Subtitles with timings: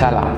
[0.00, 0.36] سلام.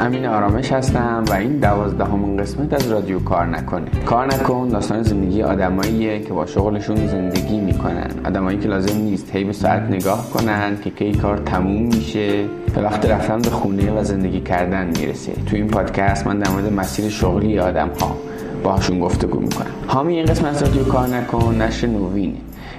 [0.00, 3.90] امین آرامش هستم و این دوازدهمین قسمت از رادیو کار نکنه.
[4.06, 8.10] کار نکن داستان زندگی آدماییه که با شغلشون زندگی می‌کنن.
[8.26, 12.44] آدمایی که لازم نیست هی به ساعت نگاه کنن که کی کار تموم میشه.
[12.74, 15.32] به وقت رفتن به خونه و زندگی کردن می‌رسه.
[15.46, 18.16] تو این پادکست من در مورد مسیر شغلی آدم ها
[18.62, 19.66] باهاشون گفتگو می‌کنم.
[19.86, 22.38] حامی این قسمت رادیو کار نکن نشر نوینه.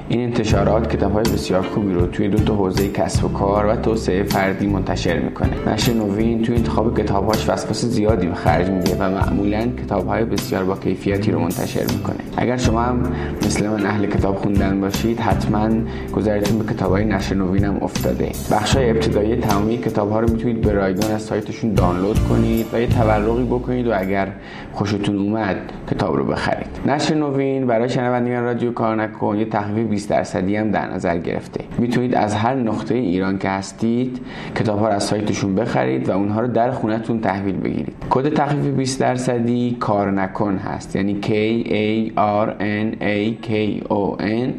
[0.10, 3.76] این انتشارات کتاب های بسیار خوبی رو توی دو تا حوزه کسب و کار و
[3.76, 5.50] توسعه فردی منتشر می‌کنه.
[5.68, 10.64] نشر نوین توی انتخاب کتابهاش وسواس زیادی به خرج میده و معمولا کتاب های بسیار
[10.64, 12.16] با کیفیتی رو منتشر می‌کنه.
[12.38, 13.04] اگر شما هم
[13.45, 15.70] مثل من اهل کتاب خوندن باشید حتما
[16.14, 18.31] گذارتون به کتاب های نشر نوین هم افتاده.
[18.52, 22.81] بخش های ابتدایی تمامی کتاب ها رو می‌تونید به رایگان از سایتشون دانلود کنید و
[22.81, 24.28] یه تورقی بکنید و اگر
[24.73, 25.58] خوشتون اومد
[25.92, 26.67] کتاب رو بخرید.
[26.86, 29.38] نشر نوین برای شنوندگان رادیو کار نکن.
[29.38, 31.63] یه تخفیف 20 درصدی هم در نظر گرفته.
[31.77, 34.20] می‌تونید از هر نقطه ایران که هستید
[34.55, 37.95] کتاب ها رو از سایتشون بخرید و اونها رو در خونتون تحویل بگیرید.
[38.09, 40.95] کد تخفیف 20 درصدی کار نکن هست.
[40.95, 42.11] یعنی K A
[42.45, 43.52] R N A K
[43.89, 44.50] O N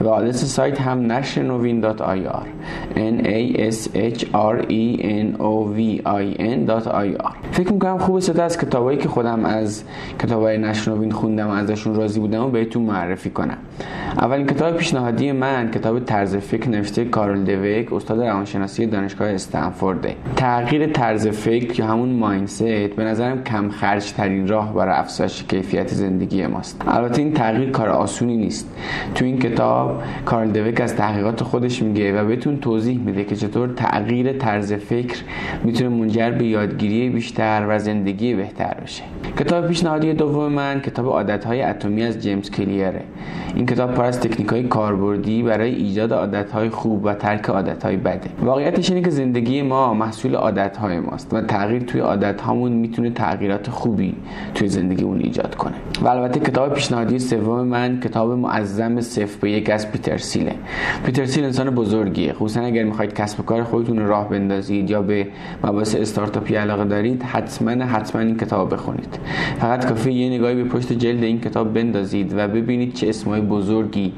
[0.00, 2.46] و آدرس سایت هم آر.
[2.94, 7.98] N A S H R E N O V I N dot IR فکر می‌کنم
[7.98, 9.84] خوب است از کتابایی که خودم از
[10.22, 13.58] کتابای نشر نوین خوندم و ازشون راضی بودم و بهتون معرفی کنم.
[14.18, 20.86] اولین کتاب پیشنهادی من کتاب طرز فکر نوشته کارل دویک استاد روانشناسی دانشگاه استنفورد تغییر
[20.86, 26.46] طرز فکر یا همون mindset به نظرم کم خرج ترین راه برای افزایش کیفیت زندگی
[26.46, 26.82] ماست.
[26.86, 28.76] البته این تغییر کار آسونی نیست.
[29.14, 33.68] تو این کتاب کارل دویک از تحقیقات خودش میگه و بهتون توضیح میده که چطور
[33.68, 35.22] تغییر طرز فکر
[35.64, 39.02] می‌تونه منجر به یادگیری بیشتر و زندگی بهتر بشه.
[39.38, 43.02] کتاب پیشنهادی دوم من کتاب عادتهای اتمی از جیمز کلیره.
[43.54, 47.84] این کتاب پر از تکنیک های کاربردی برای ایجاد عادت های خوب و ترک عادت
[47.84, 48.30] های بده.
[48.42, 53.10] واقعیتش اینه که زندگی ما محصول عادت های ماست و تغییر توی عادت هامون می‌تونه
[53.10, 54.14] تغییرات خوبی
[54.54, 55.74] توی زندگی اون ایجاد کنه.
[56.02, 60.54] و البته کتاب پیشنهادی سوم من کتاب معظم صفر به یک از پیتر سیله
[61.04, 62.32] پیتر سیل انسان بزرگیه.
[62.32, 65.26] خصوصا اگر می‌خواید کسب و کار خودتون راه بندازید یا به
[65.64, 69.18] مباحث استارتاپی علاقه دارید حتما حتما این کتاب بخونید.
[69.58, 74.12] فقط کافی یه نگاهی به پشت جلد این کتاب بندازید و ببینید چه اسمای بزرگی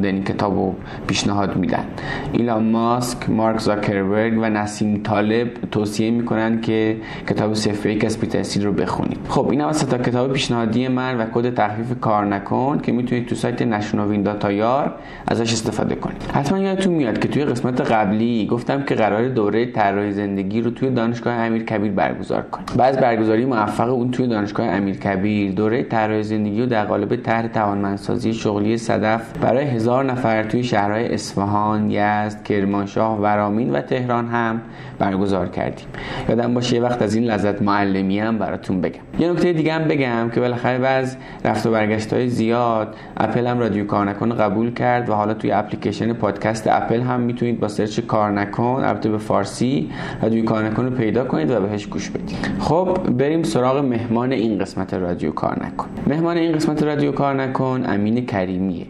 [0.00, 0.74] خوندن کتاب رو
[1.06, 1.84] پیشنهاد میدن.
[2.32, 6.96] ایلان ماسک مارک زاکربرگ و نسیم طالب توصیه می‌کنن که
[7.28, 9.18] کتاب صفر یک از پیترسیل رو بخونید.
[9.28, 13.34] خب این هم تا کتاب پیشنهادی من و کد تخفیف کار نکن که می‌تونید تو
[13.34, 14.94] سایت نشنوین داتایار
[15.28, 16.22] ازش استفاده کنید.
[16.34, 20.90] حتما یادتون میاد که توی قسمت قبلی گفتم که قرار دوره طراحی زندگی رو توی
[20.90, 22.66] دانشگاه امیر کبیر برگزار کنیم.
[22.76, 25.52] بعد برگزاری موفق اون توی دانشگاه امیر کبیر.
[25.52, 31.14] دوره طراحی زندگی رو در قالب طرح توانمندسازی شغلی صدف برای هزار نفر توی شهرهای
[31.14, 34.60] اصفهان، یزد، کرمانشاه، ورامین و تهران هم
[34.98, 35.86] برگزار کردیم.
[36.28, 39.00] یادم باشه یه وقت از این لذت معلمی هم براتون بگم.
[39.18, 43.46] یه نکته دیگه هم بگم که بالاخره بعد از رفت و برگشت های زیاد اپل
[43.46, 47.68] هم رادیو کار نکن قبول کرد و حالا توی اپلیکیشن پادکست اپل هم می‌تونید با
[47.68, 49.90] search کار نکن البته به فارسی
[50.22, 52.48] رادیو کار نکن رو پیدا کنید و بهش گوش بدید.
[52.58, 55.86] خب بریم سراغ مهمان این قسمت رادیو کار نکن.
[56.06, 58.86] مهمان این قسمت رادیو کار نکن امین کریمیه.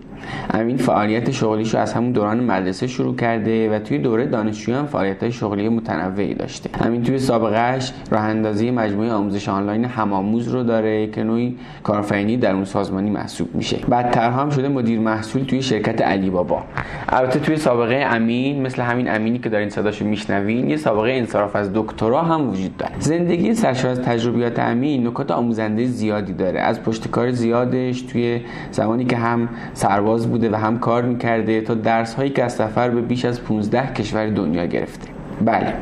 [0.54, 5.31] امین فعالیت شغلیشو از همون دوران مدرسه شروع کرده و توی دوره دانشجویی هم فعالیت
[5.31, 6.70] شغلی متنوعی داشته.
[6.81, 12.54] امین توی سابقهش راه اندازی مجموعه آموزش آنلاین همآموز رو داره که نوعی کارآفرینی در
[12.54, 13.78] اون سازمانی محسوب میشه.
[13.88, 16.62] بعدتر هم شده مدیر محصول توی شرکت علی بابا.
[17.08, 21.70] البته توی سابقه امین مثل همین امینی که دارین صداشو میشنوین یه سابقه انصراف از
[21.75, 22.92] دکترا هم وجود داره.
[22.98, 26.60] زندگی سرشار از تجربیات امین نکات آموزنده زیادی داره.
[26.60, 32.15] از پشتکار زیادش توی زمانی که هم سرباز بوده و هم کار می‌کرده تا درس
[32.15, 35.19] هایی که از سفر به بیش از 15 کشور دنیا گرفته.
[35.45, 35.75] بله.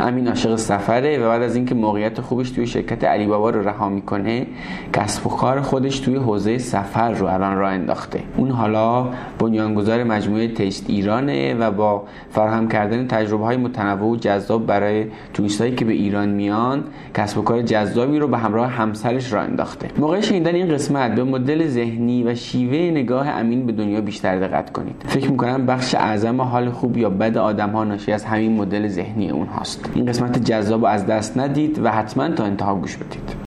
[0.00, 3.88] امین عاشق سفره و بعد از اینکه موقعیت خوبش توی شرکت علی بابا رو رها
[3.88, 4.46] می‌کنه
[4.92, 8.20] کسب و کار خودش توی حوزه سفر رو الان راه انداخته.
[8.36, 9.08] اون حالا
[9.38, 15.74] بنیانگذار مجموعه تست ایرانه و با فراهم کردن تجربه های متنوع و جذاب برای توریستایی
[15.74, 19.88] که به ایران میان کسب و کار جذابی رو به همراه همسرش راه انداخته.
[19.98, 24.72] موقع شنیدن این قسمت به مدل ذهنی و شیوه نگاه امین به دنیا بیشتر دقت
[24.72, 24.96] کنید.
[25.06, 29.03] فکر می‌کنم بخش اعظم حال خوب یا بد آدم ها ناشی از همین مدل ذهنی
[29.30, 29.90] اون هاست.
[29.94, 33.44] این قسمت جذاب از دست ندید و حتما تا انتها گوش بدید.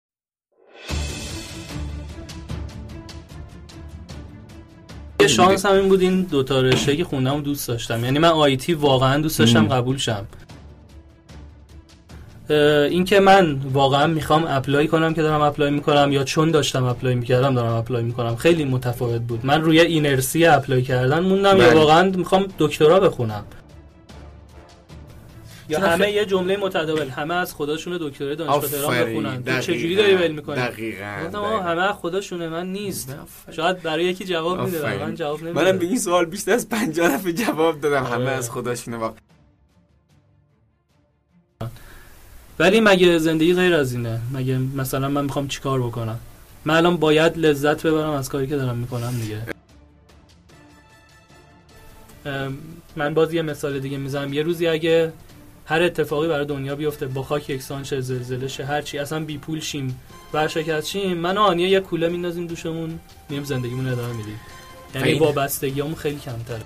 [5.22, 8.06] یه شانس هم این بود این دو تا رشته که خوندم دوست داشتم.
[8.06, 10.26] یعنی من IT واقعا دوست داشتم قبول شم.
[12.90, 17.56] اینکه من واقعا می‌خوام apply کنم که دارم apply می‌کنم یا چون داشتم apply می‌کردم
[17.56, 18.36] دارم apply می‌کنم.
[18.36, 19.46] خیلی متفاوت بود.
[19.46, 23.44] من روی اینرسی apply کردن موندم یا واقعا می‌خوام دکترا بخونم.
[25.70, 29.44] یا همه یه جمله متداول همه از خودشون دکترای دانشگاه تهران بخونن.
[29.44, 33.16] تو چجوری داری ول می‌کنی؟ دقیقاً همه از خودشونه من نیست.
[33.52, 35.62] شاید برای یکی جواب میده من جواب نمیده.
[35.62, 38.32] منم به این سوال بیشتر از 50 دفعه جواب دادم همه آره.
[38.32, 39.18] از خودشونه واقعا.
[42.60, 46.20] ولی مگه زندگی غیر از اینه؟ مگه مثلا من می‌خوام چیکار بکنم؟
[46.66, 49.42] من الان باید لذت ببرم از کاری که دارم می‌کنم دیگه.
[52.96, 54.34] من باز یه مثال دیگه می‌زنم.
[54.34, 55.14] یه روزی اگه
[55.68, 59.00] هر اتفاقی برای دنیا بیفته با خاک یکسان شه زلزله شه هر چی.
[59.00, 60.02] اصلا بی پول شیم
[60.34, 61.18] ورشکست شیم.
[61.18, 64.40] من آنیا یه کوله میندازیم دوشمون میم زندگیمون ادامه میدیم.
[64.96, 66.62] یعنی وابستگیامون خیلی کمتره.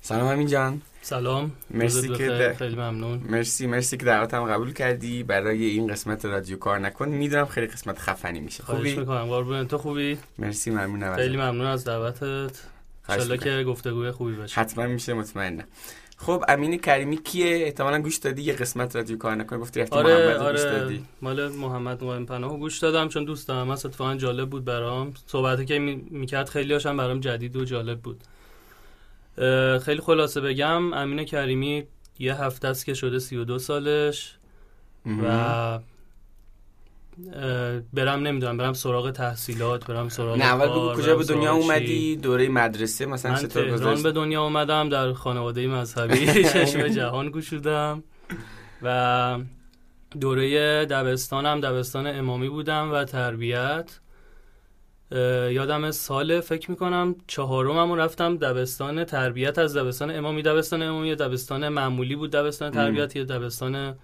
[0.00, 0.82] سلام همین جان.
[1.04, 1.52] سلام.
[1.70, 3.18] مرسی که خیلی ممنون.
[3.28, 5.22] مرسی مرسی که دعوتم قبول کردی.
[5.22, 7.08] برای این قسمت رادیو کار نکن.
[7.08, 8.62] می‌دونم خیلی قسمت خفنی میشه.
[8.62, 9.26] خوبی؟ می‌کنم.
[9.26, 12.60] قربون تو خوبی؟ مرسی ممنونم خیلی ممنون از دعوتت.
[13.08, 14.60] ان که گفتگوی خوبی باشه.
[14.60, 15.64] حتما میشه مطمئنم.
[16.16, 19.58] خب امین کریمی کیه؟ احتمالاً گوش دادی یه قسمت رادیو کار نکن.
[19.58, 21.04] گفتی رفتی آره محمد آره گوش دادی.
[21.22, 23.70] مال محمد قائم پناهو گوش دادم چون دوست دارم.
[23.70, 25.14] اتفاقا جالب بود برام.
[25.26, 25.78] صحبتی که
[26.10, 28.24] می‌کرد خیلی هاشم برام جدید و جالب بود.
[29.84, 31.84] خیلی خلاصه بگم امین کریمی
[32.18, 34.36] یه هفته است که شده سی و دو سالش.
[35.06, 35.78] و
[37.92, 42.48] برم نمی‌دونم برم سراغ تحصیلات برم سراغ نه اول بگو کجا به دنیا اومدی؟ دوره
[42.48, 48.02] مدرسه مثلا من تهران به دنیا اومدم در خانواده مذهبی چشم جهان گشودم.
[48.82, 49.38] و
[50.20, 53.98] دوره دبستانم دبستان امامی بودم و تربیت.
[55.50, 59.58] یادم سال فکر می‌کنم چهارمم رفتم دبستان تربیت.
[59.58, 63.16] از دبستان امامی دبستان امامی دبستان معمولی بود دبستان تربیت.
[63.16, 63.94] یا دبستان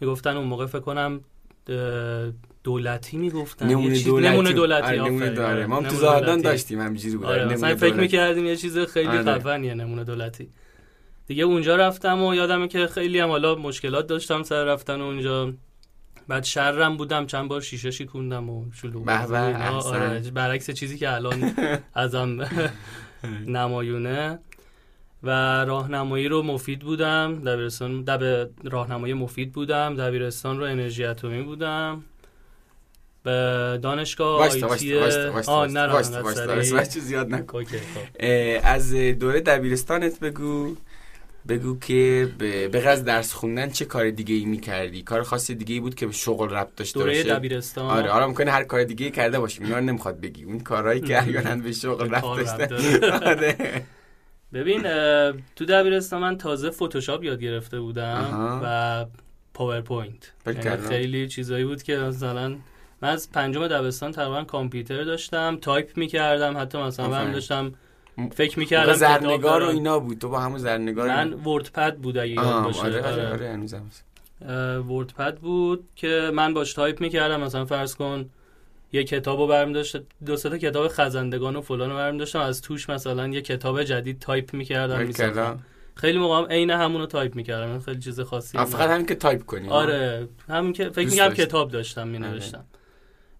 [0.00, 1.20] می‌گفتن اون موقع فکر کنم
[2.64, 3.66] دولتی می‌گفتن.
[3.66, 4.28] نمونه دولتی.
[4.28, 7.26] نمونه دولتی آره نمونه داره ما تو زادان داشتیم همینجوری بود.
[7.26, 9.22] آره مثلا فکر می‌کردیم یه چیز خیلی آره.
[9.22, 10.48] خفنیه نمونه دولتی.
[11.26, 15.52] دیگه اونجا رفتم و یادمه که خیلی هم حالا مشکلات داشتم سر رفتن اونجا.
[16.28, 19.04] بعد شرم بودم چند بار شیشه شکوندم و شلوغ
[19.86, 21.54] آره برعکس چیزی که الان
[21.94, 22.48] ازم
[23.46, 24.38] نمایونه.
[25.22, 25.30] و
[25.64, 27.42] راهنمایی رو مفید بودم.
[27.46, 29.96] دبیرستان دب راهنمایی مفید بودم.
[29.96, 32.04] دبیرستان رو انرژی اتمی بودم.
[33.22, 34.60] به دانشگاه آیتی
[37.00, 37.64] زیاد نکن.
[38.62, 40.76] از دوره دبیرستانت بگو.
[41.48, 45.80] بگو که به غز درس خوندن چه کار دیگه ای می‌کردی؟ کار خاصی دیگه ای
[45.80, 47.86] بود که به شغل ربط داشته دوره باشه؟ دبیرستان.
[47.86, 50.44] آره آره ممکنه هر کار دیگه ای کرده باشیم اینا نمی‌خواد بگی.
[50.44, 52.66] اون کارهایی که احیانا به شغل ربط داشته.
[53.26, 53.82] آره.
[54.52, 54.82] ببین
[55.56, 59.06] تو دبیرستان من تازه فتوشاپ یاد گرفته بودم و
[59.54, 60.32] پاورپوینت.
[60.46, 62.56] یعنی خیلی چیزایی بود که مثلا
[63.02, 67.72] من از پنجم دبستان تقریبا کامپیوتر داشتم تایپ می‌کردم حتی مثلا من داشتم
[68.34, 70.18] فکر می‌کردم زرنگار و اینا بود.
[70.18, 72.80] تو با همون زرنگار من WordPad بود اگه یاد باشه.
[72.80, 73.58] آره آره, آره,
[74.40, 77.40] آره WordPad بود که من باش تایپ می‌کردم.
[77.40, 78.30] مثلا فرض کن
[78.92, 79.96] یه کتابو برمی‌داشتم
[80.26, 82.40] دو سه کتاب خزندگان و فلان رو برمی‌داشتم.
[82.40, 85.58] از توش مثلا یه کتاب جدید تایپ می‌کردم
[85.94, 87.80] خیلی موقع هم عین همون تایپ می‌کردم.
[87.80, 89.68] خیلی چیز خاصی فقط همین که تایپ کنی.
[89.68, 92.64] آره همین که فکر می‌کنم کتاب داشتم می نوشتم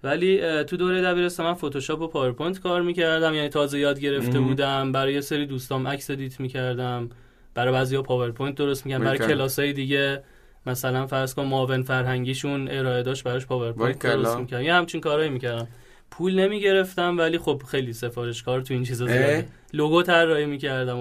[0.03, 3.35] ولی تو دوره دبیرستان من فتوشاپ و پاورپوینت کار می‌کردم.
[3.35, 4.93] یعنی تازه یاد گرفته بودم.
[4.93, 7.11] برای یه سری دوستام عکس edit می‌کردم.
[7.55, 9.05] برای بعضیا پاورپوینت درست می‌کردم.
[9.05, 10.23] برای کلاسای دیگه
[10.67, 14.65] مثلا فرض کن معاون فرهنگیشون ارائه داشت براش پاورپوینت درست می‌کردم.
[14.65, 15.69] یه همچین کارهایی می‌کردم.
[16.11, 19.49] پول نمی‌گرفتم ولی خب خیلی سفارش کار تو این چیزا زیاده.
[19.73, 20.99] لوگو طراحی می‌کردم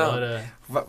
[0.00, 0.40] آره.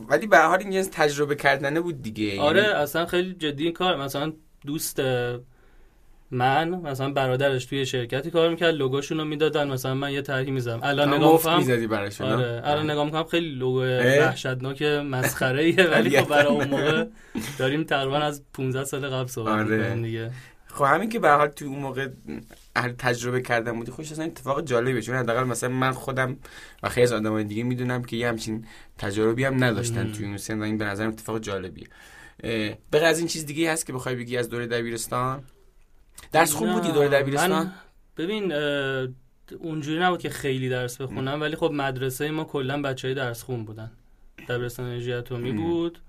[0.10, 2.24] ولی به هر این تجربه کردنه بود دیگه.
[2.24, 3.96] یعنی آره اصلا خیلی جدی این کار.
[3.96, 4.34] مثلا
[4.66, 5.02] دوست
[6.32, 10.80] من مثلا برادرش توی شرکتی کار می‌کرد لوگوشون رو می‌دادن مثلا من یه طرحی می‌زدم.
[10.84, 11.58] الان نگاه می‌کنم.
[11.58, 12.62] می‌زدی براشون آره.
[12.64, 17.06] الان نگاه می‌کنم خیلی لوگو وحشتناک مسخره ایه ولی خب برای اون موقع
[17.60, 19.96] داریم تقریبا از 15 سال قبل صحبت آره.
[19.96, 20.32] دیگه.
[20.68, 22.08] خب همین که به حال تو اون موقع
[22.98, 26.38] تجربه کردم بودی خوش اصلا اتفاق جالبه چون حداقل مثلا من خودم
[26.84, 28.66] و خیلی از آدمای دیگه می‌دونم که یه همچین
[28.98, 30.60] تجربی هم نداشتن تو اون سن.
[30.60, 31.88] و این به نظرم اتفاق جالبیه.
[32.92, 35.44] به از این چیز دیگه هست که بخوای بگی از دوره دبیرستان؟
[36.32, 37.72] درس خوب بودی دوره دبیرستان؟
[38.18, 38.54] ببین
[39.60, 43.92] اونجوری نبود که خیلی درس بخونم ولی خب مدرسه ما کلا بچهای درس خون بودن.
[44.50, 46.00] دبیرستان انرژی اتمی بود.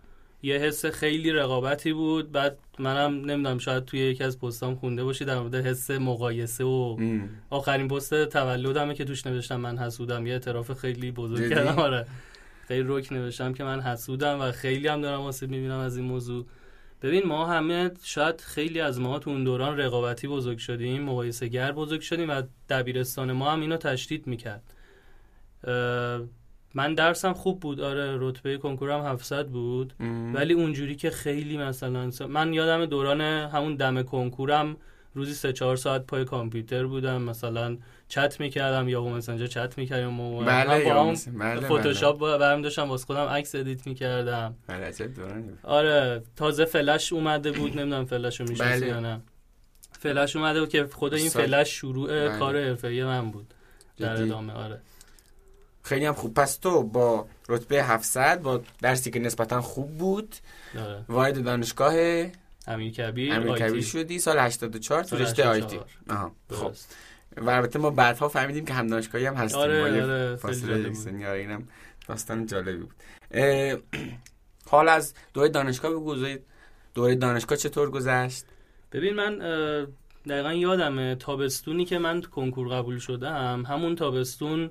[0.42, 2.32] یه حس خیلی رقابتی بود.
[2.32, 6.96] بعد منم نمی‌دونم شاید توی یکی از پستام خونده باشی در مورد حس مقایسه و
[7.50, 10.26] آخرین پست تولدمه که توش نوشتم من حسودم.
[10.26, 11.78] یه اعتراف خیلی بزرگ کردم.
[11.78, 12.06] آره.
[12.68, 16.44] خیلی روک نوشتم که من حسودم و خیلی هم دارم آسیب می‌بینم از این موضوع.
[17.02, 21.72] ببین ما همه شاید خیلی از ما تو اون دوران رقابتی بزرگ شدیم مقایسه گر
[21.72, 24.74] بزرگ شدیم و دبیرستان ما هم اینو تشدید می‌کرد.
[26.74, 29.92] من درسم خوب بود آره رتبه کنکورم 700 بود
[30.34, 34.76] ولی اونجوری که خیلی مثلا من یادم دوران همون دم کنکورم
[35.14, 37.76] روزی سه چهار ساعت پای کامپیوتر بودم مثلا
[38.08, 40.20] چت می‌کردم یا با مسنجر چت می‌کردم.
[40.20, 42.38] و بله با بله فتوشاپ بله.
[42.38, 44.54] برمی‌داشتم واسه خودم عکس edit می‌کردم.
[44.66, 44.92] بله
[45.62, 49.20] آره تازه فلش اومده بود نمی‌دونم فلش رو میشه یا نه.
[50.00, 52.38] فلش اومده بود که خود این فلش شروع بله.
[52.38, 53.54] کار حرفه‌ای من بود
[53.98, 54.80] در ادامه آره.
[55.82, 56.34] خیلی هم خوب.
[56.34, 60.36] پس تو با رتبه 700 با درسی که نسبتا خوب بود
[60.78, 61.04] آره.
[61.08, 61.94] وارد دانشگاه
[62.66, 66.72] امیر کبیر امیر کبیر شدی سال 84 تو رشته آیتی آها خب.
[67.36, 69.60] و البته ما بعدها فهمیدیم که هم دانشگاهی هم هستیم.
[69.60, 70.92] آره آره فاصله
[71.28, 71.68] آره اینم
[72.08, 72.94] داستان جالبی بود.
[74.70, 76.16] حال از دوره دانشگاه بگو
[76.94, 78.44] دوره دانشگاه چطور گذشت؟
[78.92, 79.38] ببین من
[80.28, 84.70] دقیقا یادمه تابستونی که من کنکور قبول شدم همون تابستون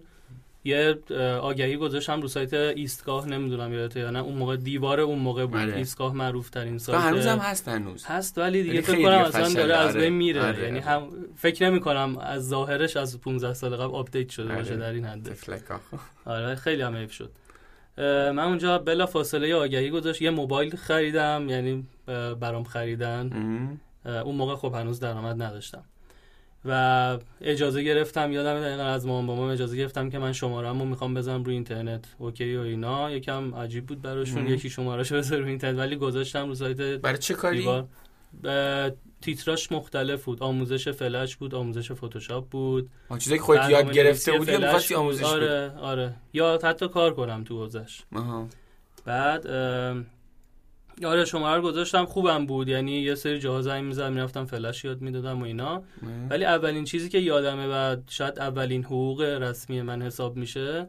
[0.68, 0.98] یه
[1.42, 5.60] آگهی گذاشتم رو سایت ایستگاه نمی‌دونم یادته یا نه اون موقع دیوار اون موقع بود
[5.60, 5.76] بله.
[5.76, 8.06] ایستگاه معروف ترین سایت هنوز هم هست هنوز.
[8.06, 10.46] هست ولی دیگه فکر کنم اصلا داره از بین میره.
[10.46, 10.64] آره.
[10.64, 14.80] یعنی هم فکر نمی کنم از ظاهرش از 15 سال قبل update شده باشه آره.
[14.80, 15.38] در این حد.
[16.26, 17.32] آره خیلی هم حیف شد.
[17.98, 20.22] من اونجا بلا فاصله آگهی گذاشتم.
[20.22, 21.88] یه موبایل خریدم یعنی
[22.40, 23.32] برام خریدن.
[24.06, 25.84] اون موقع خب هنوز درآمد نداشتم.
[26.66, 31.44] و اجازه گرفتم یادم دقیقا از مامان بابام اجازه گرفتم که من شماره‌مو می‌خوام بزنم
[31.44, 32.06] روی اینترنت.
[32.18, 33.12] اوکی و اینا.
[33.12, 35.78] یکم عجیب بود براشون یکی شمارهشو بذار روی اینترنت.
[35.78, 37.84] ولی گذاشتم رو سایت برای چه کاری؟
[39.22, 40.44] تیتراش مختلف بود.
[40.44, 42.90] آموزش فلش بود آموزش فتوشاپ بود.
[43.18, 46.14] چیزی که خودت یاد گرفته بودی می‌خواستی آموزش آره آره.
[46.34, 48.02] یا حتی کار کنم تو حوزش
[49.06, 49.48] بعد
[51.06, 52.68] آره شماره رو گذاشتم خوبم بود.
[52.68, 55.84] یعنی یه سری جاها زنگ می‌زدم می‌رفتم فلش یاد می‌دادم و اینا.
[56.30, 60.88] ولی اولین چیزی که یادمه و شاید اولین حقوق رسمی من حساب میشه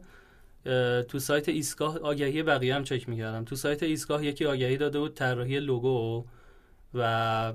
[1.07, 3.43] تو سایت ایستگاه آگهی بقیه هم چک می‌کردم.
[3.43, 6.23] تو سایت ایستگاه یکی آگهی داده بود طراحی لوگو.
[6.93, 7.53] و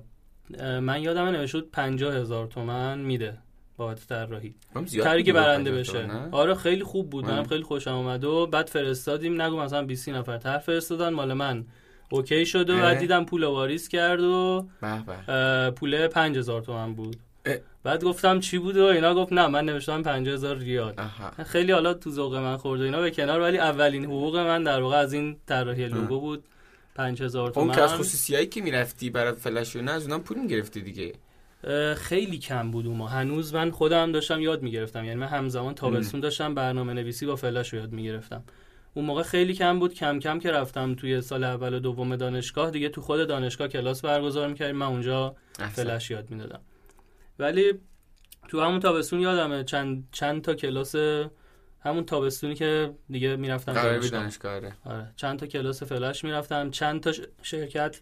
[0.61, 3.38] من یادم نوشته بود 50 هزار تومن میده
[3.76, 4.54] بابت طراحی.
[5.02, 6.11] طرحی که برنده بشه.
[6.32, 7.25] آره خیلی خوب بود.
[7.25, 9.42] منم خیلی خوشم اومد و بعد فرستادیم.
[9.42, 11.08] نگو مثلا 20 نفر طرح فرستادن.
[11.08, 11.64] مال من
[12.11, 14.66] اوکی شد و بعد دیدم پول واریز کرد و
[15.76, 17.16] پول 5000 تومن بود.
[17.82, 20.94] بعد گفتم چی بود و اینا گفت نه من نوشتم 50000 ریال.
[21.46, 24.96] خیلی حالا تو ذوق من خورد اینا به کنار ولی اولین حقوق من در واقع
[24.96, 26.44] از این طراحی لوگو بود.
[26.94, 27.66] 5000 تومن.
[27.66, 31.12] اون که از خصوصیایی که می‌رفتی برای فلش نه از اونم پول می‌گرفتی دیگه؟
[31.94, 35.04] خیلی کم بود اون ما هنوز من خودم داشتم یاد می‌گرفتم.
[35.04, 38.44] یعنی من همزمان تابستون داشتم برنامه نویسی با فلش رو یاد می‌گرفتم.
[38.94, 42.70] اون موقع خیلی کم بود کم کم که رفتم توی سال اول و دوم دانشگاه.
[42.70, 44.76] دیگه تو خود دانشگاه کلاس برگزار می‌کردیم.
[44.76, 45.36] من اونجا
[45.72, 46.60] فلش یاد می‌دادم.
[47.38, 47.72] ولی
[48.48, 50.94] تو همون تابستون یادمه چند چند تا کلاس
[51.80, 54.72] همون تابستونی که دیگه می‌رفتم دانشگاه, دانشگاه آره.
[54.84, 55.12] آره.
[55.16, 56.70] چند تا کلاس فلش می‌رفتم.
[56.70, 58.00] چند تا شرکت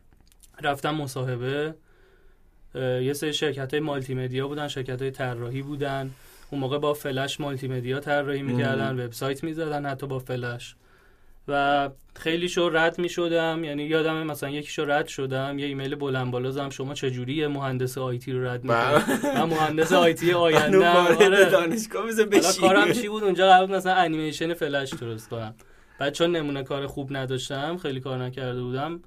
[0.62, 1.74] رفتم مصاحبه.
[2.74, 6.10] یه سری شرکت های مالتی مدیا بودن شرکت های طراحی بودن.
[6.54, 10.74] اون موقع با فلش مالتی مدیا طراحی می‌کردن وبسایت می‌زدن حتی با فلش.
[11.48, 15.94] و خیلی شو رد می شدم یعنی یادم مثلا یکی شو رد شدم یه ایمیل
[15.94, 21.50] بلند بالا زدم شما چجوری مهندس IT رو رد می‌کنید من مهندس IT آینده آره.
[21.50, 22.04] دانشگاه
[22.60, 25.54] کارم چی بود؟ اونجا قرار مثلا انیمیشن فلش درست کنم.
[25.98, 29.00] بعد چون نمونه کار خوب نداشتم خیلی کار نکرده بودم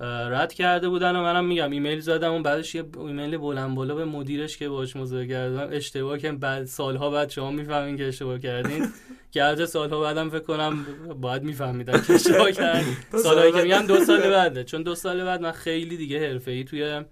[0.00, 4.04] رد کرده بودن و منم میگم ایمیل زدم و بعدش یه ایمیل بلند بالا به
[4.04, 8.88] مدیرش که باش مذاکره کردم اشتباه که بعد سالها بعد شما می‌فهمین که اشتباه کردین.
[9.32, 10.86] که سالها بعدم فکر کنم
[11.20, 14.64] باید میفهمیدن که اشتباه کردن سالهایی که میگم دو سال بعده.
[14.64, 17.02] چون دو سال بعد من خیلی دیگه حرفه‌ای توی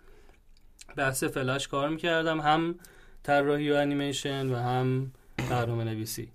[0.96, 2.40] بحث فلاش کار می‌کردم.
[2.40, 2.74] هم
[3.22, 5.12] طراحی و انیمیشن و هم
[5.50, 6.28] برنامه نویسی.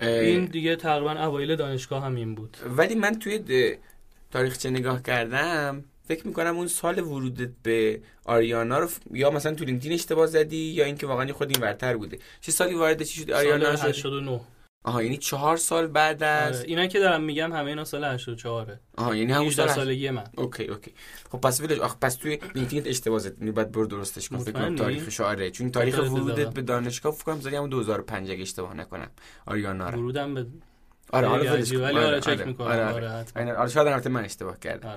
[0.00, 2.56] این دیگه تقریبا اوایل دانشگاه هم این بود.
[2.66, 3.38] ولی من توی
[4.34, 9.92] تاریخچه نگاه کردم فکر می‌کنم اون سال ورودت به آریانا رو یا مثلا تو لینکدین
[9.92, 12.18] اشتباه زدی یا اینکه واقعا خود این ورتر بوده.
[12.40, 14.40] چه سالی وارد چی شدی آریانا سال 89
[14.84, 16.68] آها یعنی چهار سال بعد از آره.
[16.68, 20.24] اینا که دارم میگم همه اینا سال 84 آها یعنی همون سال سالگی من.
[20.36, 20.92] اوکی اوکی.
[21.30, 24.52] خب پس ویلج آخ پس توی لینکدین اشتباه زدی یعنی بعد برو درستش کن فکر
[24.52, 28.74] کنم تاریخش آره چون تاریخ ورودت به دانشگاه فکر کنم زدی همون 2005 اگه اشتباه
[28.74, 29.10] نکنم.
[29.46, 29.98] آریانا رو.
[29.98, 30.46] ورودم به
[31.12, 32.44] آره آره ولی آره, آره چک آره.
[32.44, 32.66] می‌کنم.
[32.66, 34.88] آره آره, آره, آره شاید البته من اشتباه کردم.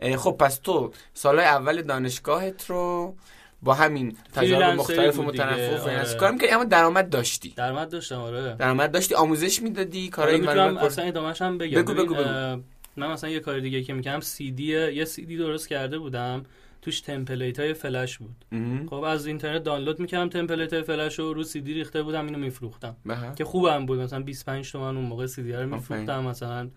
[0.00, 0.16] آره.
[0.16, 3.14] خب پس تو سالهای اول دانشگاهت رو
[3.62, 6.14] با همین تجارب مختلف و متنوع آره.
[6.14, 7.54] کار می‌کردی؟ اما درآمد داشتی.
[7.56, 8.54] درآمد داشتم آره.
[8.58, 11.82] درآمد داشتی آموزش می‌دادی کارهای من اصلا ادامه‌ش هم بگم.
[11.82, 12.62] بگو بگو, بگو.
[12.96, 16.44] من مثلا یه کار دیگه که می‌کنم سی دی یه سی دی درست کرده بودم.
[16.86, 18.44] توش template های فلش بود.
[18.90, 22.38] خب از اینترنت دانلود می‌کردم template های فلش رو رو سی دی ریخته بودم اینو
[22.38, 22.96] میفروختم.
[23.06, 23.34] بله.
[23.34, 23.98] که خوبم بود.
[23.98, 26.70] مثلا 25 تومن اون موقع سی دی رو میفروختم مثلا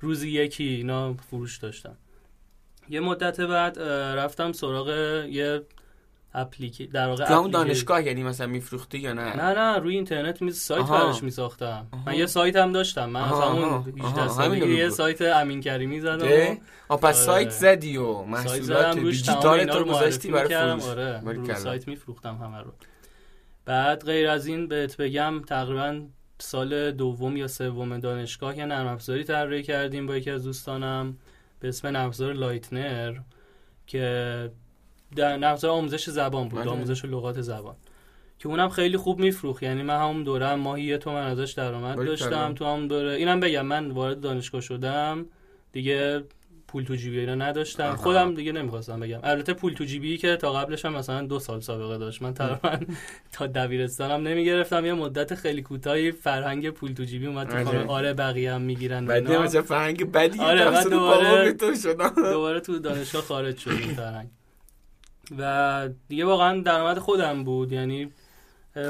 [0.00, 1.96] روزی یکی اینا فروش داشتم.
[2.88, 3.78] یه مدت بعد
[4.18, 4.88] رفتم سراغ
[5.30, 5.62] یه
[6.34, 10.42] اپلیکی در واقع تو همون دانشگاه یعنی مثلا میفروختی یا نه نه نه روی اینترنت
[10.42, 11.04] می سایت آها.
[11.04, 12.02] براش میساختم آها.
[12.06, 13.80] من یه سایت هم داشتم من از همون آها.
[13.80, 14.88] 18 آها، سالگی یه.
[14.88, 16.58] سایت امین کریمی زدم
[16.88, 17.12] آه پس آره.
[17.12, 21.54] سایت زدی و محصولات دیجیتال تو گذاشتی برای فروش آره رو باریکلا.
[21.54, 22.72] سایت میفروختم همه رو
[23.64, 26.00] بعد غیر از این بهت بگم تقریبا
[26.38, 31.16] سال دوم یا سوم دانشگاه یه نرم افزاری طراحی کردیم با یکی از دوستانم
[31.60, 33.14] به اسم نرم افزار لایتنر
[33.86, 34.50] که
[35.16, 36.70] نرم افزار آموزش زبان بود بله.
[36.70, 37.74] آموزش لغات زبان.
[38.38, 39.62] که اونم خیلی خوب میفروخت.
[39.62, 41.96] یعنی من همون دوره هم ماهی یه تومن ازش درآمد.
[41.96, 42.54] داشتم.
[42.54, 45.26] تو همون دوره اینم بگم من وارد دانشگاه شدم
[45.72, 46.24] دیگه
[46.68, 47.84] پول تو جیبی اینا نداشتم.
[47.84, 47.96] آها.
[47.96, 49.18] خودم دیگه نمی‌خواستم بگم.
[49.22, 52.22] البته پول تو جیبی که تا قبلش هم مثلا دو سال سابقه داشت.
[52.22, 52.78] من تقریبا
[53.32, 54.86] تا دبیرستانم نمی‌گرفتم.
[54.86, 57.64] یه مدت خیلی کوتاهی فرهنگ پول تو جیبی اومد تو آره.
[57.64, 57.86] خانه.
[57.86, 61.52] آره بقیه هم می‌گیرن بعد فرهنگ بدی آره، دوباره-
[62.32, 64.28] دوباره تو دانشگاه خارج شد فرهنگ.
[65.38, 68.10] و دیگه واقعا درآمد خودم بود یعنی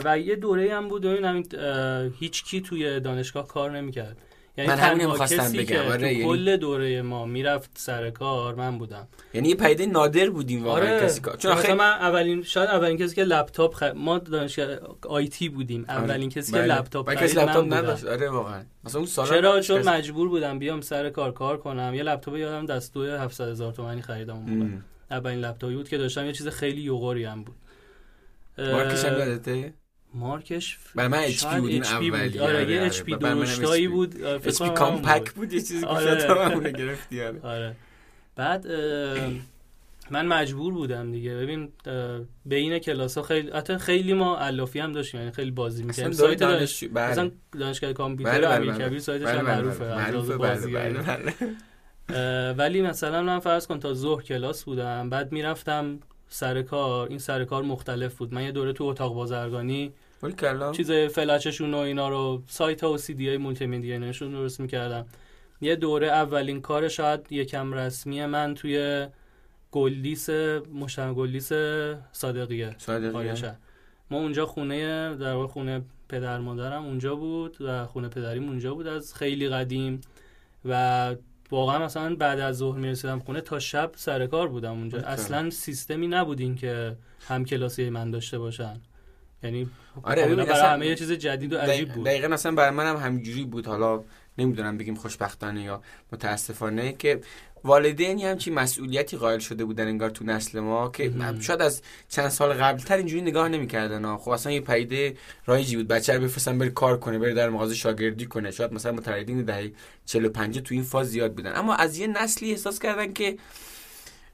[0.04, 4.16] و یه دوره هم بود همین اه، هیچ کی توی دانشگاه کار نمی‌کرد.
[4.56, 9.08] یعنی من تنها می‌خواستم بگم، آره، یعنی- کل دوره ما می‌رفت سر کار من بودم.
[9.34, 11.06] یعنی یه پیده نادر بودیم واقعا آره.
[11.06, 13.82] کسی کار چون آخه من اولین شاید اولین کسی که لپتاپ خ...
[13.82, 14.76] ما دانشگاه
[15.08, 16.74] آیتی بودیم اولین کسی که بله.
[16.74, 17.72] لپتاپ و کسی خرید لپتاپ.
[17.72, 18.04] نداشت.
[18.04, 18.62] آره واقعا.
[18.84, 19.88] مثلا اون سالا چرا؟ چون.
[19.88, 21.94] مجبور بودم بیام سر کار کار کنم.
[21.94, 24.70] یه لپتاپ یادم دستو 700 هزار تومانی خریدم اون موقع.
[25.10, 27.56] اولین لپتاپی بود که داشتم یه چیز خیلی یوغوری هم بود
[28.58, 29.72] مارکش هم یادته
[30.14, 32.86] مارکش برای من HP شاید بود این اولی آره یه آره.
[32.86, 33.90] اچ پی برای منم درشتایی HP.
[33.90, 35.52] بود آره، HP کنم همون کامپکت بود.
[35.52, 36.72] یه چیزی که آره.
[36.72, 37.40] گرفتی آره.
[37.54, 37.76] آره
[38.36, 38.66] بعد
[40.10, 41.68] من مجبور بودم دیگه ببین
[42.46, 46.38] بین کلاس ها خیلی حتی خیلی ما علافی هم داشتیم یعنی خیلی بازی می‌کردیم سایت
[46.38, 47.10] دانش بله.
[47.10, 48.84] مثلا دانشگاه کامپیوتر بله، بله، امیر بله.
[48.84, 50.76] کبیر سایتش معروفه معروفه بله بازی
[52.58, 57.08] ولی مثلا من فرض کن تا ظهر کلاس بودم بعد می‌رفتم سر کار.
[57.08, 58.34] این سر کار مختلف بود.
[58.34, 59.92] من یه دوره تو اتاق بازرگانی
[60.72, 65.06] چیز فلششون و اینا رو سایت ها و سی دی های مولتی ایناشون درست می‌کردم.
[65.60, 69.06] یه دوره اولین کار شاید یکم رسمی من توی
[69.72, 70.30] گلدیس
[70.74, 71.52] مشتم گلدیس
[72.12, 72.74] صادقیه.
[72.78, 73.56] صادقیه.
[74.10, 78.86] ما اونجا خونه در واقع خونه پدر مادرم اونجا بود و خونه پدریم اونجا بود
[78.86, 80.00] از خیلی قدیم.
[80.64, 81.14] و
[81.50, 84.98] واقعا مثلا بعد از ظهر می‌رسیدم خونه تا شب سر کار بودم اونجا.
[84.98, 85.08] بله.
[85.08, 86.96] اصلا سیستمی نبود این که
[87.28, 88.80] هم کلاسی من داشته باشن.
[89.42, 89.70] یعنی
[90.02, 92.04] آره، برای همه یه چیز جدید و عجیب دقیق- بود.
[92.06, 93.66] دقیقا اصلا برای منم همینجوری بود.
[93.66, 94.02] حالا
[94.38, 95.82] نمی‌دونم بگیم خوشبختانه یا
[96.12, 97.20] متاسفانه که
[97.64, 101.12] والدینی همچین مسئولیتی قائل شده بودن انگار تو نسل ما که.
[101.40, 104.16] شاید از چند سال قبلتر اینجوری نگاه نمی‌کردن.
[104.16, 105.88] خب اصلا یه پیده رایجی بود.
[105.88, 108.50] بچه رو بفرستن بره کار کنه بره در مغازه شاگردی کنه.
[108.50, 109.72] شاید مثلا متولدین دهه
[110.06, 111.56] 45 تو این فاز زیاد بودن.
[111.56, 113.38] اما از یه نسلی احساس کردن که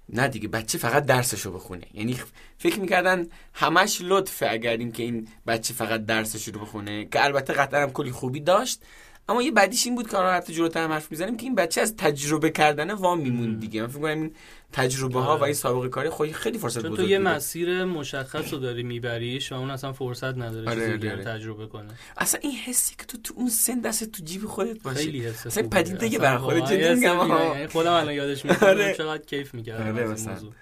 [0.08, 1.86] نه دیگه بچه فقط درسشو بخونه.
[1.94, 2.18] یعنی
[2.58, 7.52] فکر می‌کردن همش لطفه اگر این که این بچه فقط درسش رو بخونه که البته
[7.52, 8.80] قطعا هم کلی خوبی داشت.
[9.28, 11.80] اما یه بدیش این بود که حالا حتی جلوتر هم حرف می‌زنیم که این بچه
[11.80, 14.32] از تجربه کردن وام میمون دیگه من فکر کنم این
[14.72, 15.40] تجربه ها آره.
[15.40, 17.18] و این سابقه کاری خودی خیلی فرصت بزرگ تو یه.
[17.18, 21.24] مسیر مشخص رو داری میبریش و اون اصلا فرصت نداره آره، چیز آره،.
[21.24, 24.98] تجربه کنه اصلا این حسی که تو تو اون سن دست تو جیب خودت باشه
[24.98, 25.68] خیلی حس اصلا.
[25.68, 28.94] پدیده اصلا برای خودت جدی میگم، خودم الان یادش میاد آره.
[28.94, 30.30] چقدر کیف می‌کردم آره، از این.
[30.30, 30.52] موضوع.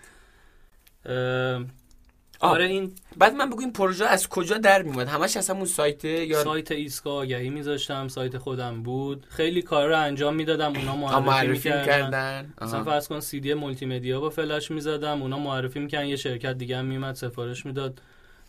[2.44, 6.04] آره این بعد من بگو این پروژه از کجا در میومد؟ همش از همون سایت
[6.04, 9.26] یا سایت ایستگاه آگهی میذاشتم سایت خودم بود.
[9.28, 11.86] خیلی کار رو انجام می‌دادم اونا معرفی, معرفی می‌کردن.
[11.86, 16.16] کردن مثلا فرض کن سی دی مولتی مدیا با فلش می‌زدم اونا معرفی می‌کردن یه
[16.16, 18.00] شرکت دیگه هم میومد سفارش می‌داد.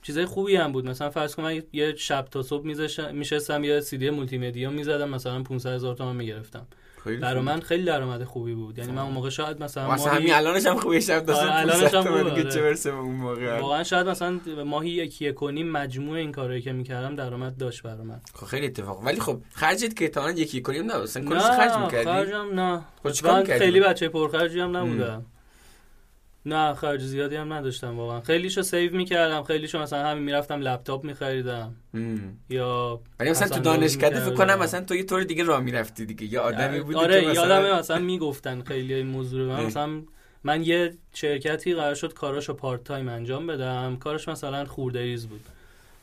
[0.02, 0.90] چیزای خوبی هم بود.
[0.90, 2.66] مثلا فرض کن من یه شب تا صبح
[3.12, 6.68] میشستم یه سی دی مولتی مدیا می‌زدم مثلا 500 هزار تومان می‌گرفتم.
[7.06, 8.78] برای من خیلی درآمد خوبی بود.
[8.78, 11.94] یعنی من اون موقع شاید مثلا مثلا ماهی- همین الانش هم خوبه شب داشتم الانش
[11.94, 12.52] هم دیگه آره.
[12.52, 13.60] چه برسه به اون موقع.
[13.60, 18.22] واقعا شاید مثلا ماهی یکی نیم مجموع این کارهایی که می‌کردم درآمد داشت برای من.
[18.34, 19.04] خب خیلی اتفاق.
[19.04, 22.82] ولی خب خرجت که تا الان یکی کنیم نه اصلا کلش خرج می‌کردی؟ خرجم نه.
[23.04, 25.26] خب؟ خیلی بچه پرخرجی هم نبودم.
[26.46, 28.22] نه خرج زیادی هم نداشتم واقعا.
[28.22, 31.76] خیلیشو save می‌کردم خیلیشو مثلا همین می‌رفتم لپتاپ میخریدم.
[32.50, 34.60] یا ولی مثلا تو دانشکده فکر کنم.
[34.60, 36.34] مثلا تو یه طور دیگه راه می‌رفتی دیگه.
[36.34, 39.48] یه آدمی بودی آره که مثلا یادمه مثلا می‌گفتن خیلی این موضوع رو.
[39.48, 39.66] من.
[39.66, 40.02] مثلا
[40.44, 43.98] من یه شرکتی قرار شد کاراشو part time انجام بدم.
[44.00, 45.42] کارش مثلا خوردریز بود.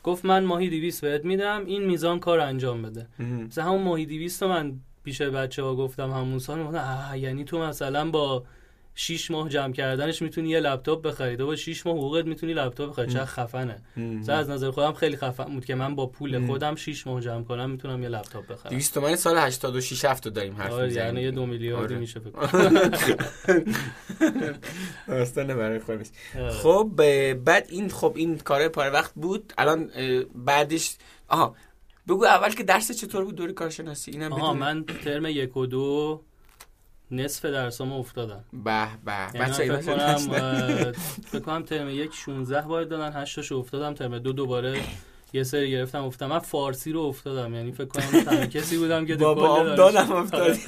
[0.03, 3.07] گفت من ماهی 200 بهت میدم این میزان کار انجام بده.
[3.19, 6.79] مثلا همون ماهی 200 رو من پیش بچه ها گفتم همون سال.
[7.15, 8.43] یعنی تو مثلا با
[8.95, 11.35] 6 ماه جمع کردنش می‌تونی یه لپتاپ بخری.
[11.35, 13.11] با 6 ماه حقوقت می‌تونی لپتاپ بخری.
[13.11, 13.81] چه خفنه.
[14.27, 17.69] از نظر خودم خیلی خفن بود که من با پول خودم 6 ماه جمع کنم
[17.69, 18.69] می‌تونم یه لپتاپ بخرم.
[18.71, 21.97] 200 تومن سال 86 هفت داریم حرف آره یعنی یه 2 میلیاردی آره.
[21.97, 22.31] میشه فکر
[25.55, 26.49] برای خودش آره.
[26.49, 26.89] خب
[27.45, 29.53] بعد این خب این کار پاره وقت بود.
[29.57, 29.91] الان
[30.35, 30.95] بعدش
[31.27, 31.55] آها
[32.07, 36.21] بگو اول که درس چطور بود؟ دوری کارشناسی اینم آها من ترم یک و دو
[37.11, 39.11] نصف درسامو افتادم به به.
[39.33, 40.17] یعنی بچه فکر کنم
[41.25, 44.81] فکر کنم ترم یک 16 بار دادن 8 تاشو افتادم ترم دو دوباره
[45.33, 46.31] یه سری گرفتم افتادم.
[46.31, 50.59] من فارسی رو افتادم یعنی فکر کنم تنها کسی بودم که بابا دادم افتادی.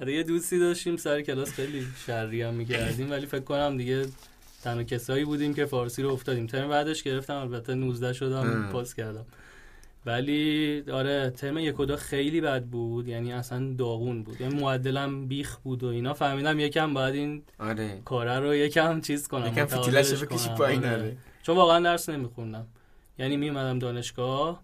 [0.00, 0.14] آره.
[0.14, 4.06] یه دوستی داشتیم سر کلاس خیلی شری هم می‌کردیم ولی فکر کنم دیگه
[4.64, 6.46] تنها کسایی بودیم که فارسی رو افتادیم.
[6.46, 9.24] ترم بعدش گرفتم البته 19 شدم پاس کردم.
[10.06, 13.08] ولی آره ترم یک و خیلی بد بود.
[13.08, 14.40] یعنی اصلا داغون بود.
[14.40, 16.14] یعنی معدلم بیخ بود و اینا.
[16.14, 18.00] فهمیدم یکم باید این آره.
[18.04, 20.92] کاره رو یکم چیز کنم یکم فتیلش بکشی پایین آره.
[20.94, 21.16] آره.
[21.42, 22.66] چون واقعا درس نمیخوندم.
[23.18, 24.62] یعنی میومدم دانشگاه.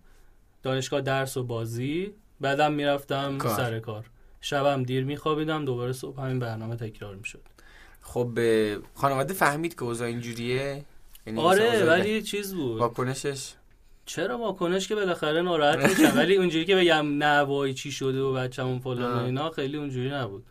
[0.63, 2.13] دانشگاه درس و بازی.
[2.41, 3.57] بعدم می‌رفتم کار.
[3.57, 4.11] سر کار.
[4.41, 5.65] شبم دیر میخوابیدم.
[5.65, 7.43] دوباره صبح همین برنامه تکرار می‌شد.
[8.01, 8.39] خب
[8.95, 10.85] خانواده فهمید که اوضاع اینجوریه؟
[11.27, 12.81] یعنی آره ولی چیز بود.
[12.81, 13.53] واکنشش؟
[14.09, 18.79] چرا واکنش که بالاخره ناراحت میشم؟ ولی اونجوری که بگم نه چی شده و بچه‌مون
[18.79, 20.45] فلان و اینا خیلی اونجوری نبود.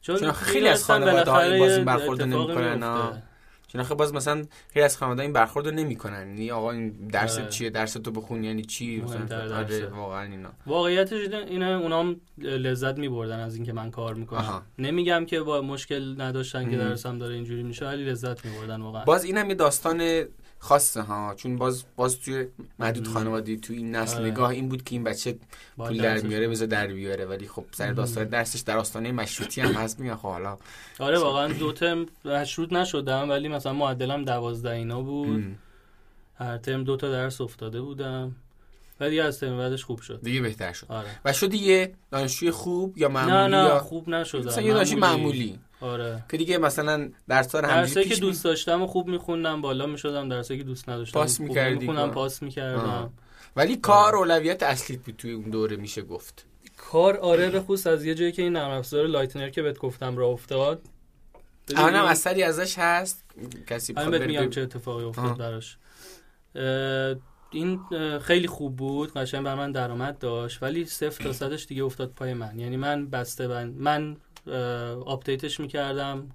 [0.00, 3.22] چون, خیلی از خانواده های باز این برخورد نمی‌کنن
[3.68, 6.28] چون خب باز مثلا خیلی از خانواده این برخورد رو نمی‌کنن.
[6.28, 7.48] یعنی آقا این درس آه.
[7.48, 8.44] چیه؟ درس تو بخون.
[8.44, 10.48] یعنی چی؟ مثلا آره واقعا اینا.
[10.66, 14.62] واقعیتش اینه اونام لذت میبردن از اینکه من کار می‌کنم.
[14.78, 19.04] نمیگم که با مشکل نداشتن که درسم داره اینجوری میشه ولی لذت میبردن واقعا.
[19.04, 20.24] باز اینم یه داستان
[20.62, 22.46] خاصه ها چون باز باز توی
[22.78, 24.30] محدود خانوادگی تو این نسل آره.
[24.30, 25.38] نگاه این بود که این بچه
[25.76, 29.72] پول در میاره بذار در بیاره ولی خب سر داستان درسش در آستانه مشروطی هم
[29.72, 30.58] هست میگن خب حالا
[30.98, 35.44] آره واقعا دو ترم مشروط نشدم ولی مثلا معدلم دوازده اینا بود.
[36.34, 38.36] هر ترم دو تا درس افتاده بودم.
[39.00, 40.20] ولی از ترم بعدش خوب شد.
[40.22, 40.86] دیگه بهتر شد.
[40.88, 41.08] آره.
[41.24, 43.78] و شدی یه دانشجوی خوب یا معمولی نه نه یا...
[43.78, 45.58] خوب نشدم مثلا یه دانشجوی معمولی.
[45.82, 46.24] آره.
[46.30, 50.60] که دیگه مثلا درس ها درسایی که دوست داشتم و خوب میخوندم بالا می‌شدم درسایی
[50.60, 53.12] که دوست نداشتم پاس می‌کردی میخوندم پاس می‌کردم.
[53.56, 56.46] ولی کار اولویت اصلی بود توی اون دوره میشه گفت.
[56.76, 60.16] کار آره به خصوص از یه جایی که این نرم افزار لایتنر که بهت گفتم
[60.16, 60.82] راه افتاد.
[61.76, 63.24] الان هم اثری ازش هست.
[63.66, 65.76] کسی بخواد میگم چه اتفاقی افتاد براش.
[67.50, 67.80] این
[68.18, 69.12] خیلی خوب بود.
[69.12, 70.62] قشنگ بر من درآمد داشت.
[70.62, 72.58] ولی صفر تا صدش دیگه افتاد پای من.
[72.58, 74.16] یعنی من بسته بند من
[75.06, 76.28] update ش می‌کردم.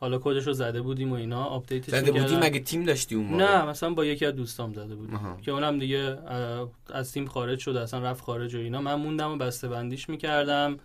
[0.00, 1.44] حالا کدش رو زده بودیم و اینا.
[1.44, 4.72] update ش زده بودیم مگه تیم داشتی اون موقع؟ نه مثلا با یکی از دوستام
[4.72, 5.36] زده بودیم.
[5.42, 6.18] که اونم دیگه
[6.90, 8.80] از تیم خارج شد اصلا رفت خارج و اینا.
[8.80, 10.76] من موندم و بسته بندیش می‌کردم.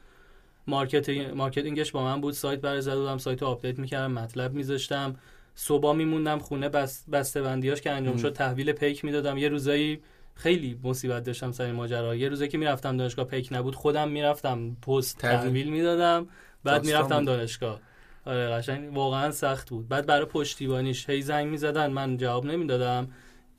[0.67, 2.33] marketing marketing ش با من بود.
[2.33, 5.15] سایت برای زده بودم سایت رو update می‌کردم مطلب میذاشتم.
[5.55, 9.37] صبح میموندم خونه بس بسته بندیاش که انجام شد تحویل پیک می‌دادم.
[9.37, 10.01] یه روزایی
[10.35, 15.17] خیلی مصیبت داشتم سر ماجرا یه روزی که می‌رفتم دانشگاه پیک نبود خودم می‌رفتم پست
[15.17, 16.27] تحویل می‌دادم.
[16.65, 17.79] بعد می‌رفتم دانشگاه.
[18.25, 18.97] آره قشنگ.
[18.97, 19.87] واقعا سخت بود.
[19.87, 23.07] بعد برای پشتیبانیش هی زنگ می‌زدن من جواب نمی‌دادم.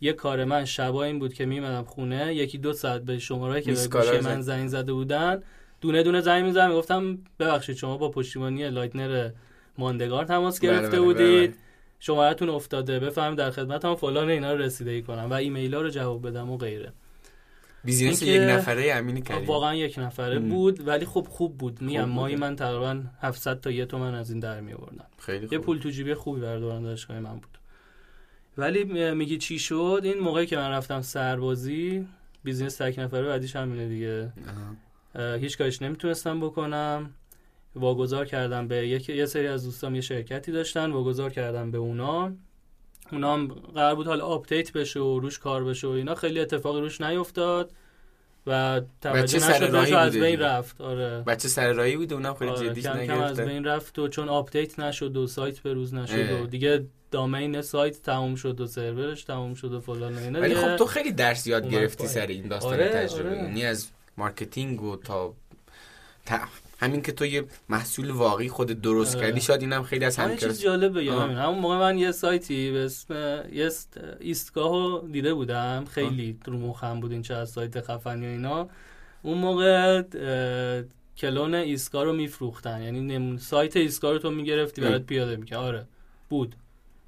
[0.00, 2.34] یه کار من شبا این بود که میمدم خونه.
[2.34, 5.42] یکی دو ساعت به شماره که به من زنگ زده بودن
[5.80, 9.30] دونه دونه زنگ می‌زدم می‌گفتم ببخشید شما با پشتیبانی لایتنر
[9.78, 11.50] ماندگار تماس بله، گرفته بله، بودید.
[11.50, 11.58] بله.
[12.00, 12.98] شمارتون افتاده.
[12.98, 16.56] بفرما در خدمتم فلان اینا رو رسیدگی کنم و ایمیل ها رو جواب بدم و
[16.56, 16.92] غیره.
[17.86, 19.46] business یک نفره امین کریم.
[19.46, 21.82] واقعا یک نفره بود ولی خب خوب بود.
[21.82, 25.58] میم ماهی من تقریبا 700 تا یه تومن از این در می آوردم خیلی یه
[25.58, 27.58] پول تو جیبی خوبی برای دوران دانشگاه من بود.
[28.58, 32.06] ولی میگی چی شد؟ این موقعی که من رفتم سربازی
[32.44, 34.32] business تک نفره بعدیش همینه دیگه.
[35.38, 37.10] هیچ کارش نمی‌تونستم بکنم.
[37.76, 42.32] واگذار کردم به یک یه سری از دوستام یه شرکتی داشتن واگذار کردم به اونا.
[43.12, 46.14] اونا هم قرار بود حالا update بشه و روش کار بشه و اینا.
[46.14, 47.70] خیلی اتفاقی روش نیفتاد
[48.46, 50.80] و توجه نشد از بین رفت.
[50.80, 51.22] آره.
[51.26, 52.74] بچه سر راهی بود اونم خیلی آره.
[52.74, 56.46] کم کم از بین رفت و چون update نشد و سایت به روز نشد و
[56.46, 60.86] دیگه domain سایت تموم شد و سرورش تموم شد و فلان اینا ولی خب تو
[60.86, 63.28] خیلی درس یاد گرفتی سر این داستان آره، تجربه.
[63.28, 63.38] آره.
[63.38, 65.34] یعنی از marketing و تا
[66.78, 70.62] همین که تو یه محصول واقعی خود درست کردی شاید اینم خیلی از همین چیز
[70.62, 71.36] جالب همین.
[71.36, 73.14] همون موقع من یه سایتی به اسم
[73.52, 73.70] یه
[74.20, 75.84] ایستگاهو دیده بودم.
[75.90, 78.68] خیلی رو مخم بود این چه از سایت خفنی و اینا.
[79.22, 80.02] اون موقع
[81.16, 82.82] کلون ایستگاه رو میفروختن.
[82.82, 85.86] یعنی سایت ایستگاه رو تو می‌گرفتی برات پیاده می‌کنه آره.
[86.28, 86.54] بود.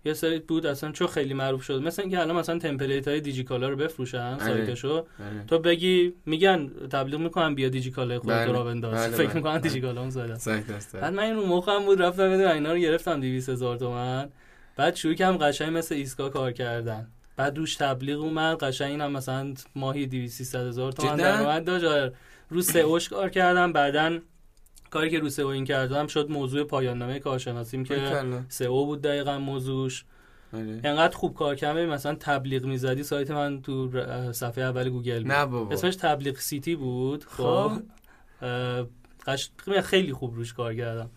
[0.08, 3.68] یه سری بود اصلا چون خیلی معروف شد مثلا اینکه الان مثلا template های دیجیکالا
[3.68, 4.44] رو بفروشن آره.
[4.44, 5.06] سایتشو آره.
[5.46, 8.52] تو بگی میگن تبلیغ می‌کنن بیا دیجیکالا خودت بله.
[8.52, 9.34] رو بنداز بله، فکر بله.
[9.34, 9.58] می‌کنن.
[9.58, 10.62] دیجیکالا اون زدن.
[10.92, 14.28] بعد من این رو مخم بود رفتم بدون اینا رو گرفتم 200 هزار تومن
[14.76, 19.54] بعد شروع کردم قشنگ مثل ایسکا کار کردن بعد روش تبلیغ اومد قشنگ اینم مثلا
[19.76, 22.12] ماهی 200 300 هزار تومن؟ درآمد داشت آره.
[22.50, 24.22] رو سئوش کار کردم بعدن
[24.90, 28.24] کاری که رو سئو این کردم شد موضوع پایان نامه کارشناسیم که.
[28.48, 30.04] سئو بود دقیقا موضوعش
[30.52, 30.80] آره.
[30.84, 33.90] انقدر خوب کار کردم مثلا تبلیغ می‌زدی سایت من تو
[34.32, 37.70] صفحه اول گوگل بود نه بابا اسمش تبلیغ City بود خب.
[38.40, 38.86] خب
[39.26, 39.50] قش...
[39.84, 41.10] خیلی خوب روش کار کردم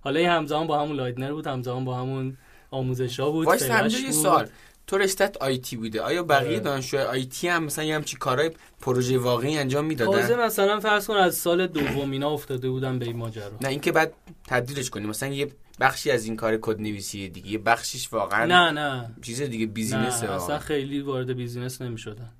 [0.00, 2.36] حالا این همزمان با همون لایتنر بود همزمان با همون
[2.70, 4.50] آموزش ها بود وایس یه بود.
[4.90, 6.00] تو رشتت IT بوده.
[6.02, 6.60] آیا بقیه آره.
[6.60, 8.50] دانشجوهای IT هم مثلا یه همچی کارهای
[8.80, 13.04] پروژه واقعی انجام تازه می‌دادن مثلا فرض کن از سال دوم اینا افتاده بودم به
[13.06, 13.50] این ماجرا.
[13.60, 14.12] نه اینکه بعد
[14.46, 15.50] تبدیلش کنی مثلا یه
[15.80, 19.10] بخشی از این کار کد نویسی دیگه یه بخشش واقعا نه نه.
[19.22, 22.32] چیز دیگه نه business ه اصلا خیلی وارد business نمی شدن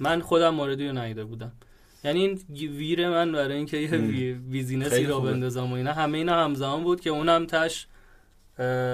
[0.00, 1.52] من خودم موردی رو ندیده بودم.
[2.04, 5.32] یعنی این ویر من برای اینکه یه business ی راه خوبه.
[5.32, 7.86] بندازم و اینا همه اینا همزمان بود که اونم تش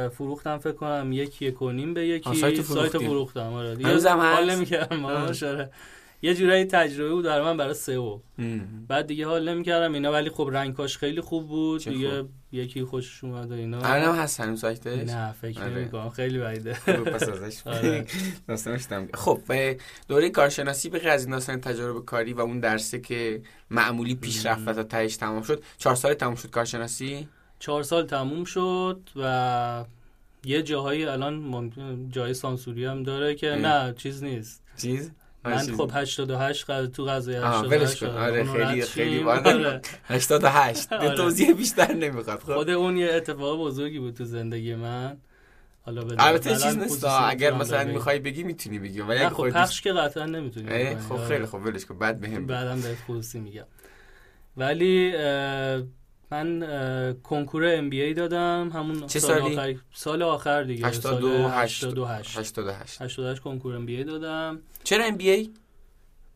[0.09, 2.99] فروختم فکر کنم یک یک و نیم به یکی سایت.
[2.99, 5.05] فروختم آره دیگه هنوزم حال؟ نمی‌کردم.
[5.05, 5.71] آره.
[6.23, 8.19] یه جورایی تجربه بود برای من برای SEO.
[8.89, 12.31] بعد دیگه حال نمی‌کردم اینا ولی خب رنگاش خیلی خوب بود دیگه خوب.
[12.53, 15.75] یکی خوشش اومد و اینا الان هم هست هنوز سایتش نه فکر آره.
[15.75, 16.73] نمی‌کنم خیلی بعیده
[17.07, 18.07] پس ازش آره.
[18.49, 19.77] داستانش خب به
[20.09, 24.69] دوره کارشناسی به از این داستان تجربه کاری و اون درسه که معمولی پیش رفت
[24.69, 27.29] و تا تهش تمام شد چهار سال تمام شد کارشناسی
[27.65, 29.85] چهار سال تموم شد و
[30.45, 33.59] یه جاهایی الان ممکن جای سانسوری هم داره که اه.
[33.59, 35.11] نه چیز نیست چیز
[35.45, 38.19] من خب 88 قضیه تو قضیه آه، 88 ولش کن.
[38.19, 39.27] آره، خیلی- خیلی شیم.
[39.27, 39.51] والا.
[39.69, 39.81] آره.
[40.05, 41.17] 88 آره.
[41.17, 45.17] توضیح بیشتر نمی‌خواد خب خود اون یه اتفاق بزرگی بود تو زندگی من
[45.83, 47.85] حالا البته چیز نیست اگر مثلا.
[47.93, 51.99] می‌خوای بگی می‌تونی بگی ولی خب پخش که قطعا نمی‌تونی خب خیلی خب ولش کن
[51.99, 52.47] بعد بهم.
[52.47, 53.65] بعدم بهت خصوصی میگم
[54.57, 55.13] ولی
[56.31, 58.71] من کنکور ام بی ای دادم.
[58.75, 60.87] همون چه سال سالی؟ آخر سال آخر دیگه.
[60.87, 64.59] 88 سال 88 88 88 کنکور ام بی ای دادم.
[64.85, 65.51] چرا MBA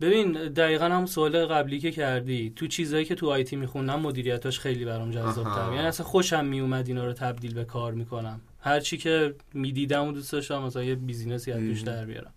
[0.01, 2.53] ببین دقیقا هم سوال قبلی که کردی.
[2.57, 5.55] تو چیزایی که تو IT میخوندم مدیریتاش خیلی برام جذاب.
[5.55, 8.40] تر یعنی اصلا خوشم میومد اینا رو تبدیل به کار می‌کنم.
[8.61, 11.81] هر چی که می‌دیدم و دوست داشتم مثلا یه business ی از توش.
[11.81, 12.33] در بیارم.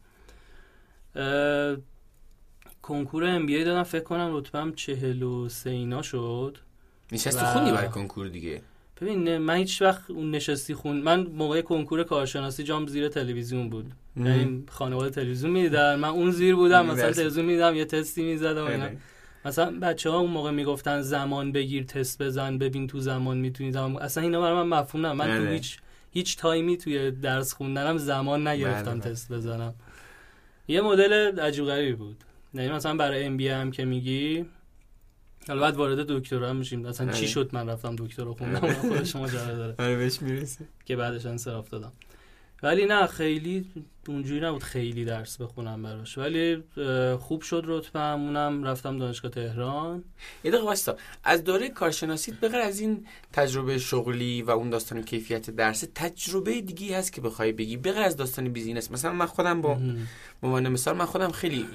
[2.81, 3.83] کنکور MBA دادم.
[3.83, 6.57] فکر کنم رتبم 43 اینا شد.
[7.11, 8.61] نشستی و- خوندی برای کنکور دیگه
[9.01, 13.91] ببین من هیچ وقت اون نشستی خون من موقع کنکور کارشناسی جام زیر تلویزیون بود
[14.17, 17.11] یعنی خانواده تلویزیون می‌دیدن من اون زیر بودم مثلا.
[17.11, 18.89] تلویزیون می‌دیدم یه تستی می‌زدم.
[19.45, 24.01] مثلا بچه ها اون موقع می‌گفتن زمان بگیر تست بزن ببین تو زمان می‌تونی زمان
[24.01, 25.51] اصلا اینا برای من مفهوم نه من تو بله.
[25.51, 25.77] هیچ
[26.13, 29.11] هیچ تایمی توی درس خوندنم زمان نگرفتم بله.
[29.11, 29.73] تست بزنم
[30.67, 34.45] یه مدل عجیب غریبی بود یعنی مثلا برای ام بی هم که میگی
[35.47, 36.85] حالا بعد وارد دکترا هم میشیم.
[36.85, 37.27] اصلا چی آره.
[37.27, 38.79] شد من رفتم دکترا خوندم آره.
[38.79, 39.75] اون خودش ماجرا داره.
[39.79, 41.91] آره بهش می‌رسه که بعدش انصراف دادم.
[42.63, 43.65] ولی نه خیلی
[44.07, 46.17] اونجوری نبود خیلی درس بخونم براش.
[46.17, 46.63] ولی
[47.19, 50.03] خوب شد رتبم اونم رفتم دانشگاه تهران.
[50.43, 55.03] یه دقیقه واستا از دوره کارشناسیت به غیر از این تجربه شغلی و اون داستان
[55.03, 58.91] کیفیت درس تجربه دیگه هست که بخوای بگی؟ به غیر از داستان بیزینس.
[58.91, 59.79] مثلا من خودم با
[60.43, 61.65] عنوان مثال من خودم خیلی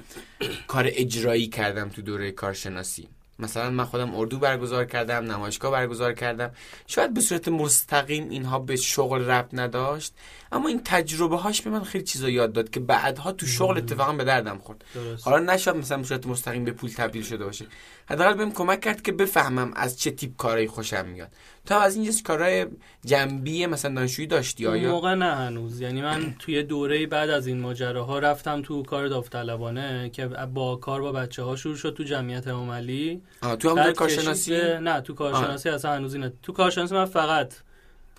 [0.67, 3.07] کار اجرایی کردم تو دوره کارشناسی.
[3.39, 6.51] مثلا من خودم اردو برگزار کردم نمایشگاه برگزار کردم.
[6.87, 10.13] شاید به صورت مستقیم اینها به شغل ربط نداشت.
[10.51, 13.77] اما این تجربه هاش به من خیلی چیزا یاد داد که بعدها تو شغل.
[13.77, 14.83] اتفاقا به دردم خورد.
[14.95, 15.27] درست.
[15.27, 17.65] حالا نشد مثلا صورت مستقیم به پول تبدیل شده باشه.
[18.05, 21.31] حداقل بهم کمک کرد که بفهمم از چه تیپ کارهایی خوشم میاد.
[21.71, 22.65] هم از این جنس کارهای
[23.05, 25.81] جنبی مثلا دانشجویی داشتی اون آیا موقع نه هنوز.
[25.81, 31.01] یعنی من توی دوره بعد از این ماجراها رفتم تو کار داوطلبانه که با کار
[31.01, 33.21] با بچه ها شروع شد تو جمعیت عملی
[33.59, 36.33] تو هم کارشناسی؟ نه تو کارشناسی اصلا هنوز اینه.
[36.43, 37.53] تو کارشناسی من فقط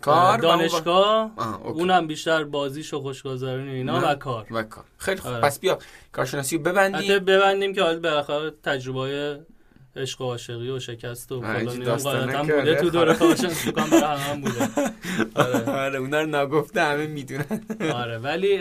[0.01, 1.31] کار با- دانشگاه
[1.63, 1.79] اوکی.
[1.81, 4.09] اونم بیشتر بازیش و خوشگذرانی اینا نه.
[4.11, 5.41] و کار و کار خیلی خوب آره.
[5.41, 5.79] پس بیا
[6.13, 9.37] کارشناسی رو ببندی حتی ببندیم که حالا بالاخره تجربه های
[9.97, 11.97] عشق و عاشقی و شکست و فلان اینا
[12.43, 13.37] بوده آره، تو دوره خواهد.
[13.37, 14.69] کارشناسی کنم برای هم بوده
[15.43, 15.71] آره.
[15.71, 17.61] آره اونا رو نگفته همه می‌دونن
[17.95, 18.59] آره ولی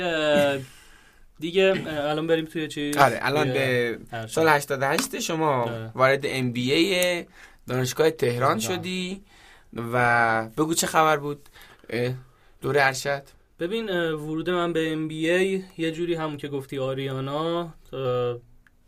[1.39, 3.97] دیگه الان بریم توی چی آره الان به.
[4.28, 5.91] سال 88 شما آره.
[5.95, 7.26] وارد ام بی ای
[7.67, 8.60] دانشگاه تهران.
[8.60, 9.21] شدی
[9.93, 11.49] و بگو چه خبر بود؟
[12.61, 13.23] دوره ارشد.
[13.59, 17.73] ببین ورود من به ام بی ای یه جوری همون که گفتی آریانا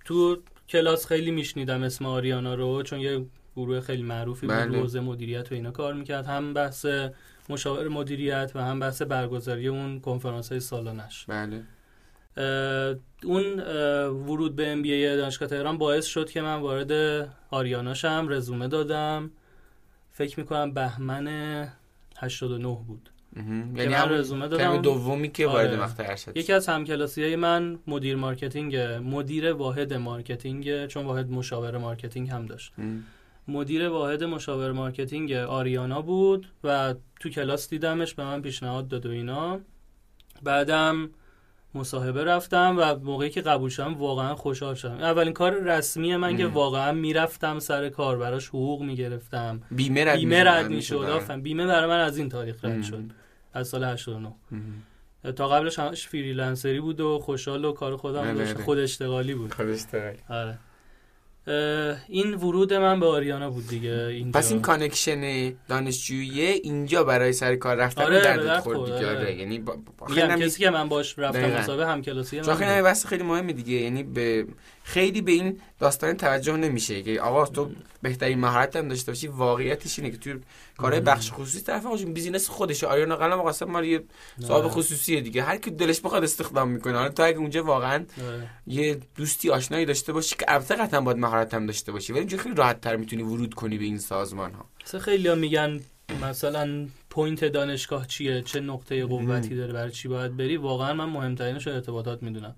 [0.06, 0.38] تو
[0.69, 3.25] کلاس خیلی میشنیدم اسم آریانا رو چون یه
[3.56, 4.67] گروه خیلی معروفی بله.
[4.67, 6.25] بود حوزه مدیریت و اینا کار می‌کرد.
[6.25, 6.86] هم بحث
[7.49, 11.63] مشاور مدیریت و هم بحث برگزاری اون کنفرانس های سالانش بله.
[13.23, 13.60] اون
[14.10, 16.91] ورود به MBA دانشگاه تهران باعث شد که من وارد
[17.52, 19.32] آریانا شم رزومه دادم.
[20.19, 21.67] فکر می‌کنم بهمن
[22.17, 23.10] 89 بود.
[23.36, 24.82] یعنی من رزومه دادم.
[24.82, 25.84] دومی که وارد آره.
[25.84, 31.77] مقطع ارشد یکی از همکلاسی های من مدیر marketing مدیر واحد marketing چون واحد مشاور
[31.78, 32.73] marketing هم داشت.
[33.47, 39.10] مدیر واحد مشاور marketing آریانا بود و تو کلاس دیدمش به من پیشنهاد داد و
[39.10, 39.60] اینا.
[40.43, 41.10] بعدم
[41.73, 46.43] مصاحبه رفتم و موقعی که قبول شدم واقعا خوشحال شدم اولین کار رسمی من که
[46.43, 46.53] ام.
[46.53, 50.47] واقعا می‌رفتم سر کار براش حقوق می‌گرفتم بیمه رد بیمه می‌شد.
[50.47, 50.67] رد آره.
[50.67, 51.41] می‌شد آفرین.
[51.41, 52.84] بیمه برای من از این تاریخ رد.
[52.84, 53.03] شد
[53.53, 55.34] از سال 89 مهم.
[55.34, 58.63] تا قبلش همش freelancer ی بود و خوشحال و کار خودم آره، داشت آره.
[58.63, 60.17] خود اشتغالی بود خب اشتغالی.
[60.29, 60.58] آره
[62.08, 67.56] این ورود من به آریانا بود دیگه اینجا پس این connection دانشجویی اینجا برای سر
[67.56, 69.18] کار رفتن آره، درد خورد دیگه آره.
[69.18, 69.36] آره.
[69.36, 69.78] یعنی با...
[70.16, 71.52] کسی که من باش رفتم.
[71.52, 72.82] مسابقه هم کلاسی چون من خیلی.
[72.82, 74.46] بحث خیلی مهمه دیگه یعنی به
[74.89, 77.04] خیلی به این داستان توجه نمیشه.
[77.04, 77.71] که آقا تو
[78.02, 80.36] بهترین مهارت هم داشته باشی واقعیتش اینه که توی
[80.78, 82.88] کارهای بخش خصوصی طرف آقا بیزینس خودشه.
[82.88, 84.04] آریانا قلم قاسم مال یه
[84.47, 84.67] صاحب.
[84.67, 85.43] خصوصیه دیگه.
[85.43, 86.97] هر کی دلش بخواد استخدام می‌کنه.
[86.97, 88.06] حالا تو اگه اونجا واقعا.
[88.67, 92.56] یه دوستی آشنایی داشته باشی که البته قطعا باید مهارت هم داشته باشی ولی خیلی
[92.56, 94.65] راحت تر می‌تونی ورود کنی به این سازمان ها
[94.99, 95.80] خیلی ها میگن
[96.21, 101.67] مثلا point دانشگاه چیه؟ چه نقطه قوتی داره؟ برای چی باید بری؟ واقعا من مهمترینش
[101.67, 102.56] ارتباطات می‌دونم.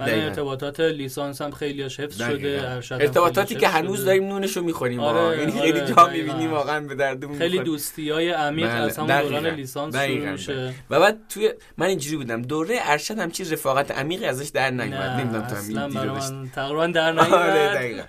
[0.00, 0.08] من.
[0.08, 2.66] ارتباطات لیسانس هم خیلی حفظ شده دقیقاً.
[2.66, 4.06] ارشد هم ارتباطاتی که هنوز شده.
[4.06, 6.08] داریم نونشو می‌خوریم آره، یعنی آره، خیلی جا.
[6.08, 7.58] می‌بینیم واقعا به دردمون خیلی.
[7.58, 9.28] دوستی های عمیق بله، از همون دقیقاً.
[9.28, 10.20] دوران لیسانس دقیقاً.
[10.22, 14.48] شروع میشه و بعد توی من اینجوری بودم دوره ارشد هم چیز رفاقت عمیقی ازش
[14.48, 17.74] در نیومد نمی‌دونم تو هم اصلا این برای دیدو داشتی من تقریبا در آره نیومد
[17.74, 18.02] دقیقاً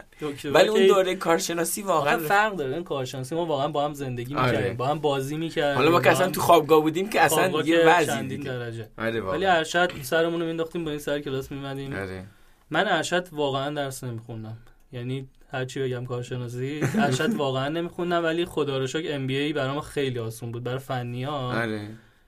[0.45, 2.73] ولی اون دوره کارشناسی واقعا واقعا فرق داره.
[2.73, 4.51] این کارشناسی ما واقعا با هم زندگی آره.
[4.51, 7.85] می‌کردیم با هم بازی می‌کردیم حالا ما که اصلا تو خوابگاه بودیم که اصلا یه
[7.85, 8.89] وضعی درجه.
[8.97, 12.25] آره ولی ارشد سرمون رو مینداختیم با این سر کلاس میمدیم آره.
[12.69, 14.57] من ارشد واقعا درس نمیخوندم.
[14.91, 19.81] یعنی هرچی بگم کارشناسی ارشد واقعا نمیخوندم ولی خدا رو شکر ام بی ای برام
[19.81, 21.87] خیلی آسون بود برای فنی ها آره.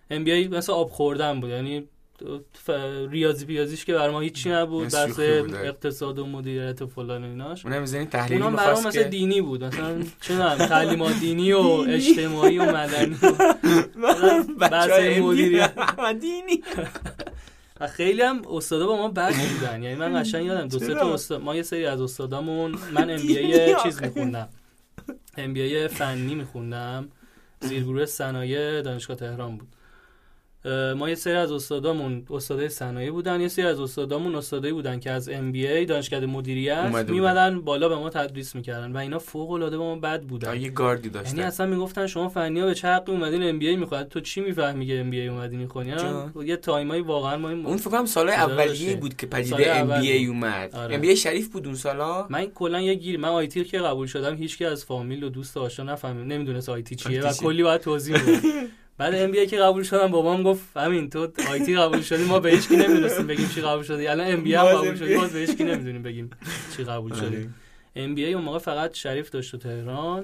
[0.10, 1.50] ام بی ای مثلا آب خوردن بود.
[1.50, 1.88] یعنی.
[3.10, 5.56] ریاضی پیازیش که برای ما هیچی نبود بود.
[5.56, 7.66] اقتصاد و مدیریت و فلان و ایناش.
[7.66, 9.64] اونم می‌زنی تحلیلی اونا برام می‌خواست مثلا که دینی بود.
[9.74, 13.18] مثلا چه تعلیمات دینی و اجتماعی و مدنی
[14.60, 15.74] بحث مدیریت.
[16.22, 16.64] دینی.
[17.80, 19.84] و خیلی هم استادا با ما بد بودن.
[19.84, 23.22] یعنی من قشنگ یادم دو سه؟ تا استاد ما یه سری از استادامون من ام
[23.22, 23.76] بی ای.
[23.84, 24.50] چیز میخوندم.
[25.38, 27.08] ام بی ای فنی میخوندم.
[27.62, 29.68] زیرگروه صنایع دانشگاه تهران بود.
[30.98, 35.12] ما یه سری از استادامون استادای صنایع بودن یه سری از استادامون استادایی بودن که
[35.12, 37.06] از ام بی ای دانشکده مدیریت.
[37.10, 40.70] میمدن بالا به ما تدریس می‌کردن و اینا فوق العاده با ما بد بودن یه
[40.70, 44.20] گاردی یعنی داشتن اصلا می‌گفتن شما فنی ها به چه حقی اومدین MBA می‌خواد تو
[44.20, 45.94] چی می‌فهمی که MBA اومدی می‌خونی.
[46.46, 48.96] یه time ایی واقعا ما این اون فکر کنم صدا اولیه.
[48.96, 50.26] بود که سال پدیده ام بی ای.
[50.26, 50.76] اومد.
[50.76, 54.08] ام بی ای شریف بود اون سالا من کلا یه گیر من IT که قبول
[54.08, 58.18] شدم هیچکی از فامیل و دوست آشنا نفهمید نمی‌دونست IT چیه و؟ کلی باید توضیح
[58.24, 58.40] بود
[58.98, 62.68] بعد MBA که قبول شدم بابام گفت همین تو IT قبول شدی ما به هیچ
[62.68, 64.08] کی نمی‌دونستیم بگیم چی قبول شدی.
[64.08, 65.00] الان MBA هم باز قبول MBA.
[65.00, 66.30] شدی باز به هیچ کی نمی‌دونیم بگیم
[66.78, 67.22] چی قبول آره.
[67.22, 67.50] شدی.
[67.96, 70.24] ام بی اون موقع فقط شریف داشت تو تهران.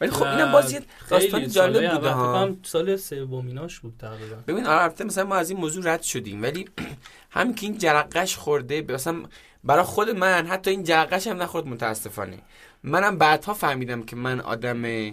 [0.00, 2.46] ولی خب اینم باز یه داستان خیلی جالب فکر ها.
[2.46, 4.36] کنم سال سومیناش بود تقریبا.
[4.48, 6.68] ببین آره البته مثلا ما از این موضوع رد شدیم ولی
[7.30, 9.22] هم که این جرقش خورده مثلا
[9.64, 12.38] برای خود من حتی این جرقش هم نخورد متاسفانه.
[12.82, 15.12] منم بعدها فهمیدم که من آدم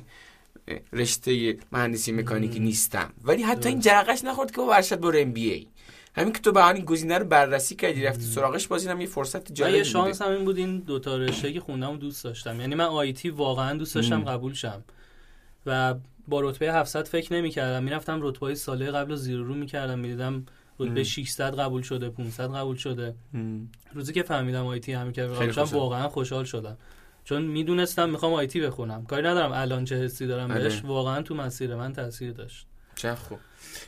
[0.93, 2.59] رشته مهندسی مکانیکی.
[2.59, 3.79] نیستم ولی حتی این.
[3.79, 5.67] جرقش نخورد که با ارشد برو ام بی ای
[6.15, 9.51] همین که تو به این گزینه رو بررسی کردی رفتی سراغش باز اینم یه فرصت
[9.51, 12.61] جالبی یه بوده شانس هم این بود این دو تا رشته که خوندم دوست داشتم
[12.61, 14.23] یعنی من آیتی واقعا دوست داشتم.
[14.23, 14.83] قبول شم
[15.65, 15.95] و
[16.27, 20.45] با رتبه 700 فکر نمی‌کردم می‌رفتم رتبه ساله قبل رو زیر و رو می‌کردم می‌دیدم.
[20.79, 23.15] رتبه 600 قبول شده 500 قبول شده.
[23.93, 25.63] روزی که فهمیدم آیتی همین که قبول شدم.
[25.63, 26.77] واقعا خوشحال شدم
[27.27, 29.05] چون می‌دونستم می‌خوام آیتی بخونم.
[29.05, 30.63] کاری ندارم الان چه حسی دارم آره.
[30.63, 30.81] بهش.
[30.85, 32.67] واقعا تو مسیر من تاثیر داشت.
[32.95, 33.39] چه خوب.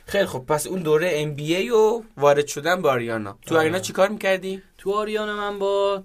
[0.06, 0.46] خیلی خوب.
[0.46, 3.38] پس اون دوره MBA و وارد شدن با آریانا.
[3.46, 3.60] تو آره.
[3.60, 6.02] آریانا چیکار می‌کردی؟ تو آریان من با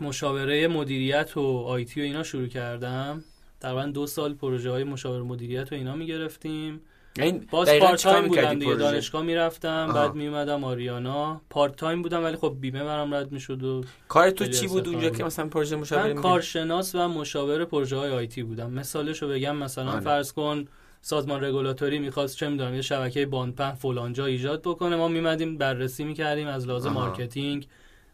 [0.00, 3.24] مشاوره مدیریت و IT و اینا شروع کردم.
[3.60, 6.80] تقریبا دو سال پروژه های مشاور مدیریت و اینا می‌گرفتیم.
[7.16, 9.92] یعنی باز part time بودم دیگه پروژه؟ دانشگاه می‌رفتم.
[9.92, 14.46] بعد میومدم آریانا part time بودم ولی خب بیمه برام رد می‌شد و کار تو
[14.46, 15.10] چی بود اونجا.
[15.10, 19.90] که مثلا پروژه مشاوره من کارشناس و مشاور پروژه های IT بودم مثالشو بگم مثلا
[19.90, 20.00] آره.
[20.00, 20.64] فرض کن
[21.00, 26.48] سازمان رگولاتوری می‌خواست چه می‌دونم یه شبکه باندپهن فلانجا ایجاد بکنه ما میمدیم بررسی می‌کردیم
[26.48, 26.86] از لحاظ.
[26.86, 27.66] marketing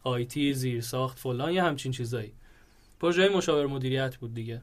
[0.05, 2.33] IT زیر ساخت فلان یه همچین چیزایی
[3.01, 4.62] پروژه مشاور مدیریت بود دیگه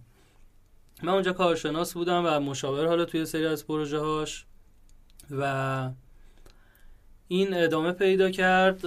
[1.03, 4.45] من اونجا کارشناس بودم و مشاور حالا توی سری از پروژه هاش
[5.31, 5.89] و
[7.27, 8.79] این ادامه پیدا کرد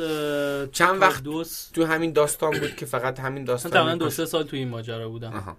[0.71, 1.75] چند وقت دوست.
[1.75, 5.09] تو همین داستان بود که فقط همین داستان تقریبا دو سه سال تو این ماجرا
[5.09, 5.57] بودم.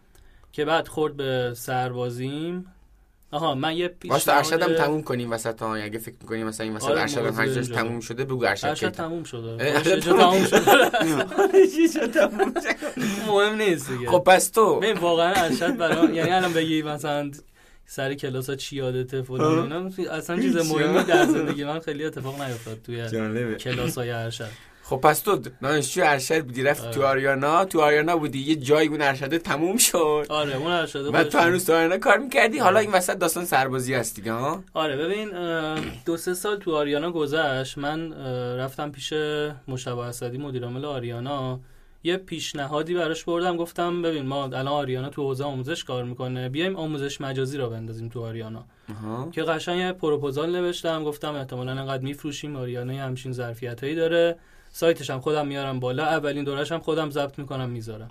[0.51, 2.65] که بعد خورد به سربازیم.
[3.31, 6.75] آها من یه پیش واسه ارشدم تموم کنیم وسط ها اگه فکر می‌کنی مثلا این
[6.75, 9.57] وسط آره ارشدم هر تموم شده بگو ارشد ارشد تموم شده.
[9.59, 10.91] ارشد تموم شده؟
[13.27, 14.09] مهم نیست دیگه.
[14.09, 17.31] خب پس تو ببین واقعا ارشد برای یعنی الان بگی مثلا
[17.85, 22.41] سر کلاس ها چی یادته فلان اینا اصلا چیز مهمی در زندگی من خیلی اتفاق
[22.41, 23.09] نیفتاد توی
[23.55, 24.49] کلاس های ارشد.
[24.89, 27.65] خب پس تو دانشجو ارشد بودی رفت تو آریانا.
[27.65, 30.25] تو آریانا بودی یه جایی اون ارشد تموم شد.
[30.29, 33.93] آره اون ارشد بعد تو هنوز تو آریانا کار می‌کردی؟ حالا این وسط داستان سربازی
[33.93, 35.29] هست دیگه ها؟ آره ببین
[36.05, 37.77] دو سه سال تو آریانا گذشت.
[37.77, 38.13] من
[38.57, 39.13] رفتم پیش
[39.67, 41.59] مشتبه اسدی مدیر عامل آریانا.
[42.03, 43.57] یه پیشنهادی براش بردم.
[43.57, 46.49] گفتم ببین ما الان آریانا تو حوزه آموزش کار می‌کنه.
[46.49, 48.65] بیایم آموزش مجازی رو بندازیم تو آریانا.
[49.31, 51.03] که قشنگ یه پروپوزال نوشتم.
[51.03, 52.55] گفتم احتمالاً انقدر میفروشیم.
[52.55, 54.35] آریانا همچین ظرفیتایی داره.
[54.77, 56.05] سایتش هم خودم میارم بالا.
[56.05, 58.09] اولین دورش هم خودم ضبط می‌کنم می‌ذارم.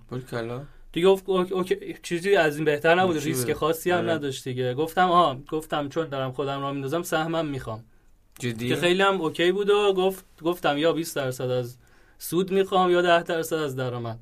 [0.92, 4.12] دیگه گفت OK چیزی از این بهتر نبود ریسک خاصی هم آره.
[4.12, 4.74] نداشت دیگه.
[4.74, 7.84] گفتم آها گفتم چون دارم خودم را میندازم سهمم می‌خوام.
[8.38, 11.76] جدی؟ که خیلی هم OK بود و گفت گفتم یا 20 درصد از
[12.18, 14.18] سود می‌خوام یا 10 درصد از درآمد.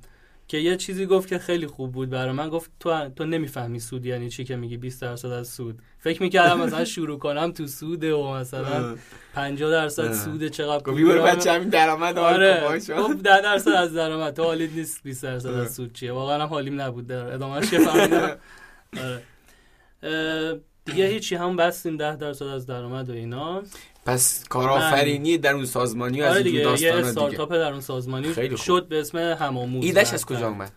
[0.48, 4.06] که یه چیزی گفت که خیلی خوب بود برای من گفت تو تو نمی‌فهمی سود
[4.06, 5.78] یعنی چی که میگی 20 درصد از سود.
[5.98, 8.96] فکر می‌کردم مثلا شروع کنم تو سود و مثلا
[9.34, 12.80] 50 درصد سود چقدر گفت برو بچه همین درآمد آره.
[12.98, 14.34] گفت 10 درصد از درآمد.
[14.34, 16.12] تو حالیت نیست 20 درصد از سود چیه.
[16.12, 17.06] واقعا هم حالیم نبود.
[17.06, 18.36] در ادامهش که فهمیدم.
[19.02, 20.60] آره.
[20.84, 23.62] دیگه هیچی هم بستیم 10 درصد از درآمد و اینا.
[24.06, 28.88] پس کارآفرینی در اون سازمانی از آره دیگه یه استارتاپ در اون سازمانی خیلی شد
[28.88, 30.72] به اسم هماموز ایدش از کجا اومد؟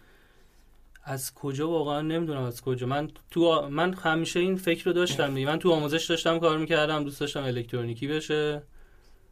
[1.04, 2.88] از کجا واقعا نمی‌دونم از کجا.
[2.88, 5.48] من تو من همیشه این فکر رو داشتم دیگه.
[5.48, 8.64] من تو آموزش داشتم کار می‌کردم دوست داشتم الکترونیکی بشه.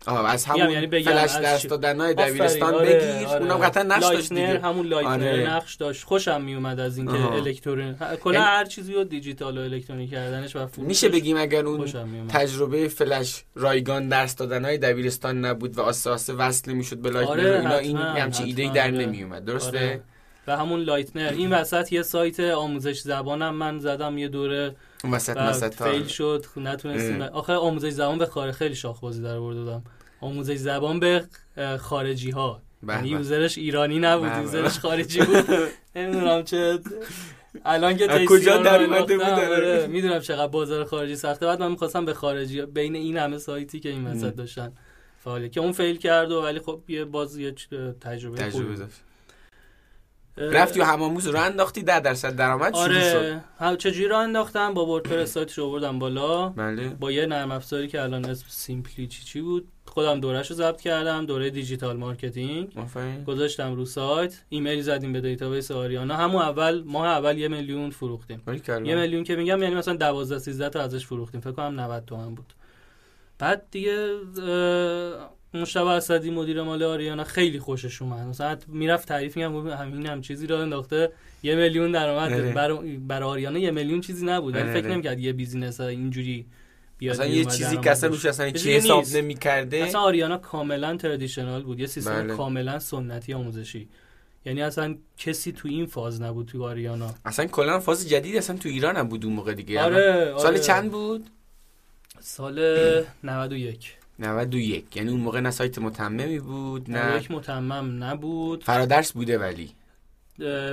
[0.08, 3.42] آه از همون یعنی فلش درس دادن دبیرستان آره، بگیر آره.
[3.42, 5.56] اونم قطعا نقش داشت دیگه همون Leitner آره.
[5.56, 10.56] نقش داشت خوشم میومد از اینکه الکترون کلا هر چیزی رو دیجیتال و الکترونیک کردنش
[10.56, 11.86] و میشه بگیم اگر اون
[12.28, 17.60] تجربه فلش رایگان درس دادن های دبیرستان نبود و آساسه وصل می‌شد به Leitner آره
[17.60, 18.92] اینا این همچین ایده در آره.
[18.92, 20.02] نمیومد درسته آره.
[20.48, 21.34] و همون Leitner.
[21.34, 24.76] این وسط یه سایت آموزش زبانم من زدم یه دوره
[25.12, 26.46] وسط وسط fail شد.
[26.58, 27.22] نتونستیم.
[27.22, 29.84] آخه آموزش زبان به خارج خیلی شاخ بازی در بردم
[30.22, 31.26] آموزش زبان به
[31.80, 35.46] خارجی ها یعنی user ش ایرانی نبود user ش خارجی بود.
[35.96, 36.80] نمی‌دونم چه
[37.66, 41.46] الان که کجا در اومده آره، می‌دونم چقدر بازار خارجی سخته.
[41.46, 44.72] بعد من می‌خواستم به خارجی بین این همه سایتی که این وسط داشتن
[45.20, 47.52] فعالیت که اون fail کرد و ولی خب یه باز یه
[48.02, 49.02] تجربه, تجربه داشت.
[50.38, 53.42] رفتی و هماموز رو انداختی در درصد درآمد آره.
[53.60, 53.78] شد.
[53.78, 56.50] چجوری رو انداختم؟ با WordPress سایتش رو آوردم بالا.
[56.50, 56.90] بله.
[56.90, 59.68] با یه نرم افزاری که الان اسم Simply چی چی بود.
[59.86, 62.74] خودم دورش رو ضبط کردم دوره digital marketing.
[63.26, 64.42] گذاشتم رو سایت.
[64.50, 66.16] ایمیل زدیم به database آریانا.
[66.16, 68.42] همون اول ماه اول یه میلیون فروختیم.
[68.68, 71.42] یه میلیون که میگم یعنی مثلا 12 13 تا ازش فروختیم.
[71.42, 72.54] فکر کنم 90 تومن بود.
[73.40, 74.08] بعد دیگه
[75.56, 78.28] مجتبی اسدی مدیر مال آریانا خیلی خوشش اومد.
[78.28, 81.12] مثلا می‌رفت تعریف میگم همین هم چیزی رو انداخته
[81.44, 82.34] یه میلیون درآمد.
[82.34, 82.54] آره.
[82.54, 84.54] برای بر آریانا یه میلیون چیزی نبود.
[84.54, 84.94] ولی آره، فکر آره.
[84.94, 86.46] نمی‌کرد یه business اینجوری
[86.98, 91.64] بیاد اصلا یه چیزی که اصلا روش اصلا چی حساب نمی‌کرده؟ اصلا آریانا کاملا traditional
[91.64, 91.80] بود.
[91.80, 92.36] یه سیستم بله.
[92.36, 93.90] کاملا سنتی آموزشی.
[94.46, 97.16] یعنی اصلا کسی تو این فاز نبود تو آریانا.
[97.26, 99.82] اصلا کلا فاز جدید اصلا تو ایران هم بود اون موقع دیگه.
[99.82, 100.40] آره, آره.
[100.40, 101.30] سال چند بود؟
[102.20, 102.60] سال
[103.24, 108.64] 91 91 یعنی اون موقع نه سایت متممی بود نه یک متمم نبود.
[108.64, 109.72] فرادرس بوده ولی.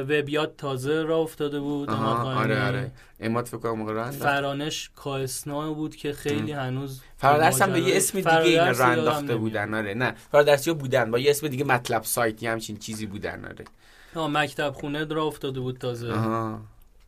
[0.08, 1.90] وبیات تازه را افتاده بود.
[1.90, 2.90] آره آره.
[3.20, 8.18] امات فکر کنم موقع فرانش کاسنا بود که خیلی هنوز فرادرس هم به یه اسم
[8.18, 9.94] دیگه این را انداخته بودن آره.
[9.94, 11.10] نه فرادرسی ها بودن.
[11.10, 14.28] با یه اسم دیگه مطلب سایتی همچین چیزی بودن آره.
[14.28, 16.12] مکتب خونه را افتاده بود تازه.
[16.12, 16.60] آها.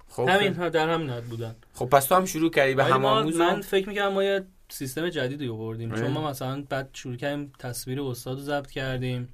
[0.08, 1.54] خب همین در همین حد بودن.
[1.74, 5.48] خب پس تو هم شروع کردی به هماموز من فکر می‌کنم ما یه سیستم جدیدی
[5.48, 5.94] آوردیم.
[5.94, 9.28] چون ما مثلا بعد شروع کردیم تصویر استاد رو ضبط کردیم.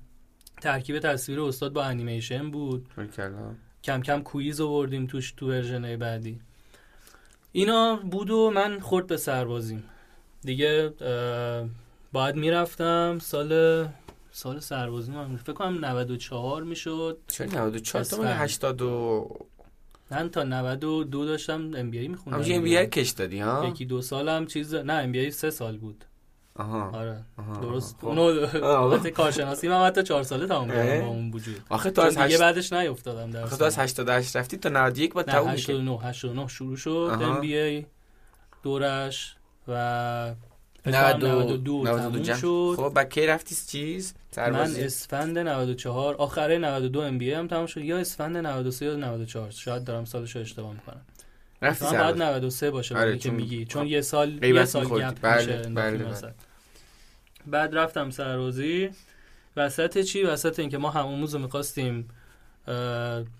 [0.60, 2.86] ترکیب تصویر استاد با انیمیشن بود.
[3.84, 6.40] کم کم quiz آوردیم توش تو version بعدی.
[7.52, 9.84] اینا بود و من خورد به سربازیم.
[10.42, 10.92] دیگه
[12.12, 13.88] باید می‌رفتم سال
[14.32, 15.36] سال سربازی من.
[15.36, 17.18] فکر کنم 94 می‌شد.
[17.26, 18.82] چه 94 تا 80
[20.10, 22.42] من تا 92 داشتم ام بی ای میخوندم.
[22.42, 25.30] همون ام بی ای کش دادی ها؟ یکی دو سالم چیز نه ام بی ای
[25.30, 26.04] سه سال بود.
[26.56, 26.90] آها.
[26.90, 27.24] آره.
[27.62, 27.96] درست.
[28.00, 28.06] خب.
[28.08, 31.60] اونو کارشناسی من حتی 4 ساله تمام کردم با اون وجود.
[31.68, 35.26] آخه تو از دیگه بعدش نیافتادم در آخه تو از 88 رفتی تا 91 بعد
[35.26, 37.86] تموم 89 89 شروع شد ام بی ای
[38.62, 39.36] دورش
[39.68, 40.34] و
[40.86, 42.74] 92 92 شد.
[42.76, 47.66] خب بعد کی رفتی چیز؟ سربازی من اسفند 94 آخره 92 ام بی هم تموم
[47.66, 47.80] شد.
[47.80, 51.00] یا اسفند 93 یا 94 شاید دارم سالش رو اشتباه می‌کنم.
[51.62, 53.64] رفتی بعد 93 باشه آره که میگی.
[53.64, 56.34] چون یه سال یه سال گپ بله میشه بله بله.
[57.46, 58.90] بعد رفتم سربازی.
[59.56, 62.08] وسط چی؟ وسط اینکه ما هموموز رو می‌خواستیم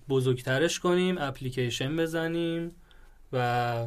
[0.09, 2.73] بزرگترش کنیم اپلیکیشن بزنیم
[3.33, 3.87] و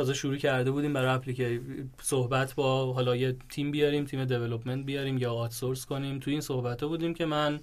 [0.00, 1.60] تازه شروع کرده بودیم برای اپلیکیشن
[2.02, 6.84] صحبت با حالا یه تیم بیاریم تیم دیولپمنت بیاریم یا آتسورس کنیم تو این صحبت
[6.84, 7.60] بودیم که من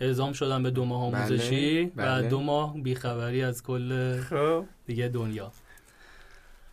[0.00, 2.28] اعزام شدم به دو ماه آموزشی بله، و بله.
[2.28, 4.64] دو ماه بیخبری از کل خب.
[4.86, 5.52] دیگه دنیا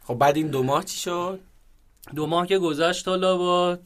[0.03, 1.39] خب بعد این دو ماه چی شد؟
[2.15, 3.77] دو ماه که گذشت حالا با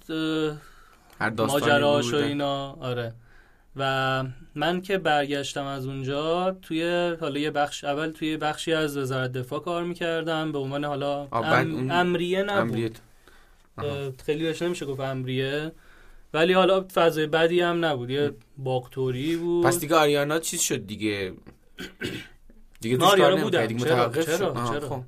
[1.38, 3.14] ماجراش و اینا آره
[3.76, 4.24] و
[4.56, 9.60] من که برگشتم از اونجا توی حالا یه بخش اول توی بخشی از وزارت دفاع
[9.60, 10.52] کار می‌کردم.
[10.52, 11.92] به عنوان حالا ام...
[11.92, 12.98] امریه نبود.
[14.26, 15.72] خیلی بهش نمیشه گفت امریه.
[16.34, 18.10] ولی حالا فضای بدی هم نبود.
[18.10, 19.66] یه باقتوری بود.
[19.66, 21.34] پس دیگه آریانا چیز شد دیگه؟
[22.82, 23.78] دیگه دوست کار بودم.
[23.78, 25.04] چرا؟ چرا, چرا؟ خب.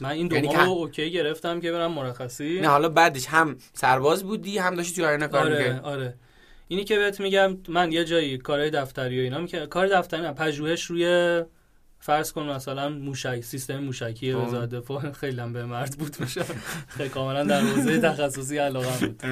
[0.00, 2.60] من این دو یعنی ماه اوکی گرفتم که برم مرخصی.
[2.60, 6.14] نه حالا بعدش هم سرباز بودی هم داشتی تو آریانا کار آره آره.
[6.68, 10.84] اینی که بهت میگم من یه جایی کارهای دفتری و اینا می‌کنم کار دفتری پژوهش
[10.84, 11.42] روی
[12.00, 14.46] فرض کن مثلا موشک سیستم موشکی خب.
[14.46, 15.12] وزارت دفاع.
[15.20, 16.44] خیلی هم به مرد بود میشه.
[16.88, 19.22] خیلی کاملا در حوزه تخصصی علاقه بود.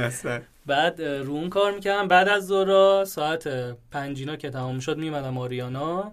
[0.66, 2.08] بعد رو اون کار می‌کردم.
[2.08, 3.48] بعد از زورا ساعت
[3.90, 6.12] پنجینا که تمام شد میمدم آریانا.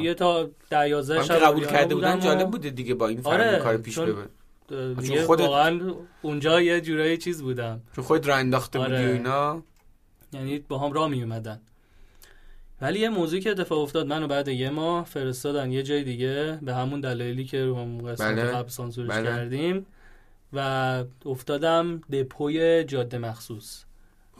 [0.00, 3.76] یه تا ده یازده شب قبول کرده بودن جالب بوده دیگه با این آره کار
[3.76, 4.26] پیش ببر
[5.00, 5.40] دیگه خودت...
[5.40, 5.80] واقعا
[6.22, 7.80] اونجا یه جورایی چیز بودم.
[7.94, 8.96] چون خود را انداخته آره.
[8.96, 9.62] بودی و اینا.
[10.32, 11.60] یعنی با هم را می اومدن.
[12.80, 16.74] ولی یه موضوعی که اتفاق افتاد منو بعد یه ماه فرستادن یه جای دیگه به
[16.74, 18.42] همون دلایلی که رو هم قسمت بله.
[18.42, 19.24] قبل سانسورش بله.
[19.24, 19.86] کردیم
[20.52, 23.84] و افتادم دپوی جاده مخصوص.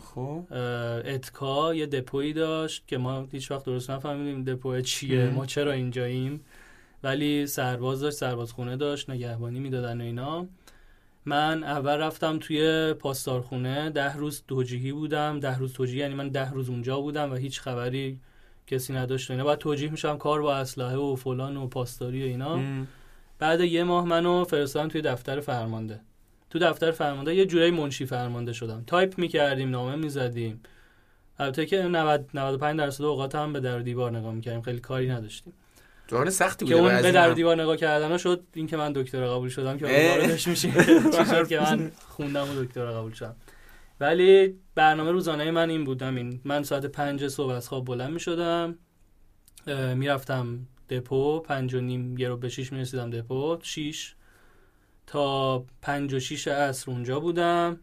[0.00, 0.44] خب.
[1.04, 6.40] اتکا یه دپویی داشت که ما هیچ وقت درست نفهمیدیم دپو چیه ما چرا اینجاییم.
[7.02, 10.46] ولی سرباز داشت سرباز خونه داشت نگهبانی می‌دادن و اینا.
[11.26, 16.50] من اول رفتم توی پاسدارخونه ده روز توجیهی بودم ده روز توجیهی یعنی من ده
[16.50, 18.20] روز اونجا بودم و هیچ خبری
[18.66, 19.44] کسی نداشت اینا.
[19.44, 22.60] بعد توجیه میشم کار با اسلحه و فلان و پاسداری و اینا.
[23.38, 26.00] بعد یه ماه منو فرستادن توی دفتر فرمانده.
[26.50, 28.84] تو دفتر فرمانده یه جورایی منشی فرمانده شدم.
[28.86, 30.60] تایپ می‌کردیم نامه می‌زدیم.
[31.38, 34.62] البته که 90 95 درصد اوقات هم به در دیوار نگاه می‌کردیم.
[34.62, 35.52] خیلی کاری نداشتیم.
[36.06, 39.26] جوان سختی بود که اون به در دیوار نگاه کردن شد این که من دکتر
[39.26, 40.70] قبول شدم که واردش میشه.
[41.48, 43.36] که من خوندم و دکتر قبول شدم.
[44.00, 48.78] ولی برنامه روزانه من این بودم این من ساعت پنج صبح از خواب بلند می‌شدم
[49.94, 50.58] می‌رفتم
[50.90, 54.14] دپو پنج و نیم یه رو به شیش می‌رسیدم دپو شیش.
[55.06, 57.80] تا پنج و شیش عصر اونجا بودم.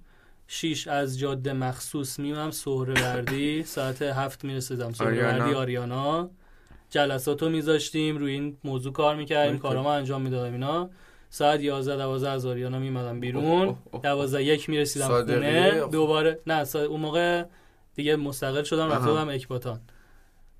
[0.47, 6.30] شیش از جاده مخصوص میمم وردی ساعت هفت می‌رسیدم وردی آریانا.
[6.94, 10.89] جلسات رو میذاشتیم روی این موضوع کار می‌کردیم کارامو انجام می‌دادم اینا.
[11.30, 13.76] ساعت 11 12 از آریانا میمدم بیرون.
[14.04, 15.88] 12 یک می‌رسیدم خونه.
[15.91, 17.44] دوباره نه اون موقع
[17.96, 19.80] دیگه مستقل شدم رفته بودم اکباتان.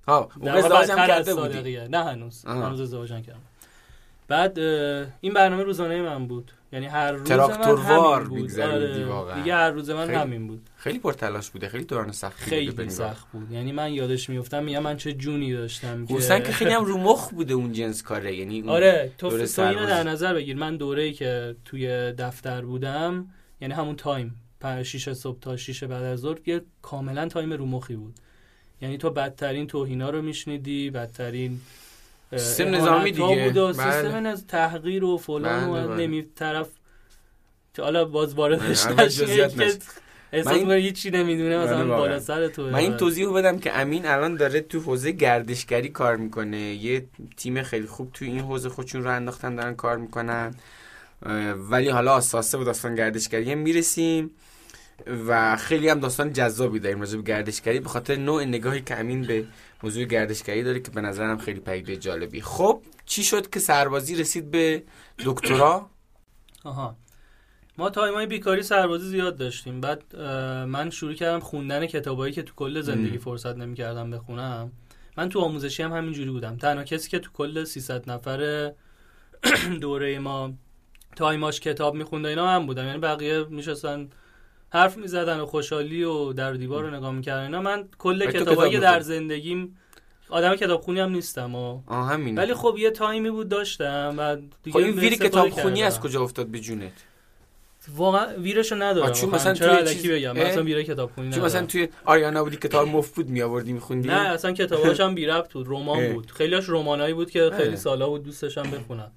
[0.08, 1.88] ها ازدواجم کرده بودی.
[1.88, 2.46] نه هنوز.
[2.46, 3.40] هنوز ازدواجم کردم
[4.28, 4.60] بعد
[5.22, 6.52] این برنامه روزانه من بود.
[6.72, 9.06] یعنی هر روز تراکتوروار آره.
[9.06, 9.40] واقعا.
[9.40, 10.70] دیگه هر روز من همین بود.
[10.84, 13.52] خیلی پرتلاش بوده خیلی دوران سخت خیلی سخت بود.
[13.52, 17.30] یعنی من یادش میفتم میگم من چه جونی داشتم که که خیلی هم رو مخ
[17.30, 20.58] بوده اون جنس کاره یعنی آره تو تو اینو در نظر بگیر.
[20.58, 23.28] من دوره‌ای که توی دفتر بودم
[23.62, 24.36] یعنی همون تایم
[24.84, 28.14] 6 صبح تا 6 بعد از ظهر یه کاملا تایم رو مخی بود.
[28.82, 31.62] یعنی تو بدترین توهینا رو میشنیدی بدترین
[32.32, 33.46] سیستم نظامی دیگه.
[33.46, 33.74] بود و بله.
[33.74, 36.08] سیستم از تحقیر و فلان و بله، بله.
[36.08, 36.70] نمی طرف
[37.78, 39.28] حالا باز واردش نشید
[39.58, 39.78] که
[40.34, 40.72] احساس این...
[40.72, 44.80] هیچی نمی‌دونه مثلا بالا سر تو من این توضیح بدم که امین الان داره تو
[44.80, 46.58] حوزه گردشگری کار می‌کنه.
[46.58, 47.06] یه
[47.38, 50.56] تیم خیلی خوب تو این حوزه خودشون رو انداختن دارن کار می‌کنن.
[51.56, 54.32] ولی حالا اساسه و داستان گردشگری می‌رسیم
[55.28, 59.22] و خیلی هم داستان جذابی داریم راجع به گردشگری به خاطر نوع نگاهی که امین
[59.22, 59.46] به
[59.84, 62.42] موضوع گردشگری داره که به نظرم خیلی پدیده جالبی.
[62.42, 64.84] خب چی شد که سربازی رسید به
[65.26, 65.90] دکترا؟
[66.64, 66.96] آها.
[67.78, 69.82] ما تایمای بیکاری سربازی زیاد داشتیم.
[69.82, 70.16] بعد
[70.66, 74.72] من شروع کردم خوندن کتابایی که تو کل زندگی فرصت نمی‌کردم بخونم.
[75.18, 76.58] من تو آموزشی هم همینجوری بودم.
[76.58, 78.72] تنها کسی که تو کل 300 نفر
[79.82, 80.54] دوره ما
[81.16, 82.86] تایماش کتاب میخونده اینا من بودم.
[82.86, 84.10] یعنی بقیه میشستن
[84.70, 87.44] حرف می‌زدن و خوشحالی و در دیوار رو نگاه می‌کردن.
[87.44, 89.78] اینا من کل کتابایی کتاب در؟ زندگیم
[90.30, 91.82] آدم کتابخونی هم نیستم و
[92.36, 94.16] ولی خب یه تایمی بود داشتم.
[94.18, 96.00] و دیگه خب این ویر استفاده کتاب خونی از.
[96.00, 96.92] کجا افتاد به جونت؟
[97.96, 99.30] واقعا ویرشو ندارم چون.
[99.30, 102.56] مثلا چرا الکی چیز- بگم اه؟ مثلا ویر کتابخونی چون ندارم مثلا توی آریانا بودی
[102.58, 106.14] کتاب مفت بود میآوردی میخوندی نه اصلا کتاباش هم بی ربط بود رمان.
[106.14, 107.76] بود خیلیاش رمانایی بود که خیلی.
[107.76, 109.12] سالا بود دوست داشتم بخونم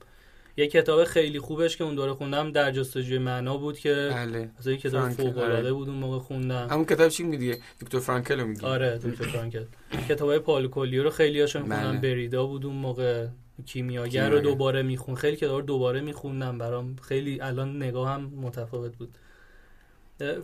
[0.58, 4.72] یه کتاب خیلی خوبش که اون دوره خوندم در جستجوی معنا بود که بله مثلا
[4.72, 5.72] یه کتاب فوق العاده آره.
[5.72, 9.64] بود اون موقع خوندم همون کتاب چی میگی ویکتور فرانکل رو میگی آره دکتر فرانکل
[10.08, 11.80] کتابای پال کولیو رو خیلی هاشون بله.
[11.82, 13.26] خوندم بریدا بود اون موقع
[13.66, 14.30] کیمیاگر.
[14.30, 15.14] رو دوباره میخون.
[15.14, 16.58] خیلی رو دوباره میخوندم.
[16.58, 19.18] برام خیلی الان نگاه هم متفاوت بود.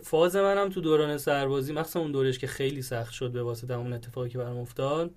[0.01, 3.93] فاز منم تو دوران سربازی مخصوصا اون دورش که خیلی سخت شد به واسطه اون
[3.93, 5.11] اتفاقی که برام افتاد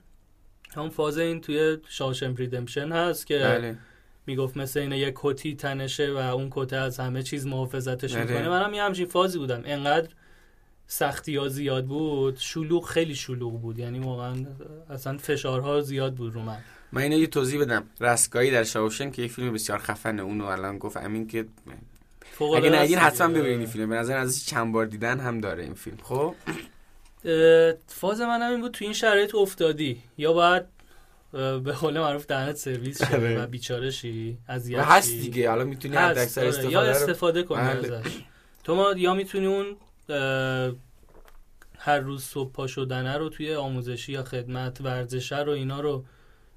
[0.75, 3.79] همون فاز این توی شاوشن ریدمپشن هست که بله.
[4.27, 8.25] می‌گفت مثل اینه یه کتی تنشه و اون کته از همه چیز محافظتش بله.
[8.25, 8.49] می‌کنه.
[8.49, 9.63] منم یه همچین فازی بودم.
[9.65, 10.09] انقدر
[10.87, 12.37] سختی ها زیاد بود.
[12.39, 13.79] شلوغ خیلی شلوغ بود.
[13.79, 14.47] یعنی واقعا
[14.91, 16.59] اصلا فشارها زیاد بود رو من.
[16.93, 20.79] من اینو یه توضیح بدم رستگاری در شاوشن که یه فیلم بسیار خفنه اونو الان
[20.79, 21.47] گفت امین که
[22.57, 23.29] اگه ندین است حتما.
[23.29, 26.35] ببینید این فیلم به نظر ازش چند بار دیدن هم داره این فیلم خب
[27.87, 30.63] فاز منم این بود تو این شرایط افتادی یا باید
[31.33, 33.43] به قول معروف دهنت سرویس شه آره.
[33.43, 35.11] و بیچاره شی و هست.
[35.11, 36.49] دیگه حالا می‌تونی حد اکثر آره.
[36.49, 37.97] استفاده یا استفاده کنی بله.
[37.97, 38.11] ازش
[38.65, 39.77] تو ما یا می‌تونی اون
[41.79, 46.05] هر روز صبح پا شدنه رو توی آموزشی یا خدمت ورزشه رو اینا رو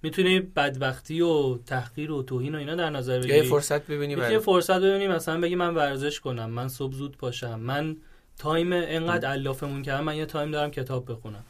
[0.03, 3.47] می‌تونی بدبختی و تحقیر و توهین و اینا در نظر یا یه بگیری.
[3.47, 7.97] فرصت ببینی برای فرصت ببینی مثلا بگی من ورزش کنم من صبح زود پاشم من
[8.37, 11.43] تایم انقدر علافم من یه تایم دارم کتاب بخونم.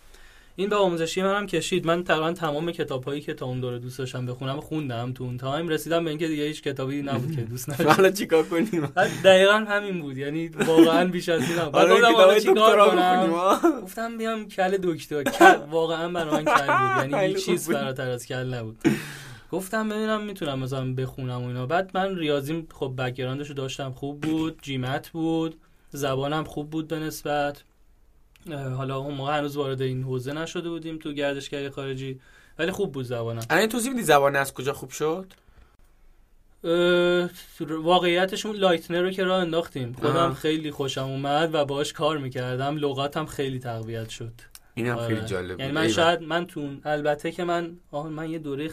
[0.60, 1.86] این به آموزشی من هم کشید.
[1.86, 5.14] من تقریبا تمام کتاب هایی که تا اون دوره دوست داشتم بخونم خوندم.
[5.14, 7.94] تو اون تایم رسیدم به اینکه دیگه هیچ کتابی نبود که دوست نداشتم.
[7.94, 8.86] حالا چیکار کنیم؟
[9.24, 10.18] دقیقا همین بود.
[10.18, 13.60] یعنی واقعا بیش از این هم بعد آره گفتم حالا چیکار کنم؟ ها.
[13.84, 17.12] گفتم بیام call دکترا واقعا برای من call بود.
[17.12, 17.70] یعنی هیچ چیز.
[17.70, 18.78] فراتر از call نبود.
[19.52, 21.66] گفتم ببینم می‌تونم مثلا بخونم و اینا.
[21.66, 23.92] بعد من ریاضیم خب background شو داشتم.
[23.92, 24.60] خوب بود.
[24.62, 25.56] GMAT بود.
[25.90, 27.64] زبانم خوب بود به نسبت.
[28.54, 32.20] حالا اون موقع هنوز وارد این حوزه نشده بودیم تو گردشگری خارجی
[32.60, 35.34] ولی خوب بود زبانم الان توضیح میدی زبان از کجا خوب شد
[37.70, 40.34] واقعیتش اون لایتنر رو که راه انداختیم خودم.
[40.34, 44.34] خیلی خوشم اومد و باهاش کار می‌کردم لغاتم خیلی تقویت شد
[44.74, 45.08] اینم آره.
[45.16, 45.72] خیلی جالب یعنی.
[45.72, 45.88] من.
[45.88, 48.70] شاید من تو البته که من آه من یه دوره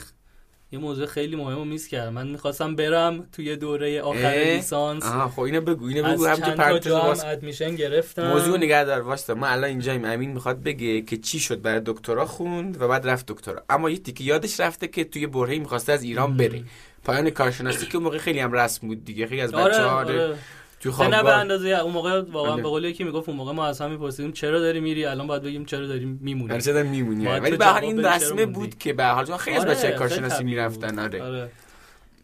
[0.76, 5.04] یه موضوع خیلی مهم رو miss کردم من می‌خواستم برم توی دوره آخر؟ لیسانس.
[5.04, 8.28] آها خب اینو بگو اینو از بگو هم که چند تا هم admission گرفتم.
[8.28, 10.04] موضوع نگه دار واسه ما الان اینجاییم.
[10.04, 13.62] امین می‌خواد بگه که چی شد برای دکترا خوند و بعد رفت دکترا.
[13.70, 16.62] اما یه تیکه یادش رفته که توی برهه‌ای می‌خواسته از ایران بره.
[17.04, 20.34] پایان کارشناسی که موقع خیلی هم رسم بود دیگه خیلی از آره بچه‌ها آره.
[20.80, 22.62] توی نه به اندازه اون موقع واقعا آره.
[22.62, 25.42] به قول یکی می‌گفت اون موقع ما از هم میپرسیدیم چرا داری میری الان باید
[25.42, 28.46] بگیم چرا داری میمونی هر چقدر میمونی باید ولی تو به این رسمه.
[28.46, 30.98] بود که به هر حال خیلی از آره، بچه کارشناسی می‌رفتن.
[30.98, 31.50] آره آره.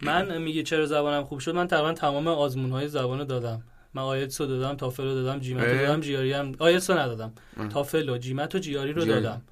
[0.02, 3.62] من میگه چرا زبانم خوب شد من تقریبا تمام آزمون های زبان رو دادم
[3.94, 5.78] من آیتس رو دادم تافل رو دادم جیمت رو.
[5.78, 7.32] دادم جیاری هم آیتس رو ندادم.
[7.72, 9.04] تافل و جیمت و جیاری رو.
[9.04, 9.42] دادم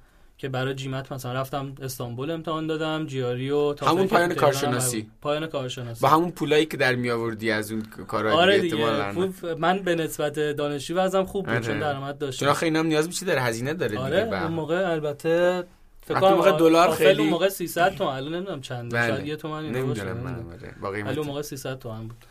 [0.41, 4.99] که برای جیمت مثلا رفتم استانبول امتحان دادم جیاری و همون پایان کارشناسی.
[5.01, 9.55] هم- پایان کارشناسی با همون پولایی که در میآوردی از اون کارا آره دیگه دیگه
[9.55, 11.63] من به نسبت دانشجو وزنم خوب بود آره.
[11.63, 14.51] چون درآمد داشتم چون آخه اینم نیاز میشه داره هزینه داره دیگه آره هر اون.
[14.51, 15.63] موقع البته
[16.05, 19.07] فکر وقتی موقع کنم دلار خیلی- اون موقع 300 تومن الان نمی‌دونم چند بله.
[19.07, 20.35] شاید یه تومن اینا باشه، نمی‌دونم.
[20.81, 20.95] من آره.
[21.03, 22.25] قیمت اون موقع 300 تومن بود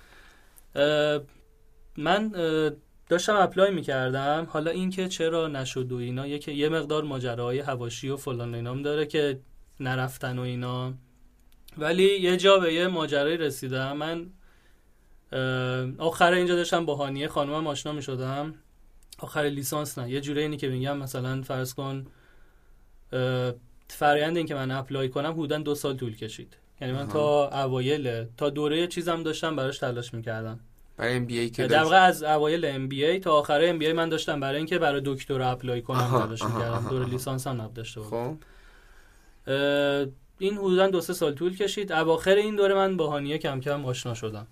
[1.97, 2.33] من
[3.11, 4.47] داشتم اپلای می‌کردم.
[4.51, 9.07] حالا اینکه چرا نشد و اینا یکی یه مقدار ماجراهای هواشی و فلان اینام داره
[9.07, 9.41] که
[9.81, 10.95] نرفتن و اینا.
[11.79, 13.97] ولی یه جا به یه ماجرایی رسیدم.
[13.97, 14.27] من
[15.99, 18.55] آخر اینجا داشتم با هانیه خانومم آشنا می‌شدم.
[19.19, 20.11] آخر لیسانس نه.
[20.11, 22.07] یه جوری اینی که میگم مثلا فرض کن
[23.89, 26.57] فرایند این که من apply کنم حدودا دو سال طول کشید.
[26.81, 27.09] یعنی من.
[27.09, 30.61] تا اوایل تا دوره چیزم داشتم براش تلاش می‌کردم.
[31.01, 31.83] برای MBA که در.
[31.83, 34.79] واقع از اوایل ام بی ای تا آخر ام بی ای من داشتم برای اینکه
[34.79, 36.87] برای دکترا apply کنم تلاش آها، می‌کردم.
[36.87, 36.99] آها.
[37.05, 38.37] لیسانس هم نداشته بودم خب.
[40.39, 41.93] این حدودا دو سه سال طول کشید.
[41.93, 44.47] اواخر این دوره من با هانیه کم کم آشنا شدم.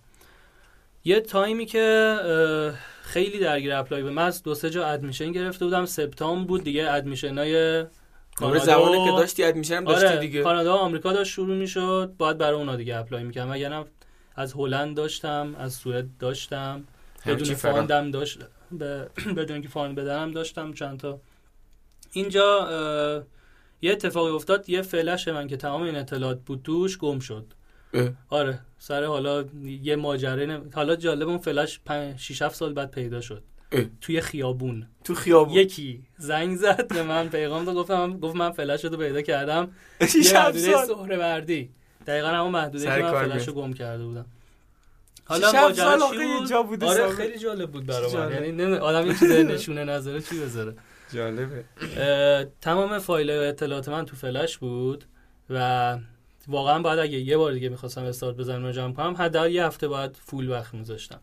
[1.05, 2.17] یه تایمی که
[3.03, 5.87] خیلی درگیر apply به من از دو سه جا admission گرفته بودم.
[5.87, 7.89] سپتامبر بود دیگه admission های دوره
[8.37, 8.65] کانادا.
[8.65, 10.43] زبانه و- که داشتی admission داشتی آره دیگه.
[10.43, 12.13] کانادا و آمریکا داشت شروع می‌شد.
[12.19, 13.51] باید برای اونا دیگه apply می‌کردم.
[13.51, 13.85] وگرنه
[14.39, 16.85] از هلند داشتم از سوئد داشتم
[17.35, 17.55] بدون.
[17.73, 18.39] fund م داشت
[18.73, 21.21] به- بدون که fund بدنم داشتم چند تا
[22.13, 23.25] اینجا
[23.83, 27.47] یه اتفاقی افتاد یه فلش من که تمام این اطلاعات بود توش گم شد
[27.95, 28.09] اه.
[28.29, 29.45] آره سر حالا
[29.83, 31.81] یه ماجرا نم- حالا جالب اون فلش
[32.17, 33.85] 6 7 سال بعد پیدا شد اه.
[34.01, 38.85] توی خیابون تو خیابون یکی زنگ زد به من پیغام داد گفتم گفت من فلش
[38.85, 39.65] رو پیدا کردم
[40.01, 40.87] یه هفت محدوده سال.
[42.09, 43.67] دقیقا همون محدوده که من کار فلش رو میاد.
[43.67, 44.27] گم کرده بودم
[45.25, 47.09] حالا ماجرا چی بود جا بوده آره.
[47.11, 48.33] خیلی جالب بود برای من.
[48.33, 50.75] یعنی نمی- آدم یه چیز نشونه نظره چی بذاره
[51.15, 51.65] جالبه
[51.97, 55.05] اه، تمام فایل اطلاعات من تو فلش بود
[55.51, 55.99] و
[56.49, 59.89] واقعا باید اگه یه بار دیگه می‌خواستم استارت بزنم و جمع کنم حداقل یه هفته
[59.89, 61.21] باید فول وقت میذاشتم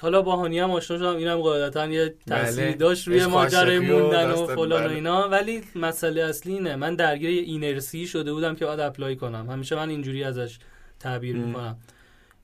[0.00, 2.76] حالا با هانی هم آشنا شدم اینم قاعدتا یه تاثیری بله.
[2.76, 4.94] داشت روی ماجرای موندن و فلان و بله.
[4.94, 9.50] اینا ولی مسئله اصلی اینه من درگیر یه اینرسی شده بودم که باید اپلای کنم
[9.50, 10.58] همیشه من اینجوری ازش
[11.00, 11.36] تعبیر.
[11.36, 11.76] می‌کنم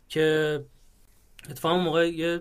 [0.08, 0.60] که
[1.50, 2.40] اتفاقا موقع یه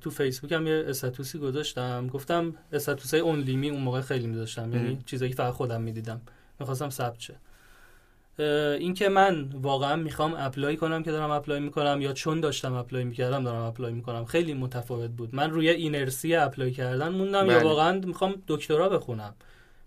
[0.00, 4.26] تو فیسبوک هم یه status ی گذاشتم گفتم status های اون لیمی اون موقع خیلی
[4.26, 4.98] میذاشتم یعنی.
[5.06, 6.20] چیزایی که فقط خودم می‌دیدم
[6.60, 7.34] می‌خواستم ثبت شه
[8.38, 13.44] اینکه من واقعا می‌خوام apply کنم که دارم apply می‌کنم یا چون داشتم apply می‌کردم
[13.44, 14.24] دارم apply می‌کنم.
[14.24, 15.34] خیلی متفاوت بود.
[15.34, 17.64] من روی اینرسی apply کردن موندم یا بله.
[17.64, 19.34] واقعا می‌خوام دکترا بخونم.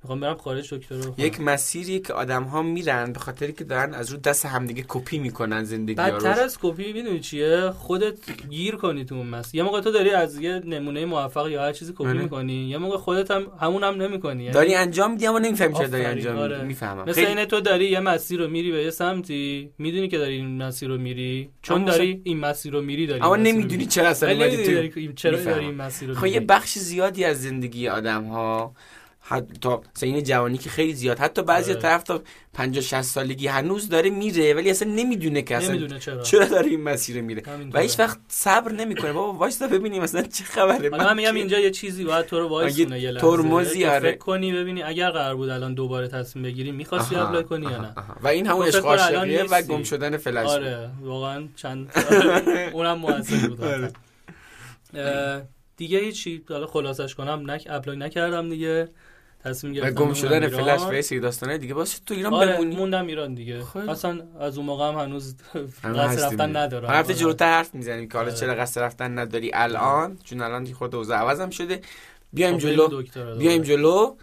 [0.04, 3.94] می‌خوام برم خارج دکترا بخونم یک مسیری که آدم ها میرن به خاطری که دارن
[3.94, 9.06] از رو دست همدیگه کپی می‌کنن زندگی بدتر از کپی می‌دونی چیه خودت گیر کنی
[9.06, 12.08] تو اون مس یه موقع تو داری از یه نمونه موفق یا هر چیزی کپی
[12.08, 12.22] آره.
[12.22, 15.88] می‌کنی یه موقع خودت هم همون هم نمی‌کنی یعنی داری انجام میدی اما نمی‌فهمی چرا
[15.88, 16.56] داری انجام آره.
[16.56, 20.08] میدی می‌فهمم مثل خیلی اینه تو داری یه مسیر رو میری به یه سمتی می‌دونی
[20.08, 23.44] که داری این مسیر رو میری چون داری این مسیر رو میری داری اما این
[23.44, 23.86] مسیر نمی‌دونی.
[23.86, 24.50] چرا اصلا
[25.16, 25.38] چرا.
[25.38, 28.74] داری این مسیر رو خب یه بخش زیادی از زندگی آدم ها
[29.30, 31.82] حتی سین جوانی که خیلی زیاد حتی بعضی آره.
[31.82, 32.22] طرف تا
[32.54, 36.68] 50 60 سالگی هنوز داره میره ولی اصلا نمی‌دونه که اصلا نمی‌دونه چرا چرا داره
[36.68, 37.80] این مسیر میره و.
[37.80, 42.04] هیچ وقت صبر نمی‌کنه بابا وایستا ببینیم مثلا چه خبره من میگم اینجا یه چیزی
[42.04, 44.00] باید تو رو وایسونه یه ترمزی، آره.
[44.00, 47.94] فکر کنی ببینی اگر قرار بود الان دوباره تصمیم بگیری می‌خواستی apply کنی یا نه.
[48.24, 49.62] و این همون خب فکر عشق عاشقیه و.
[49.62, 50.48] گم شدن فلش.
[50.48, 55.48] آره واقعا چند آره، اونم موثر بود آره.
[55.78, 58.90] دیگه هیچی حالا خلاصش کنم نک apply نکردم دیگه
[59.44, 60.48] تصمیم و گرفتم گم شدن.
[60.48, 63.90] فلش و سری داستانه دیگه باشه تو ایران آره بمونی موندم ایران دیگه خیلی.
[63.90, 65.36] اصلا از اون موقع هم هنوز
[65.84, 66.60] قصد رفتن دیگه.
[66.60, 67.14] ندارم هفته آره.
[67.14, 68.40] جلوتر حرف می‌زنیم که حالا آره.
[68.40, 71.82] چرا قصد رفتن نداری الان چون الان یه خورده اوضاع عوضم شده
[72.34, 73.62] بیایم خب، بریم جلو بیایم.
[73.62, 74.16] جلو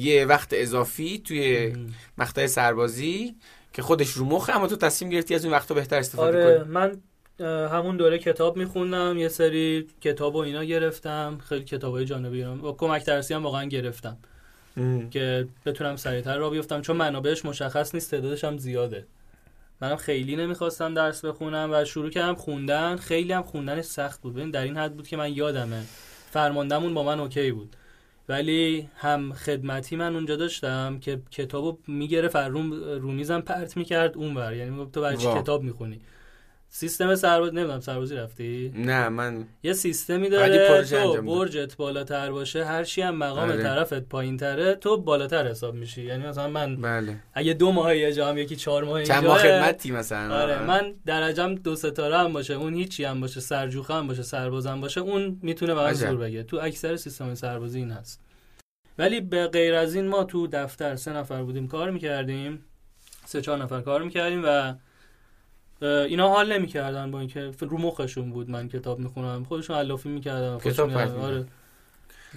[0.00, 1.72] یه وقت اضافی توی.
[2.18, 3.36] مقطع سربازی
[3.72, 6.72] که خودش رو مخه اما تو تصمیم گرفتی از اون وقتا بهتر استفاده آره کنی
[6.72, 7.00] من
[7.40, 12.44] همون دوره کتاب میخوندم یه سری کتاب و اینا گرفتم خیلی کتاب های جانبی.
[12.44, 14.16] با کمک درسی هم واقعا گرفتم.
[14.76, 15.10] ام.
[15.10, 16.80] که بتونم سریعتر را بیفتم.
[16.80, 19.06] چون منابعش مشخص نیست تعدادش هم زیاده.
[19.80, 22.96] منم خیلی نمی‌خواستم درس بخونم و شروع کردم خوندن.
[22.96, 24.34] خیلی هم خوندنش سخت بود.
[24.34, 25.82] ببین در این حد بود که من یادمه.
[26.30, 27.76] فرماندهمون با من اوکی بود.
[28.28, 34.54] ولی هم خدمتی من اونجا داشتم که کتابو می‌گرفت روم رومیزم پرت می‌کرد اونور.
[34.54, 35.26] یعنی تو برای چی.
[35.26, 36.00] کتاب می‌خونی؟
[36.68, 41.22] سیستم سرباز نمی‌دونم سربازی رفتی؟ نه من یه سیستمی داره تو.
[41.22, 43.62] برجت بالاتر باشه هر چی هم مقام آره.
[43.62, 46.02] طرفت پایین تره تو بالاتر حساب میشی.
[46.02, 47.16] یعنی مثلا من بله.
[47.34, 50.94] اگه دو ماه یه جا هم یکی چهار ماه چند ماه خدمتی مثلا؟ آره من
[51.06, 55.38] درجم دو ستاره هم باشه اون هیچی هم باشه سرجوخه هم باشه سربازم باشه اون
[55.42, 55.92] می‌تونه به.
[55.92, 58.20] زور بگه تو اکثر سیستم سربازی این هست.
[58.98, 62.64] ولی به غیر از این ما تو دفتر سه نفر بودیم کار می‌کردیم.
[63.24, 64.74] سه چهار نفر کار می‌کردیم و
[65.82, 69.44] اینا حال نمی‌کردن با اینکه رو مخشون بود من کتاب می‌خونم.
[69.44, 71.44] خودشون علافی می‌کردن کتاب آره.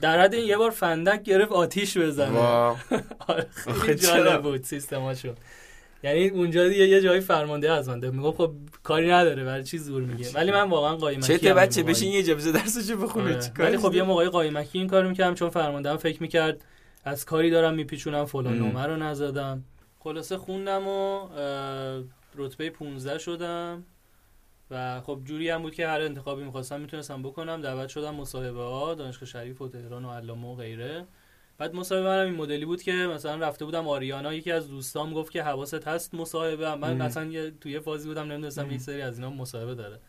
[0.02, 2.40] در حد این یه بار فندک گرفت آتیش بزنه.
[3.28, 3.48] آره
[3.82, 5.34] خیلی؟ جالب بود سیستماشو
[6.04, 8.52] یعنی اونجا دیگه یه جایی فرمانده از من میگم خب
[8.84, 11.84] کاری نداره برای چی زور میگه ولی من واقعا قایمکی چه بچه.
[11.84, 13.52] بشین یه جبزه درسشو بخونه آره.
[13.58, 16.62] ولی خب؟ یه موقعی قایمکی این کارو می‌کردم چون فرمانده هم فکر می‌کرد
[17.06, 18.60] از کاری دارم میپیچونم فلان.
[18.60, 19.64] نمره رو نزدم.
[20.00, 21.28] خلاصه خوندم و
[22.36, 23.84] رتبه 15 شدم
[24.72, 28.94] و خب جوری هم بود که هر انتخابی می‌خواستم می‌تونستم بکنم دعوت شدم مصاحبه ها
[28.94, 31.06] دانشگاه شریف و تهران و علامه و غیره
[31.58, 35.32] بعد مصاحبه منم این مدلی بود که مثلا رفته بودم آریانا یکی از دوستام گفت
[35.32, 36.98] که حواست هست مصاحبه من ام.
[36.98, 38.72] مثلا یه توی یه فازی بودم نمی‌دونستم.
[38.72, 40.00] یک سری از اینا مصاحبه داره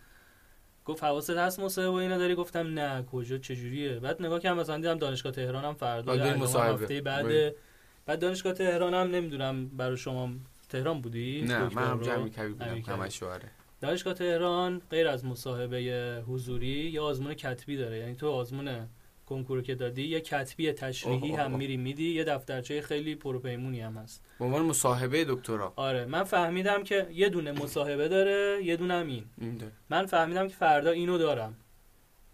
[0.84, 4.98] گفت حواست هست مصاحبه اینا داری گفتم نه کجا چجوریه بعد نگاه کردم مثلا دیدم
[4.98, 6.12] دانشگاه تهران هم فردا.
[6.14, 7.54] هفته بعد.
[8.06, 10.30] بعد دانشگاه تهران هم نمی‌دونم برای شما
[10.70, 12.82] تهران بودی نه من هم رو؟ جمع کبی بودم.
[12.86, 13.50] همش آره
[13.80, 18.88] دانشگاه تهران غیر از مصاحبه حضوری یه آزمون کتبی داره یعنی تو آزمون
[19.26, 21.58] کنکور که دادی یه کتبی تشریحی اوه، اوه، هم.
[21.58, 26.82] میری میدی یه دفترچه خیلی پروپیمونی هم هست به عنوان مصاحبه دکترا آره من فهمیدم
[26.84, 29.62] که یه دونه مصاحبه داره یه دونه هم این این.
[29.90, 31.56] من فهمیدم که فردا اینو دارم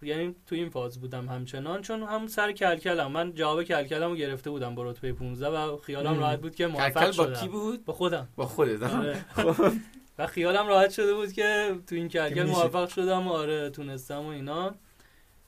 [0.02, 4.50] یعنی تو این فاز بودم همچنان چون هم سر کلکلم من جواب کلکلم رو گرفته
[4.50, 6.18] بودم با رتبه 15 و خیالم.
[6.18, 9.24] راحت بود که موفق کلکل با شدم کی بود با خودم با خودت؟ آره.
[10.18, 12.42] و خیالم راحت شده بود که تو این کلکل.
[12.42, 14.74] موفق شدم و آره تونستم و اینا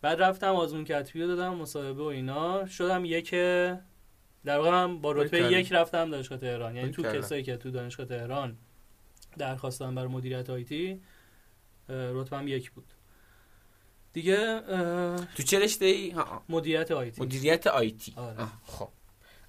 [0.00, 3.30] بعد رفتم آزمون کتبی رو دادم مصاحبه و اینا شدم یک
[4.44, 5.58] در واقع من با رتبه باریکلا.
[5.58, 7.22] یک رفتم دانشگاه تهران یعنی تو باریکلا.
[7.22, 8.56] کسایی که تو دانشگاه تهران
[9.38, 11.00] درخواست دادن برای مدیریت آیتی
[11.88, 12.92] رتبم یک بود
[14.22, 14.60] دیگه
[15.36, 16.14] تو چه رشته ای؟
[16.48, 18.36] مدیریت آیتی مدیریت آیتی آره.
[18.66, 18.88] خب.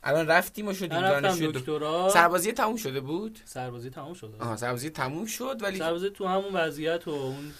[0.03, 2.09] الان رفتیم و شدیم دانشجو دکترا.
[2.09, 4.37] سربازی تموم شده بود؟ سربازی تموم شده.
[4.39, 7.51] آها سربازی تموم شد ولی سربازی تو همون وضعیت و اون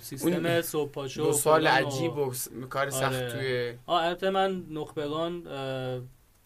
[0.00, 3.32] سیستم اون صبح پاشو دو سال و- عجیب و س- کار سخت آره.
[3.32, 5.42] توی آه البته من نخبگان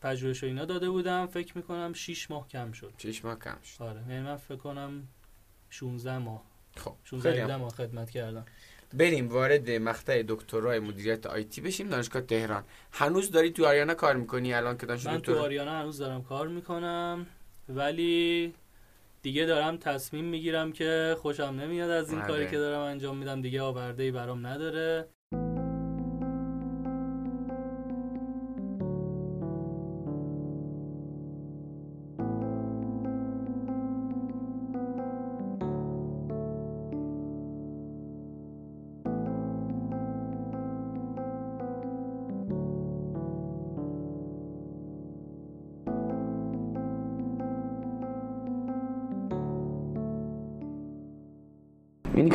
[0.03, 1.27] پژوهش و اینا داده بودم.
[1.27, 2.93] فکر می‌کنم 6 ماه کم شد.
[2.99, 3.83] شش ماه کم شد.
[3.83, 5.09] آره یعنی من فکر کنم
[5.71, 6.43] 16 ماه.
[6.77, 7.61] خب 16 خیلی 17 هم.
[7.61, 8.45] ماه خدمت کردم.
[8.95, 12.65] بریم وارد مقطع دکترای مدیریت آیتی بشیم دانشگاه تهران.
[12.93, 16.49] هنوز داری تو آریانا کار می‌کنی؟ الان که دانشجو من تو آریانا هنوز دارم کار
[16.49, 17.27] می‌کنم
[17.69, 18.55] ولی
[19.23, 22.29] دیگه دارم تصمیم می‌گیرم که خوشم نمیاد از این آره.
[22.29, 23.43] کاری که دارم انجام میدم.
[23.43, 25.09] دیگه آورده ای برام نداره.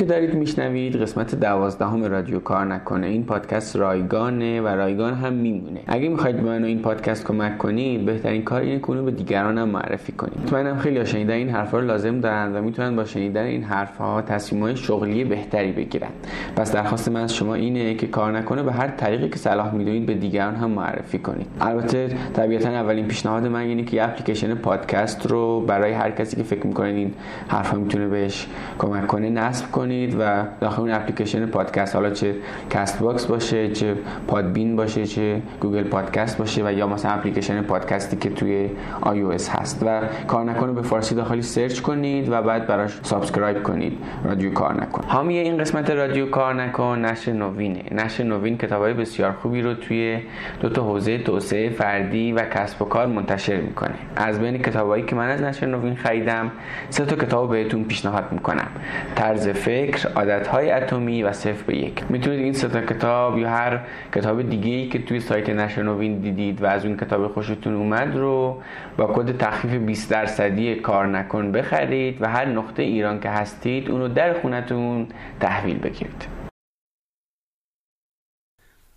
[0.09, 3.07] دارید میشنوید قسمت دوازدهم رادیو کار نکنه.
[3.07, 5.79] این پادکست رایگانه و رایگان هم میمونه.
[5.87, 9.57] اگه می‌خواید به من و این پادکست کمک کنید بهترین کار اینه که به دیگران
[9.57, 10.39] هم معرفی کنید.
[10.43, 14.75] مطمئنم خیلی شنیدن این حرفا رو لازم دارن و می‌تونن با شنیدن این حرفها تصمیمهای
[14.75, 16.09] شغلی بهتری بگیرن
[16.55, 20.05] پس درخواست من از شما اینه که کار نکنه به هر طریقی که صلاح می‌دونید
[20.05, 21.47] به دیگران هم معرفی کنید.
[21.61, 26.67] البته طبیعتا اولین پیشنهاد من اینه که اپلیکیشن پادکست رو برای هر کسی که فکر
[26.67, 27.13] می‌کنید این
[27.47, 28.47] حرفا می‌تونه بهش
[28.79, 29.98] کمک کنه نصب کنید.
[30.07, 32.35] و داخل اون اپلیکیشن پادکست حالا چه
[32.69, 33.95] کست باکس باشه چه
[34.27, 38.69] پادبین باشه چه گوگل پادکست باشه و یا مثلا اپلیکیشن پادکستی که توی
[39.01, 43.97] آی هست و کار نکن به فارسی داخلی سرچ کنید و بعد براش subscribe کنید.
[44.23, 45.03] رادیو کار نکن.
[45.07, 47.05] حامی این قسمت رادیو کار نکن.
[47.05, 47.83] نشر نوینه.
[47.91, 50.19] نشر نوین کتابای بسیار خوبی رو توی
[50.61, 53.95] دو تا حوزه توسعه فردی و کسب و کار منتشر می‌کنه.
[54.15, 56.51] از بین کتابایی که من از نشر نوین خریدم
[56.89, 58.67] سه تا کتاب بهتون پیشنهاد می‌کنم.
[59.15, 62.03] طرز فکر عادتهای اتمی و صفر به یک.
[62.11, 66.19] می‌تونید این سه تا کتاب یا هر کتاب دیگه ای که توی سایت نشر نوین
[66.19, 68.61] دیدید و از اون کتاب خوشتون اومد رو
[68.97, 74.07] با کد تخفیف 20 درصدی کار نکن بخرید و هر نقطه ایران که هستید اونو
[74.07, 75.07] در خونتون
[75.39, 76.39] تحویل بگیرید.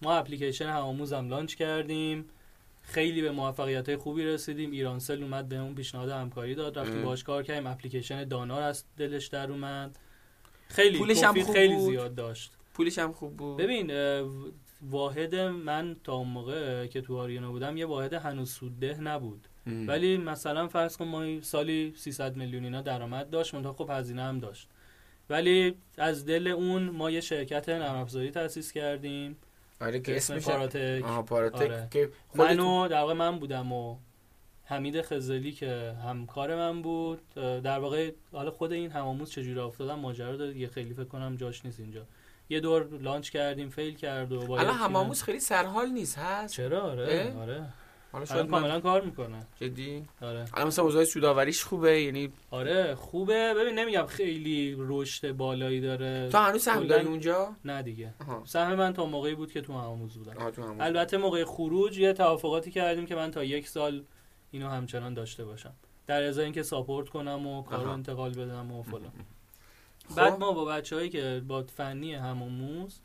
[0.03, 2.25] ما اپلیکیشن همآموزم لانچ کردیم.
[2.83, 4.71] خیلی به موفقیت های خوبی رسیدیم.
[4.71, 6.79] ایرانسل اومد به اون پیشنهاد همکاری داد.
[6.79, 7.03] رفتیم.
[7.03, 7.67] باهاش کار کردیم.
[7.67, 9.99] اپلیکیشن دانار از دلش در اومد.
[10.73, 13.91] خیلی پولش هم خوب خیلی بود؟ زیاد داشت پولش هم خوب بود ببین
[14.91, 19.89] واحد من تا اون موقع که تو آریانا بودم یه واحد هنوز سودده نبود ام.
[19.89, 24.39] ولی مثلا فرض کن ما سالی 300 میلیون اینا درآمد داشت منتها خب هزینه هم
[24.39, 24.69] داشت
[25.31, 29.37] ولی از دل اون ما یه شرکت نرم افزاری تأسیس کردیم
[29.81, 31.89] آره که اسم اسمش پاراتک آها پاراتک آره.
[31.91, 33.97] که خودتون منو در واقع من بودم و
[34.65, 40.37] حمید خزلی که همکار من بود در واقع حالا خود این هماموز چجوری افتادم ماجرا
[40.37, 42.03] داره دیگه خیلی فکر کنم جاش نیست اینجا.
[42.51, 46.81] یه دور لانچ کردیم فیل کرد و الان یه هماموز خیلی سرحال نیست هست؟ چرا؟
[46.81, 47.65] آره؟ آره.
[48.13, 49.47] حالا شاید کاملا کار می‌کنه.
[49.61, 50.45] جدی؟ آره.
[50.55, 53.55] الان مثلا اوضاع سوداوریش خوبه؟ یعنی آره خوبه.
[53.55, 56.29] ببین نمیگم خیلی رشد بالایی داره.
[56.33, 58.15] تو هنوز سهم داری اونجا؟ نه دیگه.
[58.45, 60.51] سهم من تا موقعی بود که تو هماموز بودم.
[60.51, 64.03] تو البته موقع خروج یه توافقاتی کردیم که من تا یک سال
[64.53, 65.75] اینو همچنان داشته باشم.
[66.07, 67.91] در ازای اینکه ساپورت کنم و کارو.
[67.91, 69.13] انتقال بدم و فلان.
[70.09, 70.17] خب.
[70.17, 73.01] بعد ما با بچههایی که با فنی هماموز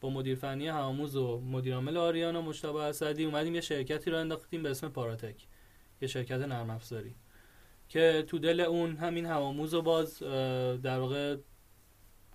[0.00, 4.62] با مدیر فنی هماموز و مدیر عامل آریانا مجتبی اسدی اومدیم یه شرکتی رو انداختیم
[4.62, 5.46] به اسم پاراتک.
[6.00, 7.14] یه شرکت نرم افزاری.
[7.88, 10.18] که تو دل اون همین هماموز رو باز
[10.82, 11.36] در واقع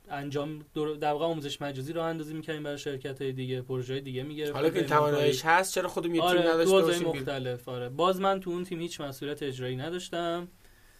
[0.09, 4.23] انجام در در واقع آموزش مجازی راه اندازی می‌کردیم برای شرکت های دیگه پروژه دیگه.
[4.23, 7.89] می‌گرفتیم حالا که تواناییش هست چرا خودمون یه تیم آره تو نداشته باشیم؟ مختلف آره.
[7.89, 10.47] باز من تو اون تیم هیچ مسئولیت اجرایی نداشتم.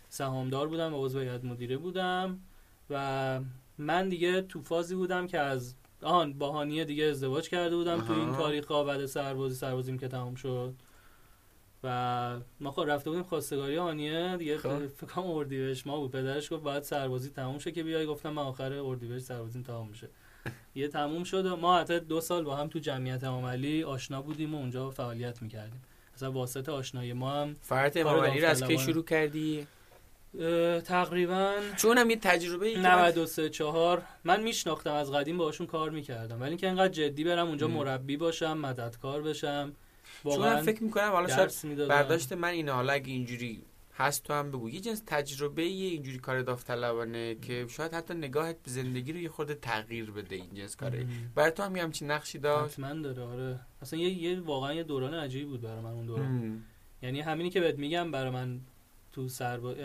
[0.10, 2.40] سهامدار بودم و عضو هیئت مدیره بودم
[2.90, 3.40] و
[3.78, 8.14] من دیگه تو فازی بودم که از آن با هانیه دیگه ازدواج کرده بودم تو
[8.14, 8.32] این.
[8.32, 10.74] تاریخ بعد سربازی سربازیم که تمام شد.
[11.84, 14.88] و ما خب رفته بودیم خواستگاری هانیه دیگه خب.
[14.88, 16.12] فکر اردیبهشت ما بود.
[16.12, 18.06] پدرش گفت باید سربازی تموم شه که بیای.
[18.06, 20.10] گفتم من آخر اردیبهشت سربازیم تمام میشه.
[20.76, 21.46] یه تموم شد.
[21.46, 25.42] و ما حتی دو سال با هم تو جمعیت عملی آشنا بودیم و اونجا فعالیت
[25.42, 25.82] می‌کردیم.
[26.16, 27.14] مثلا واسطه آشنایی.
[27.14, 28.78] ما هم کار امام رو از کی.
[28.78, 29.68] شروع کردی؟
[30.86, 36.42] تقریبا چون هم یه تجربه ای 93 4 من میشناختم از قدیم باهاشون کار می‌کردم.
[36.42, 37.68] ولی اینکه انقدر جدی برم اونجا.
[37.68, 39.74] مربی باشم مددکار بشم.
[40.24, 43.62] چون فکر می‌کنم حالا شاید برداشت من اینه حالا اگه اینجوری
[43.96, 44.70] هست تو هم بگو.
[44.70, 49.56] یه جنس تجربه اینجوری کار داوطلبانه که شاید حتی نگاهت به زندگی رو یه خورده
[49.56, 51.06] تغییر بده این جنس کاره.
[51.36, 53.60] برای تو هم یه همچین نقشی داشت؟ حتما داره آره.
[53.82, 56.64] اصلا یه, یه واقعا یه دوران عجیبی بود برای من اون دوران.
[57.02, 58.60] یعنی همینی که بهت میگم برای من
[59.12, 59.76] تو سرباز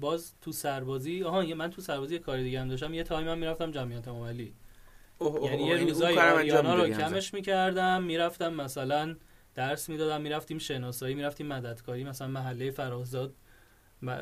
[0.00, 2.94] باز تو سربازی آها یه- من تو سربازی یه کاری دیگه هم داشتم.
[2.94, 6.88] یه تایم هم می‌رفتم جمعیت اوه یعنی یه روزای رو.
[6.88, 9.16] کمش می‌کردم می‌رفتم مثلا
[9.54, 13.34] درس می‌دادم می‌رفتیم شناسایی می‌رفتیم مددکاری مثلا محله فرازاد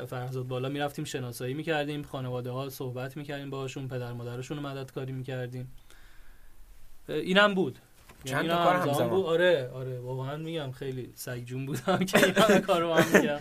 [0.07, 5.71] فرازاد بالا می‌رفتیم شناسایی می‌کردیم خانواده ها صحبت می‌کردیم باشون پدر مادرشون رو مددکاری می‌کردیم.
[7.09, 7.79] اینم بود.
[8.25, 9.25] چند یعنی تا اینم کار همزمان؟ بود.
[9.25, 9.99] آره آره.
[9.99, 13.39] واقعا میگم خیلی سگجون بودم که این کارو هم میگم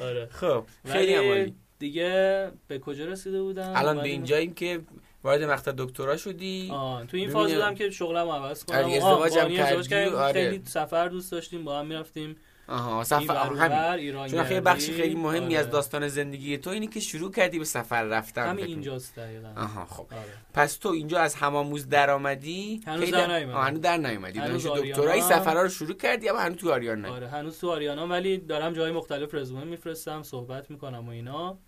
[0.00, 0.26] آره.
[0.26, 1.54] خب خیلی عالی.
[1.78, 4.80] دیگه به کجا رسیده بودم؟ الان به اینجاییم که
[5.24, 7.30] وارد مقطع دکترا شدی آه تو این.
[7.30, 10.18] فاز بودم که شغلم عوض کنم آره، آه، ازدواج هم با این ازدواج کردی، کردیم.
[10.18, 10.50] آره.
[10.50, 12.36] خیلی سفر دوست داشتیم با هم می‌رفتیم
[12.68, 14.60] آها سفر همین چون خیلی گردی.
[14.60, 15.72] بخش خیلی مهمی از آره.
[15.72, 20.06] داستان زندگی تو اینی که شروع کردی به سفر رفتن همین اینجاست دقیقا آها خب
[20.10, 20.22] آره.
[20.54, 23.56] پس تو اینجا از همآموز در آمدی هنوز در نیومدم.
[23.56, 24.66] آه، هنوز در نیومدی هنوز.
[24.66, 28.72] دکترای سفرها رو شروع کردی اما هنوز تو آریانا آره هنوز تو آریانا ولی دارم
[28.72, 31.58] جای مختلف رزومه میفرستم صحبت می‌کنم و اینا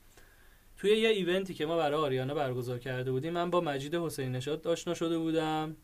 [0.77, 4.33] توی یه event ی که ما برای آریانا برگزار کرده بودیم من با مجید حسینی
[4.33, 5.77] نژاد آشنا شده بودم.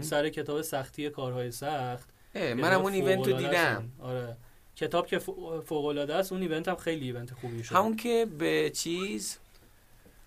[0.00, 2.08] سر کتاب سختی کارهای سخت.
[2.34, 3.88] منم اون event رو دیدم.
[3.98, 4.36] آره.
[4.76, 7.74] کتاب که فوق العاده است اون event هم خیلی event خوبی شد.
[7.74, 9.38] همون که به چیز؟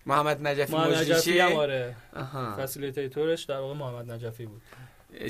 [0.06, 1.96] محمد نجفی محمد نجفی هم آره.
[2.58, 4.62] فسیلیتیتورش در واقع محمد نجفی بود.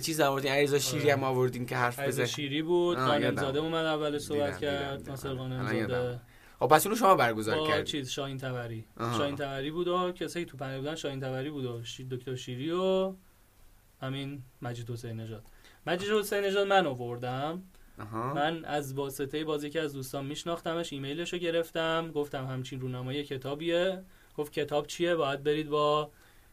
[0.03, 1.13] چیز آوردین؟ شیری آره.
[1.13, 2.25] هم آوردین که حرف بزن.
[2.25, 2.99] شیری بود.
[2.99, 3.37] قانم.
[3.37, 5.11] زاده اومد اولش صحبت کرد.
[5.11, 5.35] ناصر.
[5.35, 5.87] قانم.
[5.89, 6.21] زاده
[6.59, 9.19] خب پس اونو شما برگزار کردید چیز شاهین آها.
[9.19, 11.81] شاهین تبری بود و کسایی تو پنل بودن شاهین تبری بود و
[12.11, 13.13] دکتر شیری و
[14.01, 15.45] همین مجید حسین نژاد.
[15.87, 17.63] مجید حسین نژاد من آوردم.
[18.01, 18.35] آها.
[18.35, 22.11] من از واسطه بازی که از دوستان میشناختمش ایمیلش رو گرفتم.
[22.15, 24.03] گفتم همچین رونمایی کتابیه.
[24.37, 26.11] گفت کتاب چیه؟ باید برید با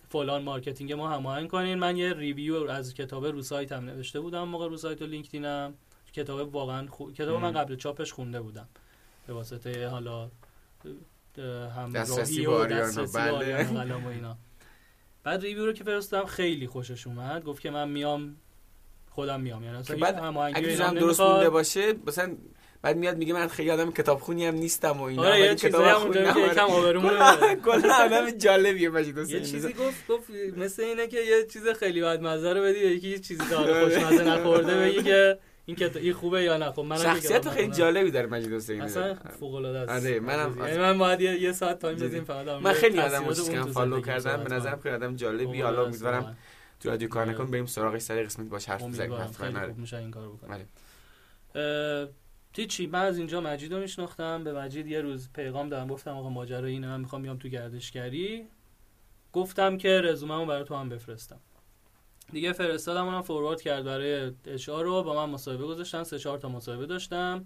[0.10, 1.80] فلان marketing ما هماهنگ کنین.
[1.80, 5.74] من یه review از کتاب رو سایتم نوشته بودم موقع رو سایت و لینکدینم.
[6.14, 7.12] کتاب واقعا خو...
[7.12, 7.52] کتاب من.
[7.52, 8.68] قبل چاپش خونده بودم.
[9.28, 10.32] به واسطه حالا
[11.76, 13.66] هم دسترسی راهی و دسترسی بله.
[14.06, 14.38] و اینا
[15.24, 18.36] بعد review رو که فرستادم خیلی خوشش اومد گفت که من میام
[19.10, 20.16] خودم میام یعنی اصلا که بعد
[20.56, 21.22] اگه هم درست.
[21.22, 22.36] مونده باشه مثلا
[22.82, 25.90] بعد میاد میگه من خیلی آدم کتابخونی هم نیستم و اینا آره ولی یه چیزایی
[25.90, 26.52] هم کتاب اونجا که.
[26.52, 27.12] یکم آبرومون
[27.66, 29.42] کلا آدم جالبیه مجید یه.
[29.42, 33.20] چیزی گفت گفت مثل اینه که یه چیز خیلی بد مزه رو بدی یکی یه
[33.20, 33.84] چیزی که آره.
[33.84, 38.12] خوشمزه نخورده بگی که این که این خوبه یا نه؟ خب من شخصیت خیلی جالبی
[38.12, 40.06] داره مجید حسینی اصلا فوق العاده است.
[40.06, 41.98] آره، منم یعنی من باید یه, ساعت تایم.
[41.98, 44.44] بدیم فقط من خیلی آدم تو follow کردم.
[44.44, 44.80] به نظرم.
[44.80, 45.46] خیلی آدم جالبی.
[45.46, 46.38] فوق حالا است امیدوارم.
[46.80, 47.32] تو رادیو کار آره.
[47.32, 50.60] نکن بریم سراغ سری قسمت باش حرف بزنیم حتما خوب میشه این کارو بکنم
[51.54, 52.68] بله.
[52.68, 54.44] چی من از اینجا مجید رو میشناختم.
[54.44, 58.48] به مجید یه روز پیغام دادم گفتم آقا ماجرا اینه من می‌خوام بیام تو گردشگری.
[59.34, 61.40] گفتم که رزوممو برای تو هم بفرستم.
[62.32, 65.04] دیگه فرستادم اونم فوروارد کرد برای اشعار رو.
[65.04, 67.44] با من مصاحبه گذاشتن سه چهار تا مصاحبه داشتم.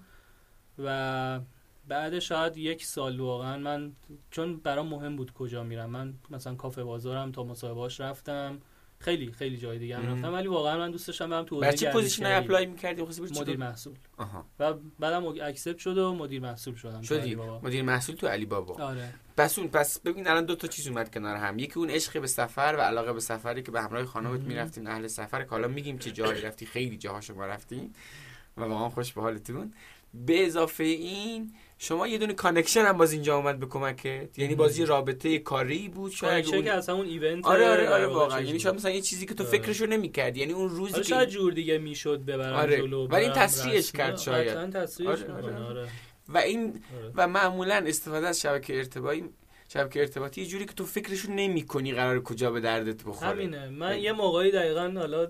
[0.79, 1.39] و
[1.87, 3.91] بعد شاید یک سال واقعا من
[4.31, 5.89] چون برام مهم بود کجا میرم.
[5.89, 8.59] من مثلا کافه بازارم تا مصاحبهاش رفتم.
[8.99, 10.15] خیلی خیلی جای دیگه هم.
[10.15, 10.33] رفتم.
[10.33, 12.25] ولی واقعا من دوست داشتم برم تو حوزه برای چه position.
[12.25, 13.93] apply می‌کردی؟ چی مدیر محصول.
[14.17, 14.45] آها.
[14.59, 17.01] و بعدم accept شد و مدیر محصول شدم.
[17.01, 17.35] شدی.
[17.35, 19.13] مدیر محصول تو علی بابا آره.
[19.37, 21.59] پس اون پس ببین الان دو تا چیز اومد کنار هم.
[21.59, 24.47] یکی اون عشق به سفر و علاقه به سفری که به همراه خانمت مم.
[24.47, 27.93] می‌رفتین اهل سفر که حالا میگیم چه جایی رفتی خیلی جاها شما رفتین
[28.57, 29.73] و واقعا خوش به حالتون.
[30.13, 31.53] به اضافه این
[31.87, 35.89] شما یه دونه connection هم باز اینجا اومد به کمکت یعنی باز یه رابطه کاری
[35.89, 38.59] بود شاید اون- که از همون event آره آره آره واقع واقعا یعنی.
[38.59, 39.51] شاید مثلا یه چیزی که تو آره.
[39.51, 42.77] فکرشو نمی‌کردی یعنی اون روزی حالا که شاید جور دیگه می‌شد ببرم آره.
[42.77, 43.73] جلو ولی این رسما.
[43.93, 44.57] کرد شاید.
[44.57, 45.55] آره، آره.
[45.65, 45.87] آره
[46.29, 46.63] و این
[46.97, 47.11] آره.
[47.15, 49.23] و معمولا استفاده از شبکه ارتباطی
[49.73, 53.89] شبکه ارتباطی یه جوری که تو فکرشو نمی‌کنی قرار کجا به دردت بخوره همینه من
[53.89, 54.01] خیلی.
[54.01, 55.27] یه موقعی دقیقا حالا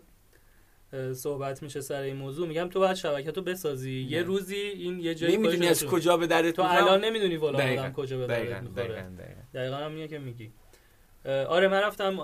[1.13, 4.25] صحبت میشه سر این موضوع میگم تو باید شبکه بسازی یه نه.
[4.25, 6.61] روزی این یه جایی نمی‌دونی از کجا به دردت تو.
[6.61, 7.81] الان نمی‌دونی دقیقاً.
[7.81, 9.41] آدم کجا به دقیقاً می‌خوره دقیقاً دقیقاً.
[9.53, 10.51] دقیقا هم که میگی
[11.25, 12.19] آره من رفتم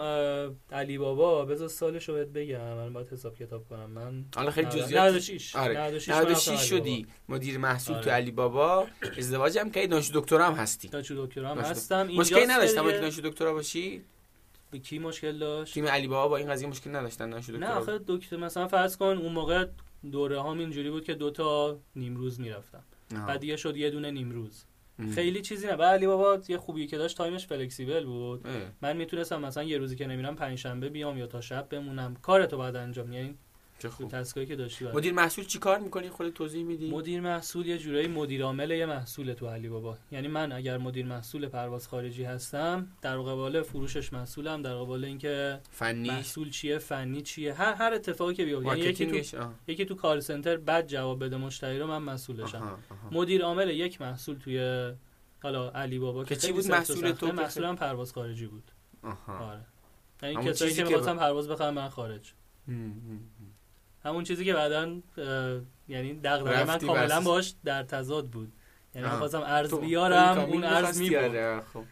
[0.71, 4.67] علی بابا بذار سالش رو بهت بگم من باید حساب کتاب کنم من حالا خیلی
[4.67, 5.77] 90 جزئیات 96 آره.
[5.77, 8.05] 96 من رفتم 96 علی شدی مدیر محصول آره.
[8.05, 11.57] تو علی بابا ازدواج هم کردی دانشجو دکترا هم هستی چو دکترا هم.
[11.57, 14.01] هستم مشکلی اینجاست نداشتم که که دانشجو دکترا باشی
[14.71, 17.99] به کی مشکل داشت؟ تیم علی بابا با این قضیه مشکل نداشتن دانشجو نه آخه
[18.07, 19.65] دکتر مثلا فرض کن اون موقع
[20.11, 22.83] دوره هم اینجوری بود که دوتا نیمروز می‌رفتم.
[23.27, 24.63] بعد دیگه شد یه دونه نیمروز.
[25.15, 25.73] خیلی چیزی نه.
[25.73, 28.47] علی بابا یه خوبی که داشت time ش flexible بود.
[28.47, 28.53] اه.
[28.81, 32.15] من می‌تونستم مثلا یه روزی که نمیرم پنج شنبه بیام یا تا شب بمونم.
[32.21, 33.13] کارتو بعد انجام.
[33.13, 33.35] یعنی
[33.81, 34.95] تو خوب تسکایی که داشتی بعد.
[34.95, 38.85] مدیر محصول چی کار می‌کنی خودت توضیح میدی مدیر محصول یه جورایی مدیر عامل یه
[38.85, 44.13] محصول تو علی بابا یعنی من اگر مدیر محصول پرواز خارجی هستم در قبال فروشش
[44.13, 48.79] مسئولم در قبال اینکه فنی محصول چیه فنی چیه هر هر اتفاقی که بیفته یعنی
[48.79, 49.53] یکی تو آه.
[49.67, 52.79] یکی تو کال سنتر بد جواب بده مشتری رو من مسئولشم.
[53.11, 54.91] مدیر عامل یک محصول توی
[55.43, 58.71] حالا علی بابا که چی بود محصول تو که محصولم پرواز خارجی بود
[59.03, 59.51] آها.
[59.51, 59.65] آره
[60.23, 62.33] یعنی کسایی که که می‌خواستن پرواز بخرن من خارج
[62.67, 63.19] هم، هم.
[64.05, 64.99] همون چیزی که بعدا
[65.87, 66.63] یعنی دغدغه.
[66.63, 67.21] من کاملا.
[67.21, 68.51] باش در تضاد بود.
[68.95, 69.17] یعنی من.
[69.17, 71.83] خواستم ارز بیارم اون ارز آره، خب.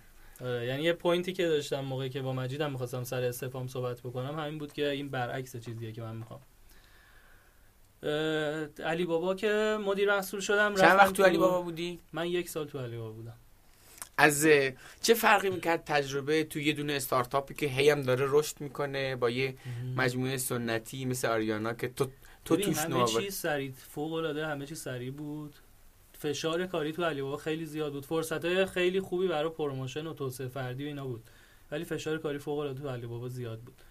[0.41, 4.39] آره یعنی یه پوینتی که داشتم موقعی که با مجیدم می‌خواستم سر استفام صحبت بکنم
[4.39, 6.39] همین بود که این برعکس چیزیه که من می‌خوام.
[8.85, 12.67] علی بابا که مدیر محصول شدم چند وقت تو علی بابا بودی؟ من یک سال
[12.67, 13.37] تو علی بابا بودم.
[14.21, 14.47] از
[15.01, 19.29] چه فرقی می‌کرد تجربه تو یه دونه استارتاپی که هی هم داره رشد می‌کنه با
[19.29, 19.55] یه
[19.95, 22.07] مجموعه سنتی مثل آریانا که تو
[22.45, 25.55] تو توش همه چیز سریع فوق العاده همه چیز سریع بود.
[26.17, 28.05] فشار کاری تو علی بابا خیلی زیاد بود.
[28.05, 31.23] فرصت خیلی خوبی برای promotion و توسعه فردی و اینا بود.
[31.71, 33.81] ولی فشار کاری فوق العاده تو علی بابا زیاد بود.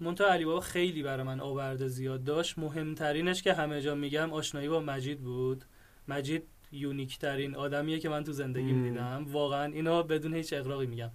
[0.00, 2.58] منتها علی بابا خیلی برای من آورده زیاد داشت.
[2.58, 5.64] مهمترینش که همه جا میگم آشنایی با مجید بود.
[6.08, 6.42] مجید
[6.74, 8.88] یونیک ترین آدمیه که من تو زندگیم مم.
[8.88, 11.10] دیدم واقعا اینا بدون هیچ اقراقی میگم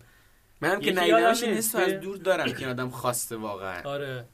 [0.62, 1.76] منم که یادم نیست.
[1.76, 4.26] از دور دارم که این آدم خواسته واقعا آره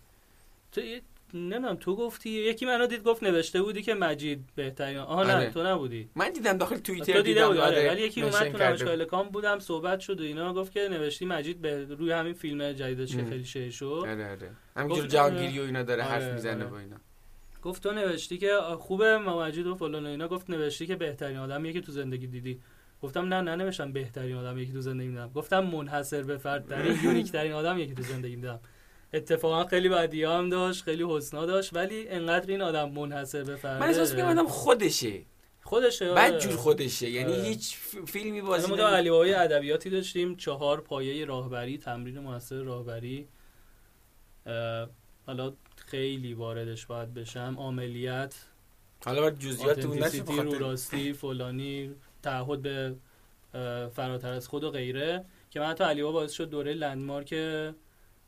[0.72, 1.02] تو یه-
[1.34, 5.50] نمی‌دونم تو گفتی یکی منو دید گفت نوشته بودی که مجید بهترین آها نه آره.
[5.50, 8.58] تو نبودی من دیدم داخل توییتر تو دیدم بودی آره آره، ولی یکی اومد تو
[8.58, 8.92] نمایشگاه.
[8.92, 13.16] الکام بودم صحبت شد و اینا گفت که نوشتی مجید به روی همین فیلم جدیدش
[13.16, 13.26] که.
[13.26, 16.66] خیلی شیر شد آره آره همینجور گفت- جهانگیری و اینا داره آره، حرف می‌زنه آره.
[16.66, 16.96] با اینا
[17.66, 20.28] گفت تو نوشتی که خوبه ما مجید و فلان و اینا.
[20.28, 22.60] گفت نوشتی که بهترین آدمیه که تو زندگی دیدی.
[23.02, 25.32] گفتم نه نه نوشتم بهترین آدمیه که تو زندگی دیدم.
[25.36, 28.60] گفتم منحصر به فرد ترین یونیک ترین آدمیه که تو زندگی دیدم.
[29.14, 33.82] اتفاقا خیلی بدی هم داشت خیلی حسنا داشت ولی انقدر این آدم منحصر به فرد
[33.82, 35.22] من احساس می‌کنم آدم خودشه.
[35.64, 36.42] خودشه بعد آره.
[36.42, 37.10] جور خودشه.
[37.10, 37.44] یعنی آره.
[37.44, 40.36] هیچ فیلمی بازی ما علی بابای ادبیاتی داشتیم.
[40.36, 43.28] چهار پایه راهبری تمرین موثر راهبری.
[44.46, 44.90] اه،
[45.26, 47.56] حالا خیلی واردش باید بشم.
[47.60, 48.36] عملیات
[49.06, 51.92] حالا باید جزئیات اون رو راستی فلانی
[52.24, 52.96] تعهد به
[53.96, 57.34] فراتر از خود و غیره که من حتی علی بابا باعث شد دوره لندمارک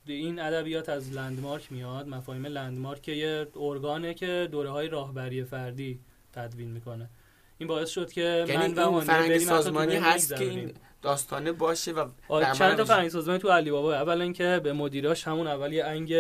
[0.06, 6.00] این ادبیات از لندمارک میاد مفاهیم لندمارک که یه ارگانه که دوره های راهبری فردی
[6.34, 7.10] تدوین می‌کنه.
[7.58, 10.43] این باعث شد که یعنی من و فرهنگ بریم حتی تو سازمانی هست که.
[10.43, 12.10] این داستانه باشه و
[12.54, 16.14] چند تا فرهنگ سازمانی تو علی بابا اولا اینکه به مدیراش همون اول یه انگ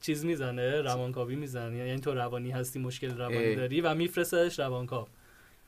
[0.00, 1.76] چیز می‌زنه روانکاوی می‌زنه.
[1.76, 3.54] یعنی تو روانی هستی مشکل روانی.
[3.54, 5.08] داری و میفرستش روانکاو.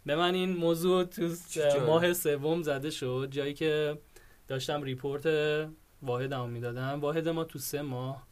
[0.07, 1.29] به من این موضوع تو؟
[1.87, 3.99] ماه سوم زده شد جایی که
[4.49, 5.27] داشتم ریپورت
[6.03, 7.01] واحدمو می‌دادم.
[7.01, 8.27] واحد ما تو سه ماه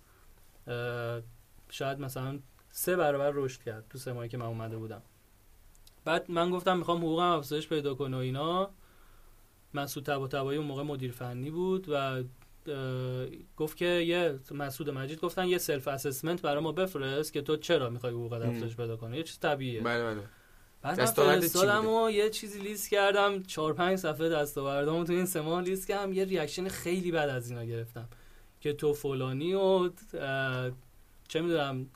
[0.66, 1.20] اه،
[1.70, 2.38] شاید مثلا
[2.70, 5.02] سه برابر رشد کرد تو سه ماهی که من اومده بودم.
[6.04, 8.70] بعد من گفتم می‌خوام حقوقم افزایش پیدا کنه و اینا.
[9.74, 12.22] مسعود طباطبایی اون موقع مدیر فنی بود و
[13.56, 17.90] گفت که یه مسعود مجید گفتن یه self assessment برای ما بفرست که تو چرا
[17.90, 18.50] می‌خوای حقوقت ام.
[18.50, 19.80] افزایش پیدا کنی؟ یه چیز طبیعیه.
[19.80, 20.22] بله بله.
[20.82, 25.62] بعد فرستادم؟ و یه چیزی لیست کردم چهار پنج صفحه دستاوردامو تو این سه ماه
[25.62, 28.08] لیست کردم یه reaction خیلی بد از اینا گرفتم.
[28.60, 29.90] که تو فلانی و
[31.28, 31.86] چه می‌دونم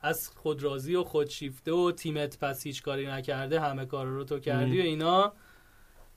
[0.00, 4.38] از خود راضی و خودشیفته و تیمت پس هیچ کاری نکرده همه کار رو تو
[4.38, 5.32] کردی و اینا.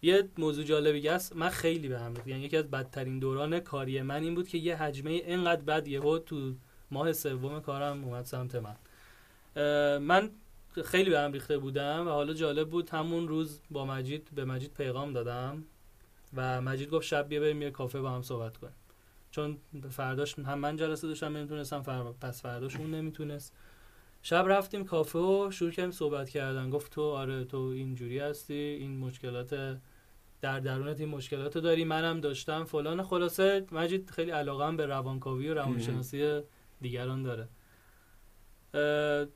[0.02, 2.14] یه موضوع جالبی است من خیلی به هم.
[2.26, 6.20] یعنی یکی از بدترین دوران کاری من این بود که یه حجمه اینقدر بد یهو
[6.20, 6.54] تو
[6.92, 8.76] ماه سوم کارم اومد سمت من.
[9.98, 10.30] من
[10.86, 14.74] خیلی به هم ریخته بودم و حالا جالب بود همون روز با مجید به مجید
[14.74, 15.64] پیغام دادم
[16.34, 18.76] و مجید گفت شب بیا بریم یه کافه با هم صحبت کنیم.
[19.32, 19.58] چون
[19.90, 22.04] فرداش هم من جلسه داشتم نمی‌تونستم فر...
[22.22, 23.54] پس فرداش اون نمی‌تونست.
[24.28, 26.70] شب رفتیم کافه و شروع کردیم صحبت کردن.
[26.70, 29.80] گفت تو آره تو اینجوری هستی این مشکلات
[30.42, 33.04] در درونت این مشکلات داری منم داشتم فلان.
[33.04, 36.42] خلاصه مجید خیلی علاقه به روانکاوی و روانشناسی
[36.82, 37.48] دیگران داره.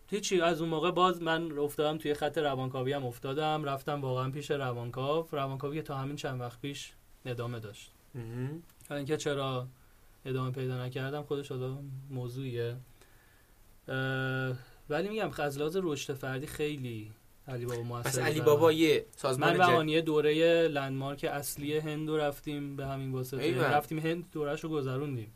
[0.10, 0.42] هیچی.
[0.42, 3.64] از اون موقع باز من افتادم توی خط روانکاوی هم افتادم.
[3.64, 5.28] رفتم واقعا پیش روانکاو.
[5.32, 6.94] روانکاوی تا همین چند وقت پیش
[7.26, 7.92] ادامه داشت.
[8.92, 9.68] اینکه چرا
[10.26, 11.78] ادامه پیدا نکردم خودش حالا
[12.10, 12.78] موضوعیه.
[14.90, 17.12] ولی میگم از لحاظ رشد فردی خیلی
[17.48, 18.74] علی بابا موثر پس علی بابا من.
[18.74, 23.62] یه سازمان من و دوره لندمارک اصلی هند رو رفتیم به همین واسطه.
[23.62, 25.34] رفتیم هند دورش رو گذروندیم.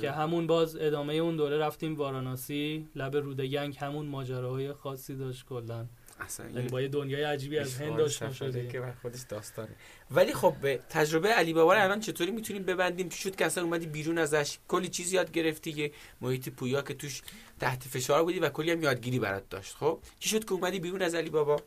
[0.00, 5.86] که همون باز ادامه اون دوره رفتیم واراناسی لب رودگنگ همون ماجراهای خاصی داشت کلا.
[6.20, 8.68] اصلا یعنی با یه دنیای عجیبی از هند سفره شدیم.
[8.68, 9.68] که بر خودش داستانه.
[10.10, 13.86] ولی خب به تجربه علی بابا الان چطوری می‌تونیم ببندیم؟ چی شد که اصلا اومدی
[13.86, 14.58] بیرون ازش.
[14.68, 17.22] کلی چیز یاد گرفتی که محیط پویا که توش
[17.62, 21.02] تحت فشار بودی و کلی هم یادگیری برات داشت خب؟ چی شد که اومدی بیرون
[21.02, 21.62] از علی بابا؟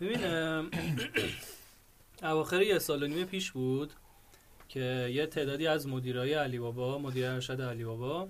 [0.00, 0.20] ببین
[2.22, 3.92] اواخر یه سال و نیم پیش بود
[4.68, 8.28] که یه تعدادی از مدیرای علی بابا مدیر ارشد علی بابا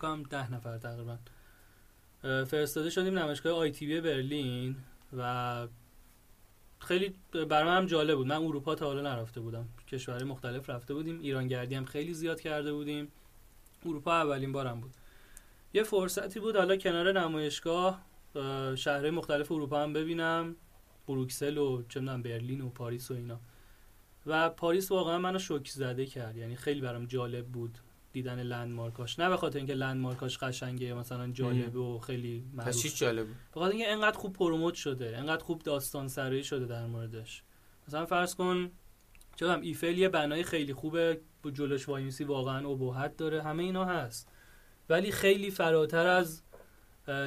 [0.00, 1.18] کنم ده نفر تقریبا
[2.22, 4.76] فرستاده شدیم نمایشگاه آی تی بی برلین
[5.16, 5.66] و
[6.78, 8.26] خیلی من هم جالب بود.
[8.26, 9.68] من اروپا تا حالا نرفته بودم.
[9.88, 11.20] کشورهای مختلف رفته بودیم.
[11.20, 13.08] ایران گردی هم خیلی زیاد کرده بودیم.
[13.86, 14.94] اروپا اولین بارم بود.
[15.72, 18.02] یه فرصتی بود حالا کنار نمایشگاه
[18.34, 20.56] اه، شهرهای مختلف اروپا هم ببینم
[21.08, 23.40] بروکسل و چه می‌دونم برلین و پاریس و اینا.
[24.26, 27.78] و پاریس واقعا منو شوک زده کرد یعنی خیلی برام جالب بود
[28.12, 29.18] دیدن لندمارکاش.
[29.18, 33.26] نه به خاطر اینکه لندمارکاش قشنگه مثلا جالبه و خیلی پس معروف چیز جالب.
[33.26, 37.42] به خاطر اینکه انقدر خوب پروموت شده انقدر خوب داستان سرایی شده در موردش.
[37.88, 38.70] مثلا فرض کن
[39.36, 44.28] چون ایفل یه بنای خیلی خوبه با جلوش وایمیسی واقعا ابهت داره همه اینا هست.
[44.88, 46.42] ولی خیلی فراتر از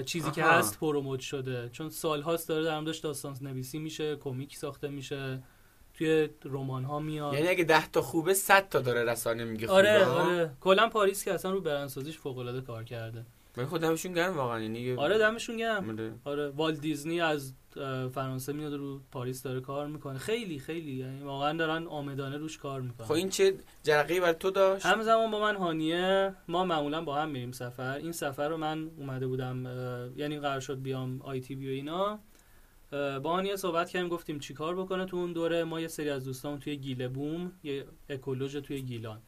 [0.05, 0.57] چیزی که آها.
[0.57, 1.69] هست promote شده.
[1.69, 5.43] چون سالهاست داره در موردش داستان نویسی میشه کمیک ساخته میشه
[5.93, 7.33] توی رمان ها میاد.
[7.33, 9.79] یعنی اگه ده تا خوبه 100 تا داره رسانه میگه خوبه.
[9.79, 10.51] آره؟ آره.
[10.61, 13.25] کلا پاریس که اصلا رو برندسازیش فوق العاده کار کرده.
[13.57, 15.89] ولی خود همشون گرم واقعا یعنی آره دمشون گرم.
[15.89, 16.13] آره.
[16.25, 17.53] آره والت دیزنی از
[18.13, 20.17] فرانسه میاد رو پاریس داره کار می‌کنه.
[20.19, 23.07] خیلی خیلی یعنی واقعا دارن آمدانه روش کار می‌کنن.
[23.07, 23.53] خب این چه
[23.83, 27.97] جرقه بر تو داشت؟ همزمان با من هانیه ما معمولا با هم میریم سفر.
[27.97, 29.65] این سفر رو من اومده بودم
[30.15, 32.19] یعنی قرار شد بیام آی تی بی و اینا.
[32.91, 35.63] با هانیه صحبت کردیم گفتیم چیکار بکنه تو اون دوره.
[35.63, 39.21] ما یه سری از دوستان توی گیله بوم یه اکولوژ توی گیلان.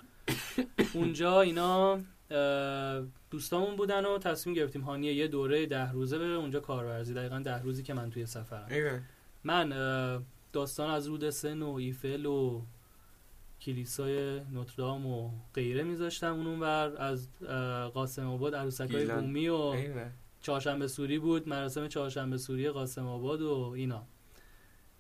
[0.93, 1.99] اونجا اینا
[3.31, 7.61] دوستامون بودن و تصمیم گرفتیم هانیه یه دوره ده روزه بره اونجا کارورزی دقیقا ده
[7.61, 9.01] روزی که من توی سفرم ایوه.
[9.43, 9.69] من
[10.53, 12.61] داستان از رود سن و ایفل و
[13.61, 17.27] کلیسای نوتردام و غیره میذاشتم اون ور از
[17.93, 19.05] قاسم آباد عروسکای.
[19.21, 19.73] بومی و.
[20.41, 24.03] چهارشنبه سوری بود مراسم چهارشنبه سوری قاسم آباد و اینا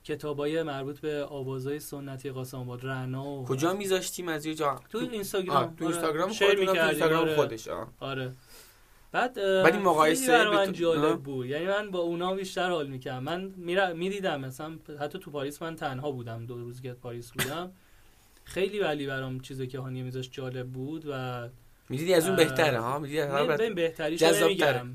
[0.03, 4.97] کتابای مربوط به آوازهای سنتی قاسم آباد رعنا و کجا میذاشتیم از یه جا تو
[4.97, 5.95] اینستاگرام تو آره.
[5.95, 7.35] اینستاگرام اونم تو می‌کردیم، اینستاگرام آره.
[7.35, 7.93] خودش آه.
[7.99, 8.33] آره
[9.11, 11.17] بعد این مقایسه من جالب آه.
[11.17, 15.75] بود یعنی من با اونا بیشتر حال می‌کردم من می‌دیدم مثلا حتی تو پاریس من
[15.75, 17.71] تنها بودم دو روز که پاریس بودم
[18.43, 21.49] خیلی ولی برام چیزی که هانیه میذاشت جالب بود و
[21.89, 24.23] می‌دیدی از اون بهتره ها می‌دیدی بد- بهتریش.
[24.23, 24.89] نمیگم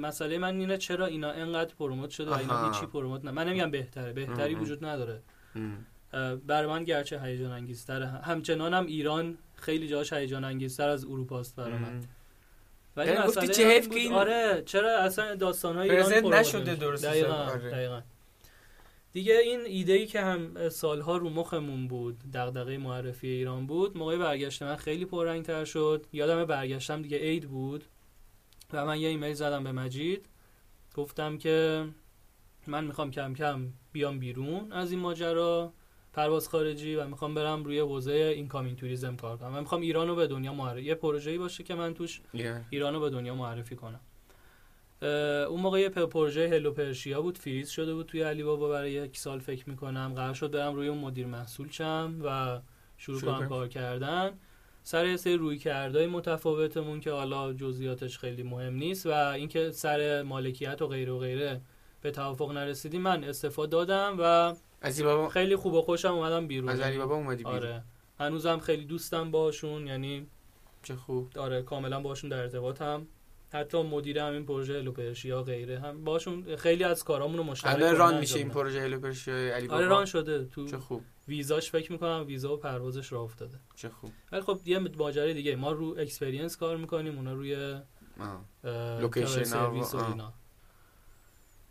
[0.00, 2.72] مسئله من اینه چرا اینا انقدر پروموت شده و اینا.
[2.72, 4.60] هیچی پروموت نه من نمیگم بهتره بهتری ام.
[4.60, 5.22] وجود نداره
[6.46, 11.78] برای من گرچه هیجان انگیزتره همچنان هم ایران خیلی جاش هیجان انگیزتر از اروپاست برای
[11.78, 12.00] من.
[12.96, 17.32] ولی یعنی گفتی مسئله چه آره چرا اصلا داستان های ایران پروموت نشده؟ درست دقیقاً.
[17.34, 17.70] آره.
[17.70, 18.00] دقیقاً
[19.12, 24.16] دیگه این ایده ای که هم سالها رو مخمون بود دغدغه معرفی ایران بود موقع
[24.16, 26.06] برگشت من خیلی پررنگ تر شد.
[26.12, 27.84] یادم برگشتم دیگه عید بود
[28.72, 30.28] و من یه ایمیل زدم به مجید.
[30.94, 31.86] گفتم که
[32.66, 35.72] من می‌خوام کم کم بیام بیرون از این ماجرا
[36.12, 39.48] پرواز خارجی و می‌خوام برم روی حوزه اینکامینگ توریسم کار کنم.
[39.48, 42.20] من می‌خوام ایرانو به دنیا معرفی یه پروژه‌ای باشه که من توش.
[42.70, 44.00] ایرانو به دنیا معرفی کنم.
[45.02, 49.18] اون موقع یه پروژه هلو پرشیا بود فریز شده بود توی علی بابا برای یک
[49.18, 50.12] سال فکر می‌کنم.
[50.16, 52.60] قرار شد برم روی اون مدیر محصول شم و
[52.96, 53.48] شروع کنم.
[53.48, 54.30] کار کردن.
[54.82, 60.22] سر یه سری روی کردهای متفاوتمون که حالا جزئیاتش خیلی مهم نیست و اینکه سر
[60.22, 61.60] مالکیت و غیره و غیره
[62.00, 66.68] به توافق نرسیدیم من استفاده دادم و از بابا؟ خیلی خوب و خوشم اومدم بیرون.
[66.68, 67.82] از علی بابا اومدی بیرون؟ آره.
[68.18, 70.26] هنوزم خیلی دوستم باشون یعنی
[70.82, 71.38] چه خوب.
[71.38, 73.06] آره کاملا باشون در ارتباطم.
[73.56, 77.88] حتی مدیر همین پروژه Hello Persia غیره هم باشون خیلی از کارامون رو مشترک الان
[77.88, 78.48] هم run میشه این.
[78.48, 80.44] پروژه Hello Persia علی بابا؟ آره run شده.
[80.44, 81.02] تو چه خوب.
[81.28, 83.58] ویزاش فکر می‌کنم ویزا و پروازش راه افتاده.
[83.76, 84.12] چه خوب.
[84.32, 87.80] ولی خب یه ماجرای دیگه ما رو experience کار می‌کنیم اونا روی
[89.00, 89.56] location.
[89.56, 90.32] اینا.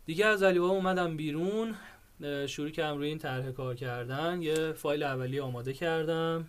[0.06, 1.74] دیگه از علی بابا اومدم بیرون
[2.46, 4.42] شروع کردم روی این طرح کار کردن.
[4.42, 6.48] یه فایل اولیه آماده کردم.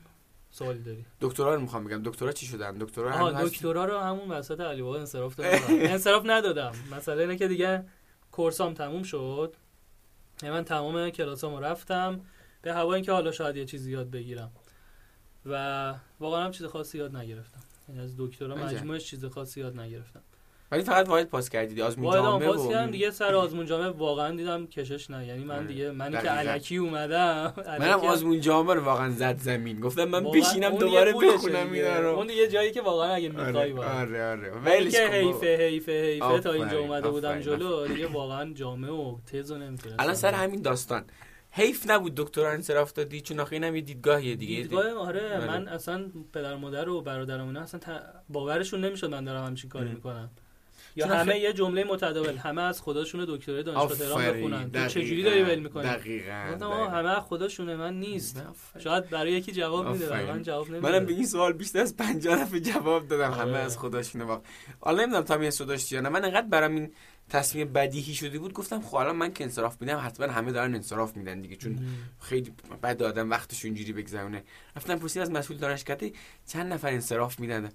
[0.51, 1.05] سوالی داری.
[1.21, 2.03] دکترا رو می‌خوام بگم.
[2.03, 5.59] دکترا چی شدن؟ دکترا آها هست؟ دکترا رو همون وسط علی بابا انصراف دادم
[5.93, 6.71] انصراف ندادم.
[6.91, 7.85] مسئله اینه که دیگه
[8.31, 9.55] کورسام تموم شد.
[10.43, 12.21] یعنی من تمام کلاسامو رفتم.
[12.61, 14.51] به هوا اینکه حالا شاید یه چیزی یاد بگیرم.
[15.45, 17.61] و واقعا هم چیز خاصی یاد نگرفتم.
[17.89, 18.55] یعنی از دکترا.
[18.55, 20.21] مجموعش چیز خاصی یاد نگرفتم.
[20.71, 24.67] ولی فقط واحد پاس کردید آزمون جامعه پاس کردم دیگه سر آزمون جامعه واقعا دیدم
[24.67, 25.67] کشش نه یعنی من آره.
[25.67, 26.29] دیگه منی که.
[26.29, 31.85] علکی اومدم منم آزمون جامعه رو واقعا زد زمین گفتم من بشینم دوباره بخونم دیگه.
[31.85, 35.07] اینا رو اون یه جایی که واقعا اگه می‌خوای آره باید آره آره ولی که.
[35.07, 40.15] حیفه حیفه حیفه تا اینجا اومده بودم جلو دیگه واقعا جامعه و تزو نمی‌تونستم الان
[40.15, 41.05] سر همین داستان
[41.51, 45.47] حیف نبود دکتر انصراف دادی چون آخه اینم یه دیدگاهیه دیگه دیدگاه آره آره.
[45.47, 47.79] من اصلا پدر مادر و برادرم اینا اصلا
[48.29, 49.89] باورشون نمی‌شد من دارم همچین کاری.
[49.89, 50.29] می‌کنم
[50.97, 55.23] یا همه آخه- یه جمله متداول همه از خودشون دکترای دانشگاه تهران بخونن تو چجوری
[55.23, 56.87] داری ول می‌کنی دقیقاً دقیقاً.
[56.89, 58.83] همه از خودشونه من نیست آفرین.
[58.83, 60.25] شاید برای یکی جواب میده برای.
[60.31, 63.41] من جواب نمیده منم به این سوال بیشتر از 50 دفعه جواب دادم آره.
[63.41, 64.41] همه از خودشونه واقع
[64.79, 66.91] حالا نمی‌دونم تا می داشتی یا نه من انقدر برام این
[67.29, 71.17] تصمیم بدیهی شده بود گفتم خب الان من که انصراف میدم حتما همه دارن انصراف
[71.17, 71.79] میدن دیگه چون
[72.19, 72.53] خیلی
[72.83, 74.43] بد آدم وقتش اونجوری بگذرونه
[74.75, 76.11] رفتم پرسید از مسئول دانشکده
[76.47, 77.69] چند نفر انصراف میدن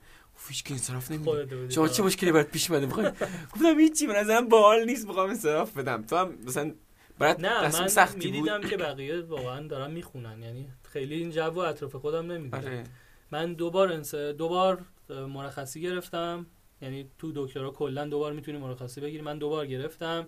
[0.49, 1.71] هیچ که انصراف نمیده.
[1.71, 3.11] شما چه مشکلی برات پیش اومده؟ می‌خوای
[3.53, 6.03] گفتم هیچی به نظرم باحال نیست می‌خوام انصراف بدم.
[6.03, 6.73] تو هم مثلا
[7.19, 8.25] برات نه من سختی بود.
[8.25, 10.43] می‌دیدم که بقیه واقعا دارن می‌خونن.
[10.43, 12.59] یعنی خیلی این جو اطراف خودم نمی‌دیدم.
[12.59, 12.85] آره.
[13.31, 14.15] من دو بار انس...
[14.15, 16.47] دو بار اه، مرخصی گرفتم.
[16.81, 19.23] یعنی تو دکترا کلا دو بار می‌تونی مرخصی بگیری.
[19.23, 20.27] من دو بار گرفتم.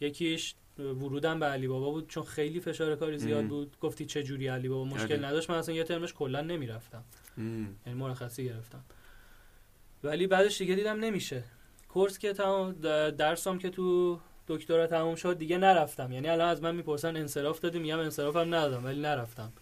[0.00, 3.48] یکیش ورودم به علی بابا بود چون خیلی فشار کاری زیاد ام.
[3.48, 3.76] بود.
[3.80, 5.26] گفتی چه جوری علی بابا؟ مشکل آره.
[5.26, 5.50] نداشت.
[5.50, 7.04] من اصلا یه ترمش کلا نمی‌رفتم.
[7.86, 8.84] یعنی مرخصی گرفتم.
[10.04, 11.42] ولی بعدش دیگه دیدم نمیشه.
[11.88, 12.72] کورس که تمام
[13.10, 14.18] درسام که تو
[14.48, 16.12] دکترا تموم شد دیگه نرفتم.
[16.12, 19.52] یعنی الان از من می‌پرسن انصراف دادی؟ میگم انصرافم ندادم ولی نرفتم.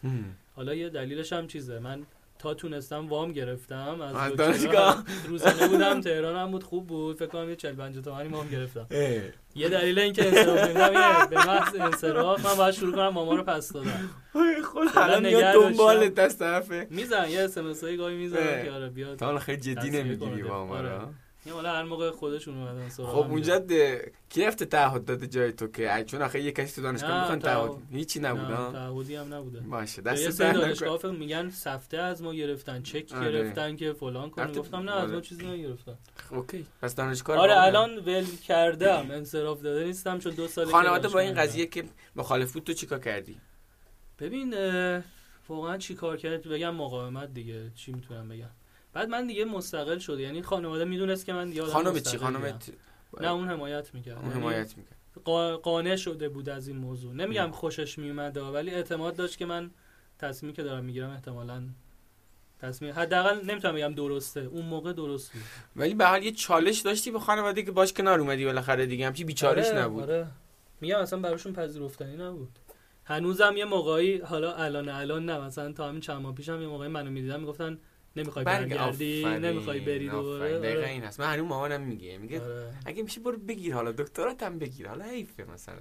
[0.54, 1.78] حالا یه دلیلش هم چیزه.
[1.78, 2.06] من
[2.46, 4.36] تا تونستم وام گرفتم از.
[4.36, 8.48] دانشگاه؟ روزانه بودم تهران هم بود خوب بود فکر کنم یه 40 50 تومانی وام
[8.48, 8.86] گرفتم.
[9.54, 13.72] یه دلیل اینکه انصراف نمیدم به محض انصراف من باید شروع کنم ماما رو پس
[13.72, 14.10] دادم
[14.64, 15.68] خود الان میاد داشتم.
[15.68, 18.64] دنبالت دست طرفه میزن یه اس ام اس گاهی می‌زنم اه.
[18.64, 20.42] که آره بیاد تا حالا خیلی جدی نمی‌گیری.
[20.42, 20.78] با ما
[21.46, 24.12] یه حالا هر موقع خودشون اومدن سراغ خب اونجا ده...
[24.28, 27.70] کی رفته تعهد داده جای تو که؟ چون آخه یه کسی تو دانشگاه می‌خوان تعهد.
[27.90, 29.60] هیچی نه، نبود ها تعهدی هم نبوده.
[29.60, 33.32] باشه دست در دانشگاه فکر میگن سفته از ما گرفتن چک آره.
[33.32, 35.20] گرفتن که فلان رفته- گفتم نه از ما آره.
[35.20, 35.94] چیزی نگرفتن.
[36.30, 41.20] اوکی پس دانشگاه آره الان ول کردم انصراف داده نیستم چون دو سال خانواده با
[41.20, 41.84] این قضیه که
[42.16, 43.36] مخالف بود تو چیکار کردی؟
[44.18, 44.54] ببین
[45.48, 48.48] واقعا چی کار کرد بگم مقاومت دیگه چی می‌تونم بگم؟
[48.96, 52.18] بعد من دیگه مستقل شد یعنی خانواده می‌دونست که من دیگه خانم چی.
[52.18, 52.58] خانم
[53.20, 54.18] نه اون حمایت می‌کرد.
[54.18, 57.14] اون حمایت می‌کنه قا- قانع شده بود از این موضوع.
[57.14, 59.70] نمیگم خوشش میومده ولی اعتماد داشت که من
[60.18, 61.62] تصمیمی که دارم می‌گیرم احتمالا
[62.60, 64.40] تصمیم حداقل نمی‌تونم بگم درسته.
[64.40, 65.42] اون موقع درست بود.
[65.76, 69.06] ولی به حال یه چالش داشتی به خانواده که باش کنار اومدی بالاخره دیگه.
[69.06, 70.02] همچی بیچارش آره، نبود.
[70.02, 70.26] آره.
[70.80, 72.58] میگم اصلا براشون پذیرفتنی نبود.
[73.04, 76.88] هنوزم یه موقعی حالا الان الان نه مثلا تا همین چند ماه پیشم یه موقعی
[76.88, 77.78] منو می‌دیدن می‌گفتن
[78.16, 80.08] نمی‌خوای برگ- برگردی نمی‌خوای بری.
[80.08, 80.88] دوباره دقیقا آره.
[80.88, 82.74] این هست من هنوز مامانم میگه میگه آره.
[82.86, 85.74] اگه میشه برو بگیر حالا دکترات هم بگیر حالا حیفه مثلا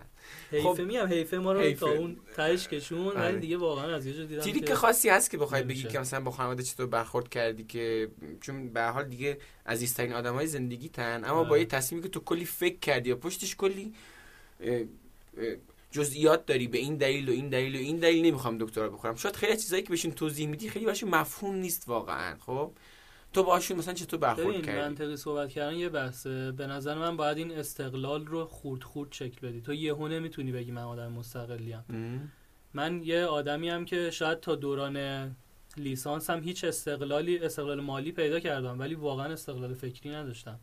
[0.51, 1.79] حیفه خب، میگم حیفه ما رو حیفه.
[1.79, 3.19] تا اون تهش کشون آره.
[3.19, 5.83] ولی دیگه واقعا از یه جا دیدم تریک که خاصی هست که بخوای بگی.
[5.83, 8.09] که مثلا با خانواده چطور برخورد کردی که
[8.41, 11.59] چون به هر حال دیگه عزیزترین آدمای زندگی تن اما با آره.
[11.59, 13.93] یه تصمیمی که تو کلی فکر کردی و پشتش کلی
[15.95, 19.15] جزئیات داری به این دلیل و این دلیل و این دلیل نمی‌خوام دکترا بخورم.
[19.15, 22.71] شاید خیلی چیزایی که بهشون توضیح میدی خیلی براشون مفهوم نیست واقعا خب؟
[23.33, 26.51] تو باشون مثلا چطور برخورد کردی؟ منطقی صحبت کردن یه بحثه.
[26.51, 29.61] به نظر من باید این استقلال رو خورد خورد شکل بدی.
[29.61, 31.85] تو یهو نمی‌تونی بگی من آدم مستقلیم.
[31.89, 32.31] ام.
[32.73, 35.35] من یه آدمی هم که شاید تا دوران
[35.77, 40.59] لیسانس هم هیچ استقلالی استقلال مالی پیدا کردم ولی واقعا استقلال فکری نداشتم.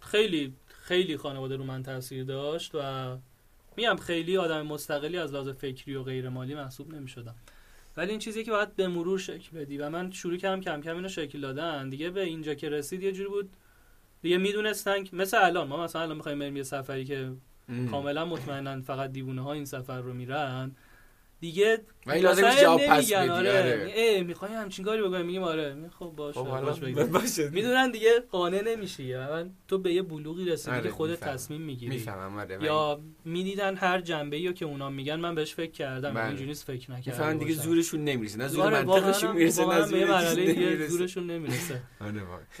[0.00, 2.78] خیلی خیلی خانواده رو من تاثیر داشت و
[3.78, 7.34] میگم خیلی آدم مستقلی از لحاظ فکری و غیر مالی محسوب نمی‌شدم.
[7.96, 10.96] ولی این چیزی که باید به مرور شکل بدی و من شروع کردم کم کم
[10.96, 13.50] اینو شکل دادن دیگه به اینجا که رسید یه جوری بود.
[14.22, 17.32] دیگه می‌دونستن مثل الان ما مثلا الان می‌خوایم بریم یه سفری که
[17.68, 17.88] ام.
[17.90, 20.76] کاملا مطمئنن فقط دیوونه ها این سفر رو میرن.
[21.40, 23.58] دیگه ولی لازم مثلا نیست جواب پس نمیگن، بدی آره.
[23.58, 23.92] آره.
[23.96, 25.76] اه می‌خوای همچین کاری بکنیم میگیم آره.
[25.98, 27.06] خب باشه خب.
[27.06, 29.14] باشه می‌دونن دیگه قانع نمیشی.
[29.14, 31.20] و تو به یه بلوغی رسیدی آره، که خودت.
[31.20, 31.94] تصمیم می‌گیری.
[31.94, 36.14] می‌فهمم آره یا می‌دیدن هر جنبه ای که اونا میگن من بهش فکر کردم.
[36.14, 36.26] بله.
[36.26, 37.54] اینجوری نیست فکر نکردم می‌فهمن دیگه.
[37.54, 38.38] زورشون نمی‌رسه.
[38.38, 41.82] نه زور آره، منطقشون می‌رسه نه زور زورشون نمی‌رسه.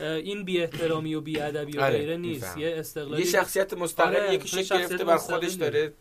[0.00, 2.58] این بی احترامی و بی ادبی و غیره نیست.
[2.58, 5.16] یه استقلالی یه شخصیت مستقل یکی یه شکل گرفته بر.
[5.16, 5.92] خودش داره.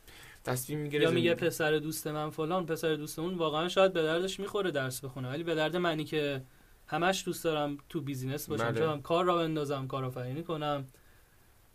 [0.48, 1.34] تصمیم می‌گیره یا میگه.
[1.34, 5.44] پسر دوست من فلان پسر دوست اون واقعا شاید به دردش می‌خوره درس بخونه ولی
[5.44, 6.42] به درد منی که
[6.88, 8.80] همش دوست دارم تو بیزینس باشم بله.
[8.80, 10.88] چون کار را بندازم کارآفرینی کنم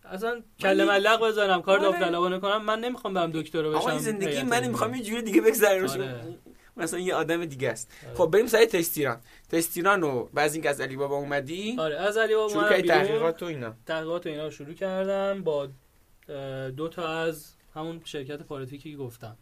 [0.05, 1.99] اصلا کله ملق بزنم کار آره.
[1.99, 4.69] داوطلبانه کنم من نمی‌خوام برم دکتر بشم آقا زندگی من.
[4.69, 6.25] می‌خوام یه جوری دیگه بگذره آره.
[6.77, 8.15] مثلا یه آدم دیگه است آره.
[8.15, 12.35] خب بریم سر تستیران تستیران رو بعد اینکه از علی بابا اومدی آره از علی
[12.35, 12.89] بابا شروع کردی.
[12.89, 15.69] تحقیقات و اینا تحقیقات و اینا رو شروع کردم با
[16.77, 19.37] دو تا از همون شرکت پالیتیکی که گفتم.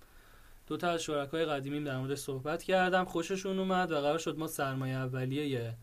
[0.67, 3.05] دو تا از شرکای قدیمیم در موردش صحبت کردم.
[3.05, 5.75] خوششون اومد و قرار شد ما سرمایه اولیه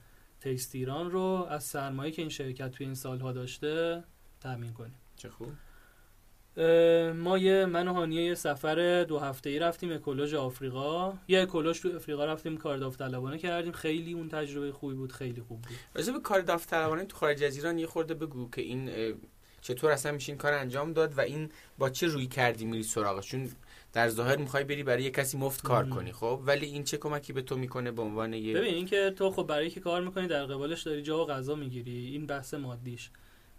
[0.41, 4.03] تکست ایران رو از سرمایه که این شرکت توی این سالها داشته
[4.41, 4.95] تامین کنیم.
[5.15, 5.47] چه خوب.
[7.13, 11.13] ما یه من و هانیه یه سفر دو هفته ای رفتیم اکولوژ آفریقا.
[11.27, 13.71] یه اکولوژ تو آفریقا رفتیم کار داوطلبانه کردیم.
[13.71, 15.77] خیلی اون تجربه خوبی بود خیلی خوب بود.
[15.93, 18.89] راجع به کار داوطلبانه تو خارج از ایران یه خورده بگو که این
[19.67, 23.27] چطور اصلا میشه این کار انجام داد و این با چه روی کردی میری سراغش؟
[23.27, 23.51] چون
[23.93, 25.89] در ظاهر می‌خوای بری برای یه کسی مفت کار مم.
[25.89, 29.31] کنی خب؟ ولی این چه کمکی به تو می‌کنه به عنوان یه ببین اینکه تو
[29.31, 33.09] خب برای که کار می‌کنی در قبالش داری جا و غذا می‌گیری این بحث مادیش.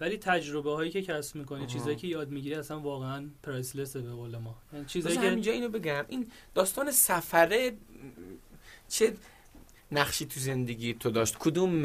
[0.00, 1.66] ولی تجربه هایی که کسب می‌کنی.
[1.66, 4.58] چیزایی که یاد می‌گیری اصلا واقعا پرایسلسه به قول ما.
[4.72, 6.04] یعنی چیزایی که همینجا اینو بگم.
[6.08, 7.72] این داستان سفره
[8.88, 9.12] چه
[9.92, 11.82] نقشی تو زندگی تو داشت؟ کدوم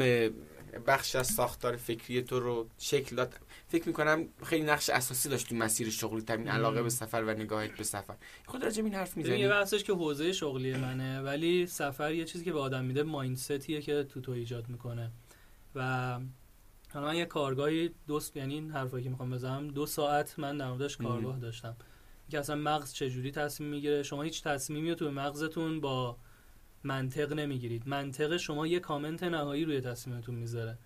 [0.86, 3.34] بخش از ساختار فکری تو رو شکل داد؟
[3.74, 6.48] فکر می‌کنم خیلی نقش اساسی داشت تو مسیر شغلی تامین.
[6.48, 8.14] علاقه به سفر و نگاهت به سفر.
[8.46, 12.24] خود راجع این حرف ببین یه می‌زنی بحثش که حوزه شغلی منه ولی سفر یه
[12.24, 15.10] چیزی که به آدم میده مایندستیه که تو تو ایجاد می‌کنه.
[15.74, 15.80] و
[16.92, 20.68] حالا من یه کارگاهی دوست یعنی این حرفایی که می‌خوام بزنم دو ساعت من در
[20.68, 20.96] موردش.
[20.96, 21.76] کارگاه داشتم.
[22.30, 26.16] که اصلا مغز چجوری تصمیم می‌گیره؟ شما هیچ تصمیمی رو تو مغزتون با
[26.84, 27.88] منطق نمی‌گیرید.
[27.88, 30.78] منطق شما یه کامنت نهایی روی تصمیمتون می‌ذاره.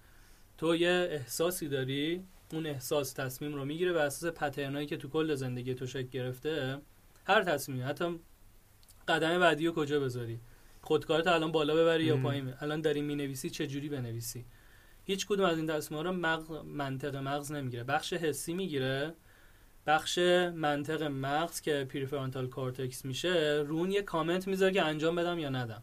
[0.58, 5.34] تو یه احساسی داری؟ اون احساس تصمیم رو می‌گیره بر اساس پترنایی که تو کل
[5.34, 6.78] زندگی تو شکل گرفته
[7.26, 8.20] هر تصمیمی حتی
[9.08, 10.40] قدم بعدی رو کجا بذاری؟
[10.82, 12.16] خودکارت الان بالا ببری یا.
[12.16, 14.44] پایین؟ الان داری می‌نویسی چه جوری بنویسی؟
[15.04, 17.84] هیچ کدوم از این تصمیم‌ها رو مغز منطق مغز نمی‌گیره.
[17.84, 19.14] بخش حسی می‌گیره.
[19.86, 20.18] بخش
[20.54, 25.48] منطق مغز که prefrontal cortex میشه رو اون یه کامنت می‌ذاره که انجام بدم یا
[25.48, 25.82] ندم.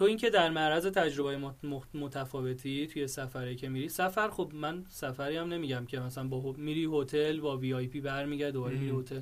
[0.00, 1.52] تو اینکه در معرض تجربه
[1.94, 6.88] متفاوتی توی سفری که میری سفر خب من سفری هم نمیگم که مثلا با میری
[6.92, 8.96] هتل با VIP برمیگرد دوباره میری.
[8.96, 9.20] هتل.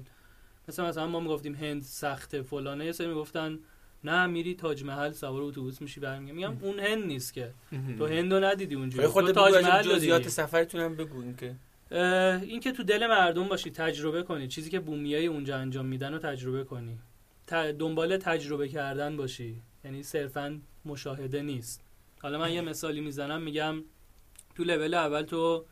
[0.69, 3.59] مثلا مثلا ما می‌گفتیم هند سخته فلانه یه سری می‌گفتن
[4.05, 7.55] نه میری تاج محل سوار اتوبوس میشی برمیگردی میگم اون هند نیست که.
[7.99, 9.07] تو هندو ندیدی اونجوری.
[9.07, 10.29] خود تو بگو تاج محل جزئیات.
[10.29, 11.55] سفرتون هم بگو که.
[12.43, 14.49] این که تو دل مردم باشی تجربه کنی.
[14.49, 16.99] چیزی که بومیای اونجا انجام میدن رو تجربه کنی.
[17.79, 19.63] دنبال تجربه کردن باشی.
[19.85, 21.85] یعنی صرفا مشاهده نیست.
[22.23, 23.83] حالا من یه مثالی می‌زنم میگم
[24.55, 25.65] تو لول اول تو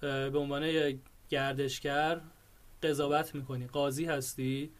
[0.00, 0.98] به عنوان یه
[1.28, 2.20] گردشگر
[2.82, 4.70] قضاوت می‌کنی قاضی هستی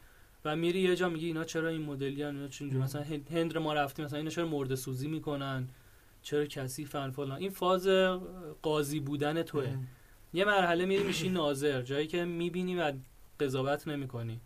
[0.44, 4.05] و میری یه جا میگی اینا چرا این مدلی اینا چونجور مثلا هند- ما رفتیم
[4.05, 5.68] مثلا اینا چرا مرده سوزی می‌کنن؟
[6.22, 7.39] چرا کثیفن فلان.
[7.39, 7.89] این فاز
[8.62, 9.76] قاضی بودن توه.
[10.32, 12.93] یه مرحله میری میشی ناظر جایی که می‌بینی و
[13.40, 14.40] قضاوت نمی‌کنی.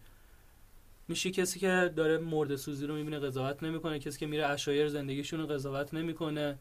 [1.08, 5.40] میشی کسی که داره مرد سوزی رو می‌بینه قضاوت نمی‌کنه کسی که میره اشایر زندگیشون
[5.40, 6.58] رو قضاوت نمی‌کنه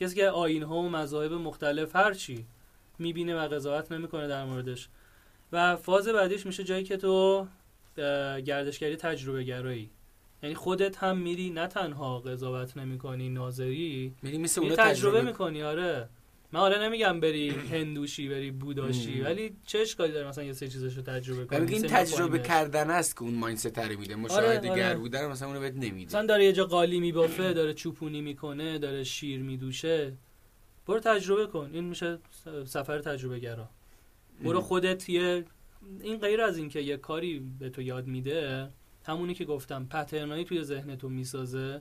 [0.00, 2.46] کسی که آین ها و مذاهب مختلف هر چی
[2.98, 4.88] می‌بینه و قضاوت نمی‌کنه در موردش.
[5.52, 7.46] و فاز بعدیش میشه جایی که تو
[8.46, 9.90] گردشگری تجربه گرایی.
[10.42, 16.08] یعنی خودت هم میری نه تنها قضاوت نمی‌کنی ناظری میری مثل اونا تجربه می‌کنی آره.
[16.52, 19.20] من حالا نمیگم بری هندوشی بری بوداشی.
[19.20, 21.72] ولی چه اشکالی داره مثلا یه سری چیزاشو تجربه و کنی.
[21.74, 22.38] این تجربه.
[22.38, 24.16] کردن است که اون مایندست رو میده.
[24.16, 24.80] مشاهده آره.
[24.80, 26.06] گر بودن مثلا اونو بهت نمیده.
[26.06, 30.12] مثلا داره یه جا قالی میبافه داره چوپونی می‌کنه داره شیر میدوشه.
[30.86, 31.70] برو تجربه کن.
[31.72, 32.18] این میشه
[32.66, 33.68] سفر تجربه گرا
[34.44, 35.44] برو خودت یه
[36.02, 38.68] این غیر از اینکه یه کاری به تو یاد میده
[39.04, 41.80] همونی که گفتم پترنایی توی ذهنتو می‌سازه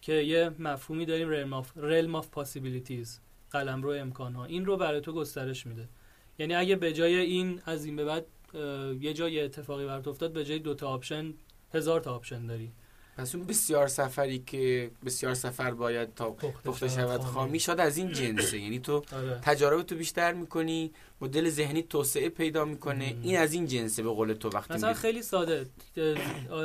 [0.00, 3.08] که یه مفهومی داریم realm of, realm of possibilities.
[3.50, 5.88] قلمرو امکان ها این رو برای تو گسترش میده.
[6.38, 8.26] یعنی اگه به جای این از این به بعد
[9.00, 11.34] یه جای اتفاقی برات افتاد به جای دو تا option
[11.74, 12.72] هزار تا option داری.
[13.16, 17.60] پس اون بسیار سفری که بسیار سفر باید تا پخته شود خامی.
[17.60, 18.58] شد از این جنسه.
[18.58, 19.40] یعنی تو آره.
[19.42, 23.16] تجارب تو بیشتر می‌کنی مدل ذهنی توسعه پیدا می‌کنه.
[23.22, 25.66] این از این جنسه به قول تو وقتی مثلا خیلی ساده.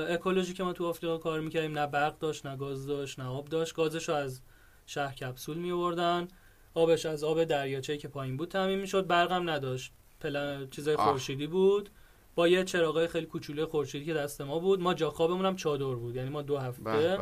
[0.09, 3.25] eco-lodge ی که ما تو آفریقا کار می‌کردیم نه برق داشت نه گاز داشت نه
[3.25, 3.73] آب داشت.
[3.75, 4.41] گازش رو از
[4.85, 6.27] شهر کپسول میوردن
[6.75, 10.95] آبش از آب دریاچه که پایین بود تامین می‌شد برقم نداشت پنل چیزای.
[10.95, 11.89] خورشیدی بود
[12.35, 15.95] با یه چراغای خیلی کوچولوی خورشیدی که دست ما بود ما جا خوابمون هم چادر
[15.95, 17.19] بود یعنی ما دو هفته به.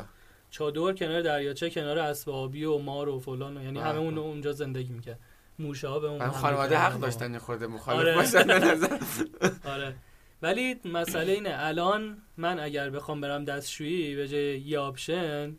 [0.50, 4.18] چادر کنار دریاچه کنار اسب آبی و مار و فلان و یعنی همه اون.
[4.18, 5.20] اونجا زندگی می‌کرد
[5.60, 7.00] موشه ها به اون خانواده حق.
[7.00, 8.16] داشتن خورده مخالف آره.
[8.16, 8.52] باشن
[9.74, 9.96] آره
[10.42, 15.56] ولی مسئله اینه الان من اگر بخوام برم دستشویی به جای یه option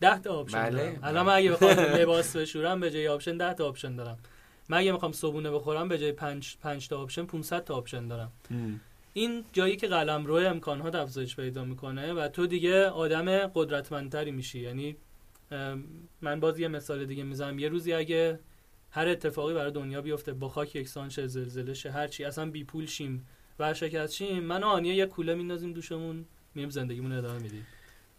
[0.00, 0.98] ده تا option بله، دارم.
[1.02, 1.70] الان من اگه بخوام
[2.00, 4.18] لباس بشورم به جای option ده تا option دارم.
[4.68, 8.32] من اگه می‌خوام صبونه بخورم به جای پنج, پنج تا option 500 تا option دارم.
[9.12, 14.58] این جایی که قلمروی امکانات افزایش پیدا می‌کنه و تو دیگه آدم قدرتمندتری میشی.
[14.60, 14.96] یعنی
[16.20, 17.58] من باز یه مثال دیگه می‌زنم.
[17.58, 18.38] یه روزی اگه
[18.90, 22.64] هر اتفاقی برای دنیا بیفته با خاک یکسان شه زلزله شه هر چی اصلا بی
[22.64, 23.26] پول شیم
[23.58, 26.24] ورشکست شیم من و آنیا یه کوله میندازیم دوشمون
[26.54, 27.66] میریم زندگیمون ادامه میدیم.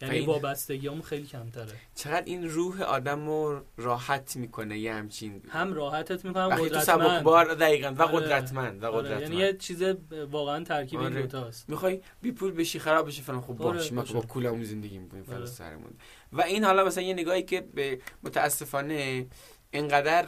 [0.01, 6.25] یعنی وابستگیامون خیلی کمتره چقدر این روح آدم رو راحت می‌کنه یه همچین هم راحتت
[6.25, 8.15] می‌کنه هم قدرتمند بار دقیقا و آره.
[8.15, 8.97] قدرتمند و آره.
[8.97, 9.83] قدرتمند یعنی یه چیز
[10.31, 11.09] واقعا ترکیب آره.
[11.09, 13.77] این دوتاست می‌خوای بی پول بشی خراب بشی فلان خب آره.
[13.77, 15.45] باش ما با کولمون زندگی می‌کنیم آره.
[15.45, 15.93] سرمون
[16.33, 19.25] و این حالا مثلا یه نگاهی که به متاسفانه
[19.71, 20.27] اینقدر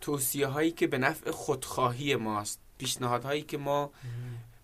[0.00, 3.92] توصیه هایی که به نفع خودخواهی ماست پیشنهادهایی که ما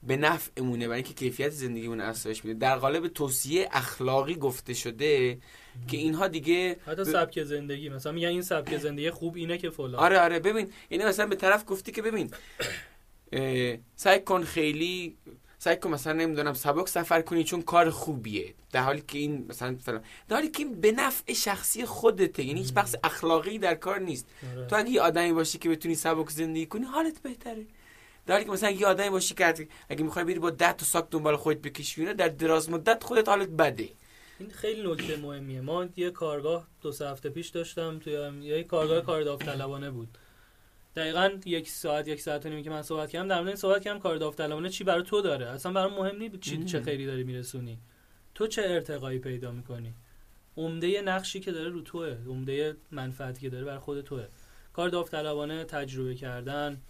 [0.06, 2.58] به نفع امونه برای اینکه کیفیت زندگیمون افزایش میده.
[2.58, 5.38] در قالب توصیه اخلاقی گفته شده
[5.88, 9.94] که اینها دیگه حتی سبک زندگی مثلا میگن این سبک زندگی خوب اینه که فلان.
[9.94, 12.30] آره آره ببین اینه مثلا به طرف گفتی که ببین
[13.96, 15.16] سعی کن خیلی
[15.58, 18.54] سعی کن مثلا نمی‌دونم سبک سفر کنی چون کار خوبیه.
[18.72, 20.02] در حالی که این مثلا فلان.
[20.28, 24.26] در حالی که این به نفع شخصی خودته یعنی هیچ بحث اخلاقی در کار نیست.
[24.56, 24.66] آره.
[24.66, 27.66] تو اگه آدمی باشی که بتونی سبک زندگی کنی حالت بهتره.
[28.26, 31.36] در که مثلا یه آدمی باشی که اگه می‌خوای بری با 10 تا ساک دنبال
[31.36, 33.88] خودت بکشی در دراز مدت خودت حالت بده.
[34.38, 35.60] این خیلی نکته مهمیه.
[35.60, 38.12] ما یه کارگاه دو سه هفته پیش داشتم توی
[38.42, 40.18] یه کارگاه کار داوطلبانه بود.
[40.96, 43.82] دقیقا یک ساعت یک ساعت و نیمی که من صحبت کردم در مورد این صحبت
[43.84, 47.24] کردم کار داوطلبانه چی برای تو داره؟ اصلا برای مهم نیست چی چه خیری داری
[47.24, 47.78] میرسونی.
[48.34, 49.94] تو چه ارتقایی پیدا می‌کنی؟
[50.56, 54.26] عمده نقشی که داره رو توه عمده منفعتی که داره برای خود توه.
[54.72, 56.80] کار داوطلبانه تجربه کردن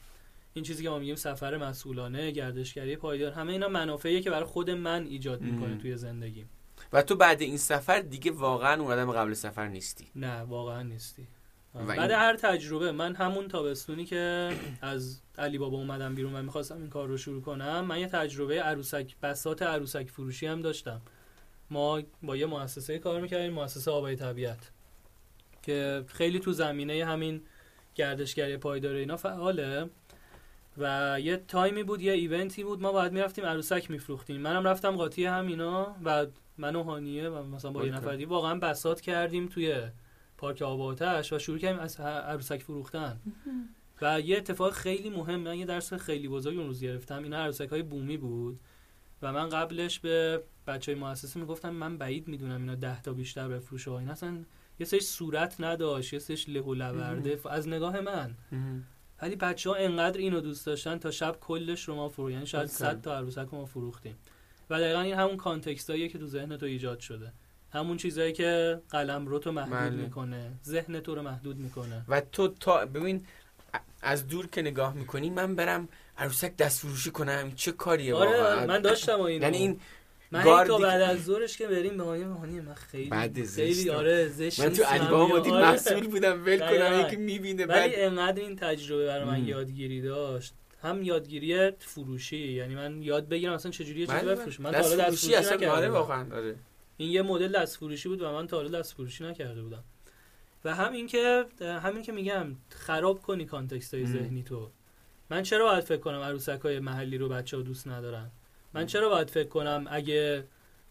[0.54, 4.70] این چیزی که ما میگیم سفر مسئولانه گردشگری پایدار همه اینا منافعیه که برای خود
[4.70, 6.50] من ایجاد می‌کنه توی زندگیم.
[6.92, 10.06] و تو بعد این سفر دیگه واقعا اون آدم قبل سفر نیستی.
[10.16, 11.28] نه واقعا نیستی.
[11.74, 14.52] بعد هر تجربه من همون تابستونی که
[14.82, 18.62] از علی بابا اومدم بیرون و می‌خواستم این کار رو شروع کنم من یه تجربه
[18.62, 21.00] عروسک بسات عروسک فروشی هم داشتم.
[21.70, 24.70] ما با یه مؤسسه کار می‌کردیم مؤسسه آبای طبیعت
[25.62, 27.42] که خیلی تو زمینه همین
[27.94, 29.90] گردشگری پایدار اینا فعاله.
[30.78, 32.82] و یه تایمی بود یه ایونتی بود.
[32.82, 34.40] ما باید می‌رفتیم عروسک میفروختیم.
[34.40, 36.26] منم رفتم قاطی همینا و
[36.58, 39.82] من و هانیه و مثلا با یه نفر واقعا بسات کردیم توی
[40.36, 43.20] پارک آباتش و شروع کردیم از عروسک فروختن.
[44.02, 47.22] و یه اتفاق خیلی مهم من یه درس خیلی بزرگ اون روز گرفتم.
[47.22, 48.60] اینا عروسک های بومی بود
[49.22, 53.48] و من قبلش به بچه های مؤسسه می‌گفتم من بعید می‌دونم اینا ده تا بیشتر
[53.48, 53.90] بفروشه.
[53.90, 54.44] و این اصلا
[54.78, 58.34] یه سری صورت نداشت یه سریش له از نگاه من.
[59.22, 62.66] ولی بچه ها انقدر اینو دوست داشتن تا شب کلش رو ما فرو یعنی شاید
[62.66, 64.16] 100 تا عروسک ما فروختیم.
[64.70, 67.32] و دقیقا این همون کانتکستاییه که تو ذهن تو ایجاد شده.
[67.72, 69.90] همون چیزایی که قلم رو تو محدود بله.
[69.90, 72.04] می‌کنه ذهن تو رو محدود می‌کنه.
[72.08, 73.26] و تو تا ببین
[74.02, 75.88] از دور که نگاه می‌کنی من برم
[76.18, 79.80] عروسک دست فروشی کنم چه کاریه آره من داشتم این یعنی این
[80.32, 84.60] من تا بعد از ظهرش که بریم به مهانی من خیلی بعد خیلی آره زشت
[84.60, 85.72] من تو البام آره.
[85.72, 87.90] مسئول بودم ول کنم یکی می‌بینه ولی بعد...
[87.94, 90.54] انقدر این تجربه برای من یادگیری داشت.
[90.82, 95.06] هم یادگیری فروشی یعنی من یاد بگیرم اصلا چجوریه چیزی بفروشم من تا حالا دست
[95.06, 96.54] فروشی اصلا آره واقعا آره.
[96.96, 99.84] این یه مدل دست فروشی بود و من تا حالا دست فروشی نکرده بودم.
[100.64, 104.70] و همین که همین که میگم خراب کنی کانتکست های ذهنی تو.
[105.30, 108.30] من چرا باید فکر کنم عروسک های محلی رو بچه ها دوست ندارن؟
[108.74, 110.44] من چرا باید فکر کنم اگه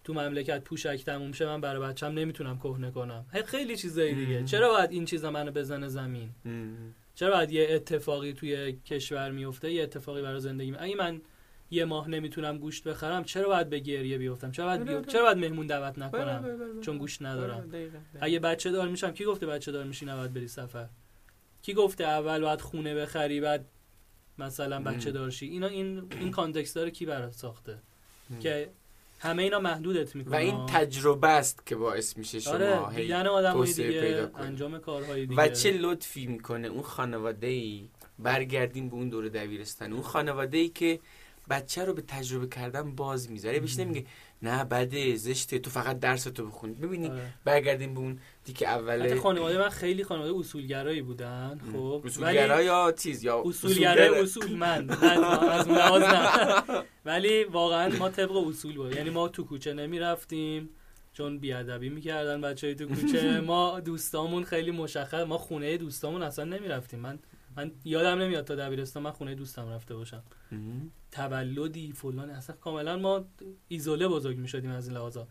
[0.04, 4.44] تو مملکت پوشک تموم شه من برای بچم نمی‌تونم کهنه کنم؟ خیلی چیزایی دیگه.
[4.44, 6.30] چرا باید این چیزا منو بزنه زمین؟
[7.16, 11.22] چرا باید یه اتفاقی توی کشور میفته یه اتفاقی برای زندگی اگه من
[11.72, 15.38] یه ماه نمی‌تونم گوشت بخرم چرا باید به گریه بیفتم؟ چرا باید بله، چرا باید
[15.38, 16.46] مهمون دعوت نکنم؟
[16.82, 17.72] چون گوشت ندارم.
[18.22, 20.88] اگه بچه دار میشم کی گفته بچه دار میشی نباید بری سفر؟
[21.62, 23.66] کی گفته اول باید خونه بخری بعد
[24.38, 25.46] مثلا بچه دارشی.
[25.46, 27.78] اینا این این کانتکست داره کی برات ساخته؟
[28.40, 28.70] که
[29.20, 30.34] همه اینا محدودت می‌کنه.
[30.34, 35.42] و این تجربه است که باعث میشه شما آره دیدن آدم دیگه انجام کارهای دیگه.
[35.42, 37.90] و چه لطفی می‌کنه اون خانواده ای
[38.20, 41.00] برگردیم به اون دور دبیرستان اون خانواده ای که
[41.50, 43.60] بچه رو به تجربه کردن باز می‌ذاره.
[43.60, 44.06] بهش نمیگه
[44.44, 45.60] نه بده زشته.
[45.60, 47.34] تو فقط درس تو بخونی ببینی آره.
[47.46, 49.16] برگردیم به اون دیگه اوله.
[49.16, 52.02] خانواده من خیلی خانواده اصولگرایی بودن خب.
[52.06, 54.90] اصولگرا یا چیز یا اصولگرای اصول من.
[54.90, 56.04] از اون
[57.06, 58.96] ولی واقعا ما طبق اصول بود.
[58.96, 60.70] یعنی ما تو کوچه نمی‌رفتیم
[61.14, 63.42] چون بیادبی می‌کردن بچه های تو کوچه.
[63.52, 67.00] ما دوستامون خیلی مشخص ما خونه دوستامون اصلا نمی‌رفتیم.
[67.00, 67.20] من
[67.58, 70.24] من یادم نمیاد تا دبیرستان من خونه دوستم رفته باشم.
[71.12, 73.26] تولدی فلان اصلا کاملا ما
[73.68, 75.28] ایزوله بزرگ می‌شدیم از این لحاظا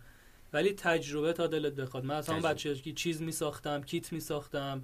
[0.53, 2.05] ولی تجربه تا دلت بخواد.
[2.05, 4.83] من اصلا بچگی چیز میساختم کیت میساختم.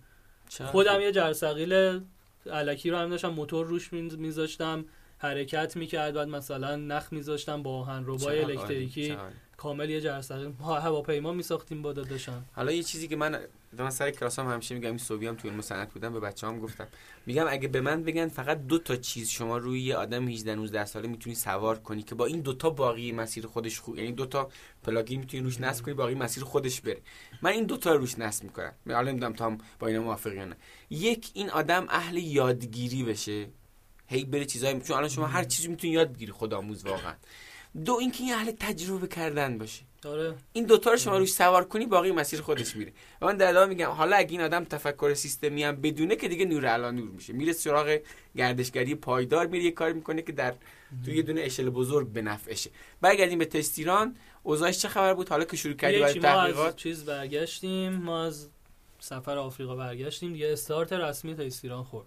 [0.65, 2.01] خودم یه جرثقیل
[2.53, 4.85] علکی رو هم داشتم موتور روش میذاشتم
[5.19, 9.17] حرکت می‌کرد بعد مثلا نخ میذاشتن با آهن ربای الکتریکی.
[9.57, 12.45] کامل یه جرثقیل هواپیما میساختیم با داداشم.
[12.53, 13.41] حالا یه چیزی که من
[13.79, 16.47] من سر کلاس هم همیشه میگم این صبحی هم توی علم صنعت بودم به بچه
[16.47, 16.87] هم گفتم.
[17.27, 20.85] میگم اگه به من بگن فقط دو تا چیز شما روی یه آدم 18 19
[20.85, 24.49] ساله می‌تونی سوار کنی که با این دوتا باقی مسیر خودش خوب یعنی دوتا
[24.83, 27.01] پلاگین می‌تونی روش نصب کنی باقی مسیر خودش بره.
[27.43, 28.73] من این دوتا رو روش نصب می‌کنم.
[28.87, 30.57] حالا نمی‌دونم تا با اینا موافقی نه.
[30.91, 33.47] یک این آدم اهل یادگیری بشه.
[34.09, 37.15] هی بره چیزای چون الان شما هر چیزی می‌تونی یاد بگیری خودآموز واقعا.
[37.85, 39.83] دو اینکه این اهل تجربه کردن باشه.
[40.03, 42.93] داره این دوتا رو شما روش سوار کنی باقی مسیر خودش میره.
[43.21, 46.67] و من در میگم حالا اگه این آدم تفکر سیستمی هم بدونه که دیگه نور
[46.67, 47.33] علا نور میشه.
[47.33, 47.99] میره سراغ
[48.37, 50.55] گردشگری پایدار میره یه کاری می‌کنه که در
[51.05, 52.71] تو یه دونه اشل بزرگ به نفعشه.
[53.01, 56.77] برگردیم به تست ایران اوضاعش چه خبر بود؟ حالا که شروع کردی برای تحقیقات.
[56.77, 57.93] چیز برگشتیم.
[57.93, 58.49] ما از
[58.99, 60.35] سفر آفریقا برگشتیم.
[60.35, 62.07] یه استارت رسمی تیست ایران خورد.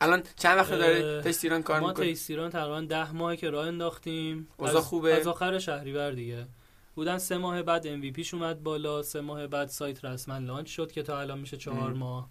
[0.00, 3.50] الان چند وقت داره Taste Iran کار ما می‌کنه Taste Iran تقریبا ده ماه که
[3.50, 4.48] راه انداختیم.
[4.56, 6.46] اوضاع از- خوبه؟ از آخر شهریور دیگه.
[6.94, 10.92] بودن سه ماه بعد MVP ش اومد بالا سه ماه بعد سایت رسما launch شد
[10.92, 11.96] که تا الان میشه چهار ام.
[11.98, 12.28] ماه.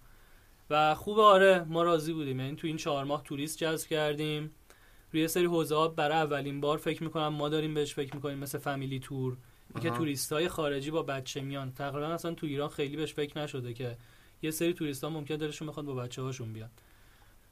[0.70, 2.40] و خوبه آره ما راضی بودیم.
[2.40, 4.52] یعنی تو این چهار ماه توریست جذب کردیم.
[5.12, 8.38] روی یه سری حوزه ها برای اولین بار فکر می‌کنم ما داریم بهش فکر می‌کنیم
[8.38, 9.38] مثل family tour.
[9.82, 9.90] که.
[9.90, 11.72] توریست های خارجی با بچه میان.
[11.74, 13.98] تقریبا اصلا تو ایران خیلی بهش فکر نشده که
[14.42, 16.70] یه سری توریست ها ممکن دلشون بخواد با بچه هاشون بیان.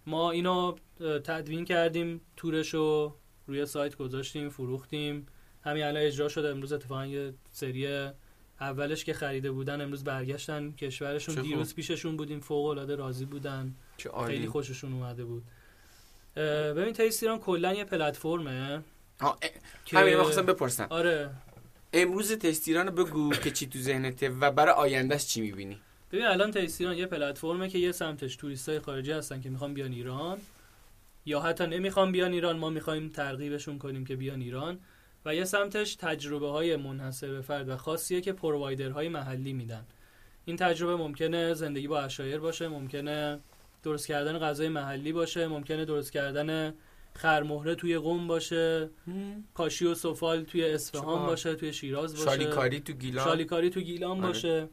[0.07, 3.15] ما اینو تدوین کردیم تورش رو
[3.47, 5.27] روی سایت گذاشتیم فروختیم.
[5.61, 6.49] همین الان اجرا شده.
[6.49, 8.09] امروز اتفاقا یه سری
[8.61, 10.71] اولش که خریده بودن امروز برگشتن.
[10.71, 11.35] کشورشون.
[11.35, 12.39] دیروز پیششون بودیم.
[12.39, 13.75] فوق العاده راضی بودن.
[14.27, 15.43] خیلی خوششون اومده بود.
[16.35, 18.84] ببین تیست ایران کلا یه پلتفرمه.
[19.88, 20.88] همین خواستم بپرسم.
[20.89, 21.29] آره.
[21.93, 25.79] امروز تست ایران بگو که چی تو ذهنته و برای آیندهش چی می‌بینی؟
[26.11, 29.91] ببین الان تیست ایران یه پلتفرمه که یه سمتش توریستای خارجی هستن که می‌خوان بیان
[29.91, 30.38] ایران
[31.25, 34.79] یا حتی نمی‌خوان بیان ایران ما می‌خوایم ترغیبشون کنیم که بیان ایران
[35.25, 39.85] و یه سمتش تجربه های منحصر به فرد و خاصیه که پرووایدرهای محلی میدن.
[40.45, 43.39] این تجربه ممکنه زندگی با اشایر باشه ممکنه
[43.84, 46.73] درست کردن غذای محلی باشه ممکنه درست کردن
[47.13, 48.89] خرمهره توی قم باشه
[49.53, 52.25] کاشی و سفال توی اصفهان؟ باشه توی شیراز باشه.
[52.25, 53.25] شالیکاری تو گیلان.
[53.25, 54.27] شالیکاری تو گیلان آره.
[54.27, 54.61] باشه.
[54.61, 54.69] آه،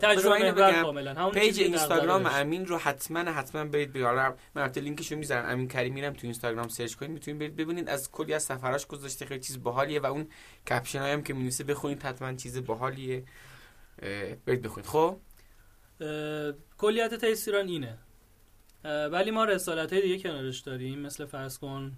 [0.00, 2.26] تجربه page اینستاگرام.
[2.26, 5.50] امین رو حتما حتما برید حالا من البته لینکشو می‌ذارم.
[5.50, 7.88] امین کریمی رم تو اینستاگرام search کنید می‌تونید برید ببینید.
[7.88, 10.28] از کلی از سفراش گذاشته خیلی چیز باحالیه و اون
[10.70, 13.24] caption هم که می‌نویسه بخونید حتما چیز باحالیه.
[14.46, 14.86] برید بخونید.
[14.86, 15.16] خب؟
[16.78, 17.98] کلیت تیست ایران اینه.
[18.84, 20.98] ولی ما رسالت های دیگه کنارش داریم.
[20.98, 21.96] مثل فرض کن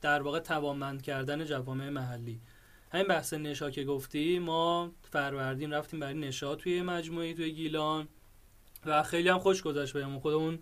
[0.00, 2.40] در واقع توانمند کردن جوامع محلی.
[2.92, 8.08] همین بحث نشا که گفتی ما فروردین رفتیم برای نشا توی مجموعه توی گیلان
[8.86, 10.18] و خیلی هم خوش گذشت بهمون.
[10.18, 10.58] خودمون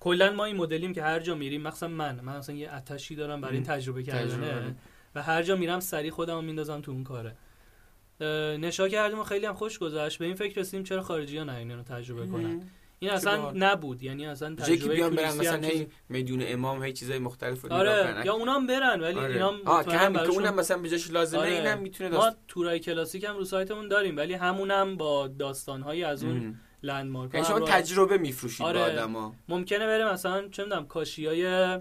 [0.00, 3.40] کلا ما این مدلیم که هر جا میریم مثلا من من مثلا یه آتشی دارم
[3.40, 3.64] برای این.
[3.64, 4.02] تجربه.
[4.02, 4.74] کردنه
[5.14, 7.36] و هر جا میرم سری خودم رو میندازم تو اون کاره.
[8.60, 10.18] نشا کردیم و خیلی هم خوش گذشت.
[10.18, 12.62] به این فکر رسیدیم چرا خارجی ها نه اینو تجربه کنن.
[12.98, 13.50] این اصلا.
[13.54, 17.72] نبود یعنی اصلا تجربه بیان برن هم مثلا هی میدون امام هی چیزای مختلف رو
[17.72, 18.22] آره.
[18.24, 19.32] یا اونام برن ولی آره.
[19.32, 21.50] اینا آه که همین که براشون- اونم مثلا به جاش لازمه آره.
[21.50, 26.24] اینم می‌تونه ما داست تورای کلاسیک هم رو سایتمون داریم ولی همونم با داستانهایی از
[26.24, 26.60] اون.
[26.82, 28.78] لندمارک یعنی شما تجربه میفروشید آره.
[28.78, 31.78] به آدما ممکنه بره مثلا چه می‌دونم کاشیای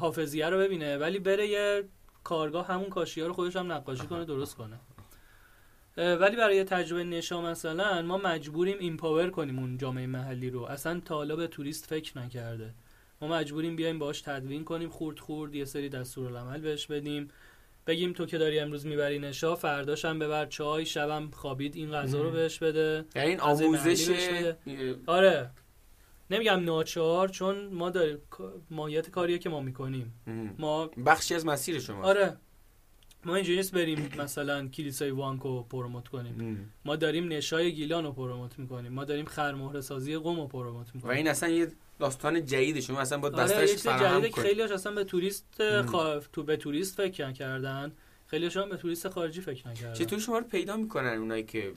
[0.00, 1.84] حافظیه رو ببینه ولی بره یه
[2.24, 4.80] کارگاه همون کاشیه رو خودش هم نقاشی کنه درست کنه
[6.00, 10.62] ولی برای تجربه نشا مثلا ما مجبوریم ایمپاور کنیم اون جامعه محلی رو.
[10.62, 12.74] اصلا تا به توریست فکر نکرده.
[13.20, 17.28] ما مجبوریم بیایم باش تدوین کنیم خورد خورد یه سری دستورالعمل بهش بدیم.
[17.86, 22.22] بگیم تو که داری امروز می‌بری نشا فرداش هم ببر چای شبم خوابید این غذا
[22.22, 22.30] رو.
[22.30, 23.04] بهش بده.
[23.14, 24.10] یعنی این آموزش
[25.06, 25.50] آره.
[26.30, 28.18] نمیگم ناچار چون ما داریم
[28.70, 30.14] ماهیت کاریه که ما می‌کنیم.
[30.58, 32.36] ما بخشی از مسیر شما آره.
[33.24, 36.72] ما اینجوری نیست بریم مثلا کلیسای وانکو پروموت کنیم.
[36.84, 38.92] ما داریم نشای گیلان رو پروموت می‌کنیم.
[38.92, 42.80] ما داریم خرمهره سازی قم رو پروموت و می‌کنیم این اصلا یه داستان جدیده.
[42.80, 44.34] شما اصلا باید آره چیز فراهم کنید.
[44.34, 45.82] خیلیش اصلا به توریست.
[45.86, 46.18] خا...
[46.18, 47.92] تو به توریست فکر کردن
[48.26, 49.94] خیلیش هم به توریست خارجی فکر نکردن.
[49.94, 51.72] چطور شما رو پیدا می‌کنن اونایی که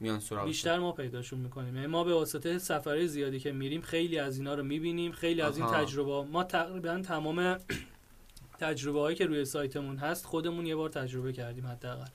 [0.00, 1.76] میان سراغ بیشتر ما پیداشون می‌کنیم.
[1.76, 5.56] یعنی ما به واسطه سفرهای زیادی که میریم خیلی از اینا رو می‌بینیم خیلی از
[5.56, 5.84] این آها.
[5.84, 7.58] تجربه ما تقریبا تمام
[8.62, 12.10] تجربه هایی که روی سایتمون هست خودمون یه بار تجربه کردیم حداقل.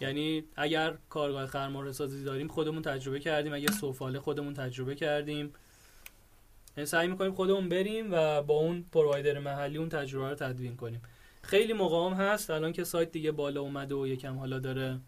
[0.00, 3.54] یعنی اگر کارگاه خرماره سازی داریم خودمون تجربه کردیم.
[3.54, 5.52] اگه سفاله خودمون تجربه کردیم.
[6.76, 11.02] یعنی سعی می‌کنیم خودمون بریم و با اون پرووایدر محلی اون تجربه رو تدوین کنیم.
[11.42, 12.50] خیلی موقع هم هست.
[12.50, 15.00] الان که سایت دیگه بالا اومده و یکم حالا داره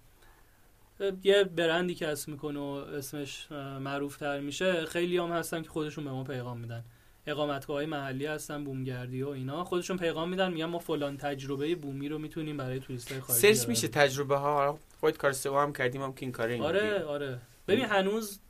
[1.25, 4.87] یه برندی کسب می‌کنه و اسمش معروف تر میشه.
[4.87, 6.85] خیلی هم هستن که خودشون به ما پیغام میدن.
[7.31, 12.19] اقامتگاه محلی هستن بومگردی و اینا خودشون پیغام میدن میگن ما فلان تجربه بومی رو
[12.19, 13.89] می‌تونیم برای توریست های خارجی سرچ میشه.
[13.89, 18.41] تجربه ها خودت کار سوا هم کردیم هم که این کاره آره آره ببین هنوز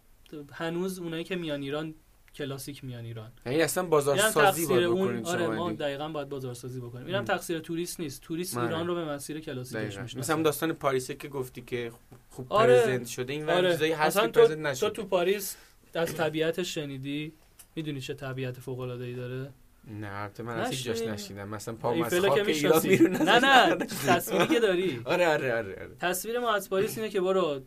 [0.52, 1.94] هنوز اونایی که میان ایران
[2.34, 5.72] کلاسیک میان ایران یعنی اصلا بازارسازی باید اون بکنید آره ما.
[5.72, 7.24] دقیقا باید بازارسازی بکنیم اینم.
[7.24, 8.66] تقصیر توریست نیست توریست آره.
[8.66, 9.82] ایران رو به مسیر کلاسیکش.
[9.84, 11.92] می‌شناسه مثلا داستان پاریسه که گفتی که
[12.30, 12.80] خوب آره.
[12.80, 13.72] پرزنت شده این آره.
[13.72, 15.56] چیزایی هست که پرزنت نشده تو تو پاریس
[15.94, 17.32] از طبیعتش شنیدی
[17.76, 19.50] می‌دونی چه طبیعت فوق العاده ای داره؟
[20.00, 21.48] نه البته من از جاش؟ نشیدم.
[21.48, 25.00] مثلا پام از خاک ایران بیرون نه نه تصویری که داری.
[25.04, 25.96] آره آره آره آره.
[26.00, 27.60] تصویر ما از پاریس اینه که برو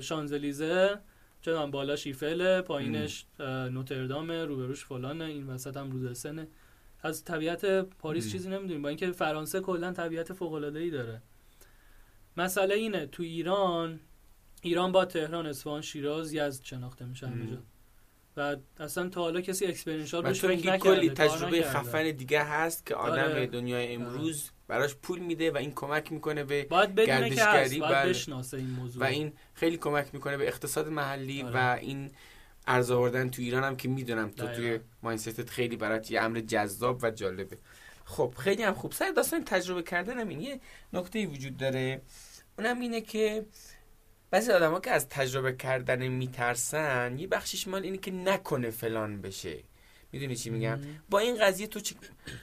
[0.00, 0.98] شانزلیزه
[1.40, 3.26] چه می‌دونم، بالاش ایفل پایینش
[3.70, 6.48] نوتردام روبروش فلانه این وسط هم روزسنه
[7.02, 8.32] از طبیعت پاریس ام.
[8.32, 8.82] چیزی نمی‌دونیم.
[8.82, 11.22] با اینکه فرانسه کلا طبیعت فوق العاده ای داره.
[12.36, 14.00] مسئله اینه تو ایران
[14.62, 17.26] ایران با تهران اصفهان شیراز یزد شناخته میشه.
[17.26, 17.58] همه
[18.38, 21.62] و اصلا تا حالا کسی روش تو فکر کلی تجربه.
[21.62, 23.46] خفن دیگه هست که آدم آره.
[23.46, 28.10] دنیای امروز براش پول میده و این کمک می‌کنه به باید گردشگری، باید بله.
[28.10, 31.54] بشناسه این موضوع و این خیلی کمک می‌کنه به اقتصاد محلی آره.
[31.54, 32.10] و این
[32.66, 34.46] ارز آوردن تو ایران هم که می‌دونم تو.
[34.46, 37.58] توی ماینستت خیلی برات یه امر جذاب و جالبه
[38.04, 40.60] خب خیلی هم خوب سر داستان تجربه کردن هم این یه
[40.92, 42.00] نکته وجود داره
[42.58, 43.46] اونم اینه که
[44.30, 49.58] بعضی آدما که از تجربه کردن میترسن یه بخشش مال اینه که نکنه فلان بشه.
[50.12, 50.78] می‌دونی چی میگم.
[51.10, 51.92] با این قضیه تو چ-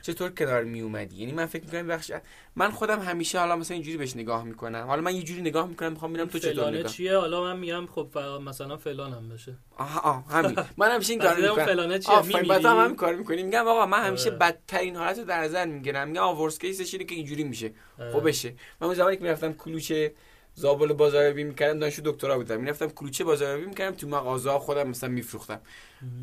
[0.02, 2.12] چطور کنار می اومدی یعنی من فکر می‌کنم بخش
[2.56, 4.86] من خودم همیشه حالا مثلا اینجوری بهش نگاه می‌کنم.
[4.88, 7.86] حالا من یه جوری نگاه می‌کنم می‌خوام ببینم تو چطور نگاه چیه؟ حالا من میگم
[7.88, 9.54] خب فقط مثلا فلانم بشه.
[9.78, 10.56] آها آه همین.
[10.78, 11.66] من همیشه این کارو می‌کنم.
[11.66, 14.38] فلانه چیه؟ میمیری؟ بعد هم همین کار می‌کنیم میگم آقا من همیشه آره.
[14.40, 16.08] بدترین حالت رو در نظر می‌گیرم.
[16.08, 17.72] میگم آ ورست کیسش اینه که اینجوری میشه.
[18.00, 18.12] آره.
[18.12, 18.50] خب بشه.
[18.82, 20.14] من اون زمانی که می‌رفتم کلوچه
[20.56, 22.62] زابل بازاریابی می‌کردم دانشجو دکترا بودم.
[22.62, 25.62] می‌رفتم کلوچه بازاریابی می‌کردم تو مغازه ها خودم مثلا میفروختم.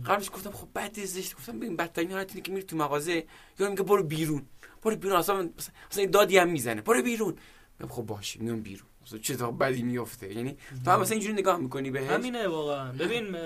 [0.06, 3.24] قبلش گفتم خب بد زشت گفتم ببین بدترین حالت اینه که میری تو مغازه
[3.59, 4.42] یا میگه برو بیرون.
[4.82, 5.50] برو بیرون اصلا
[5.90, 6.82] مثلا دادی هم می‌زنه.
[6.82, 7.36] برو بیرون.
[7.78, 8.86] میگم خب باشه میام بیرون.
[9.06, 12.92] مثلا چه بدی میفته یعنی تو هم مثلا اینجوری نگاه می‌کنی بهش؟ همینه واقعا.
[12.92, 13.36] ببین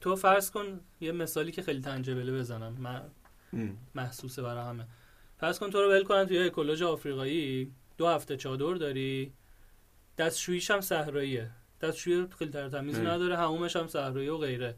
[0.00, 2.76] تو فرض کن یه مثالی که خیلی تنجبله بزنم.
[2.78, 3.02] من.
[3.94, 4.86] محسوسه برای همه.
[5.38, 9.32] فرض کن تو رو ول کنن توی اکولوژ آفریقایی دو هفته چادر داری
[10.18, 11.50] دستشوییش هم صحراییه.
[11.80, 12.98] دستشویی خیلی تر تمیز.
[12.98, 14.74] نداره همومش هم صحرایی و غیره.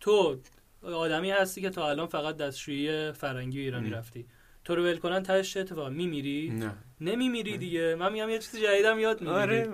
[0.00, 0.40] تو
[0.82, 3.94] آدمی هستی که تا الان فقط دستشویی فرنگی و ایرانی ام.
[3.94, 4.26] رفتی.
[4.64, 6.72] تو رو ول کنن تهش چه اتفاق؟ میمیری؟ نه.
[7.00, 7.94] نمیمیری دیگه.
[7.94, 9.38] من میگم یه چیز جدیدم یاد می‌گیری.
[9.38, 9.68] آره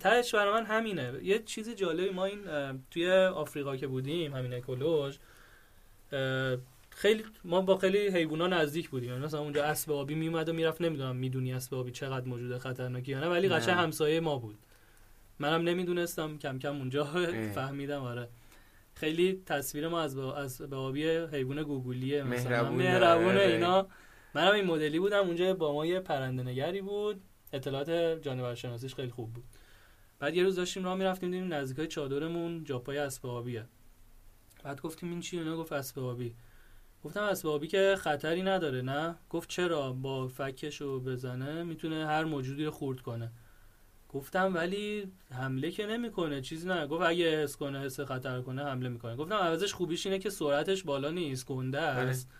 [0.00, 1.12] تهش برای من همینه.
[1.22, 2.40] یه چیز جالبی ما این
[2.90, 5.16] توی آفریقا که بودیم همین اکولوژ
[6.94, 9.10] خیلی ما با خیلی حیوونا نزدیک بودیم.
[9.10, 13.12] یعنی مثلا اونجا اسب آبی میومد و می‌رفت نمی‌دونم می‌دونی اسب آبی چقدر موجود خطرناکی
[13.12, 13.48] یا نه ولی.
[13.48, 14.58] قشنگ همسایه ما بود.
[15.38, 17.04] منم نمی‌دونستم کم کم اونجا
[17.54, 18.28] فهمیدم آره.
[18.94, 23.52] خیلی تصویر ما از با- از به آبی حیوان گوگولیه مثلا مهربونه، آره.
[23.52, 23.86] اینا.
[24.34, 27.20] منم این مدلی بودم اونجا با ما یه پرنده نگری بود.
[27.52, 27.90] اطلاعات
[28.22, 29.44] جانورشناسیش خیلی خوب بود.
[30.18, 33.64] بعد یه روز داشتیم راه می‌رفتیم دیدیم نزدیکای چادرمون جاپای اسب آبیه.
[34.64, 36.34] بعد گفتیم این چی؟ اونا گفت اسب آبی.
[37.04, 42.24] گفتم اسب آبی که خطری نداره نه؟ گفت چرا با فکش رو بزنه می‌تونه هر
[42.24, 43.32] موجودی رو خورد کنه.
[44.08, 46.86] گفتم ولی حمله که نمی‌کنه چیزی نه.
[46.86, 49.16] گفت اگه حس کنه حس خطر کنه حمله می‌کنه.
[49.16, 52.30] گفتم عوضش خوبیش اینه که سرعتش بالا نیست گنده است.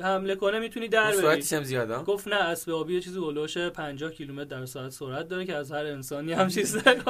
[0.00, 1.16] حمله کنه می‌تونی در بری.
[1.16, 5.28] سرعتش هم زیاده گفت نه اسب آبی یه چیزی هولوش 50 کیلومتر در ساعت سرعت
[5.28, 7.02] داره که از هر انسانی هم چیز داره.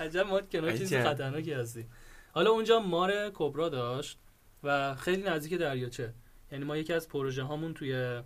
[0.00, 0.94] عجب ما کنار چیز.
[0.94, 1.86] خطرناکی هستی.
[2.32, 4.18] حالا اونجا مار کبرا داشت
[4.62, 6.14] و خیلی نزدیک دریاچه.
[6.52, 8.20] یعنی ما یکی از پروژه هامون توی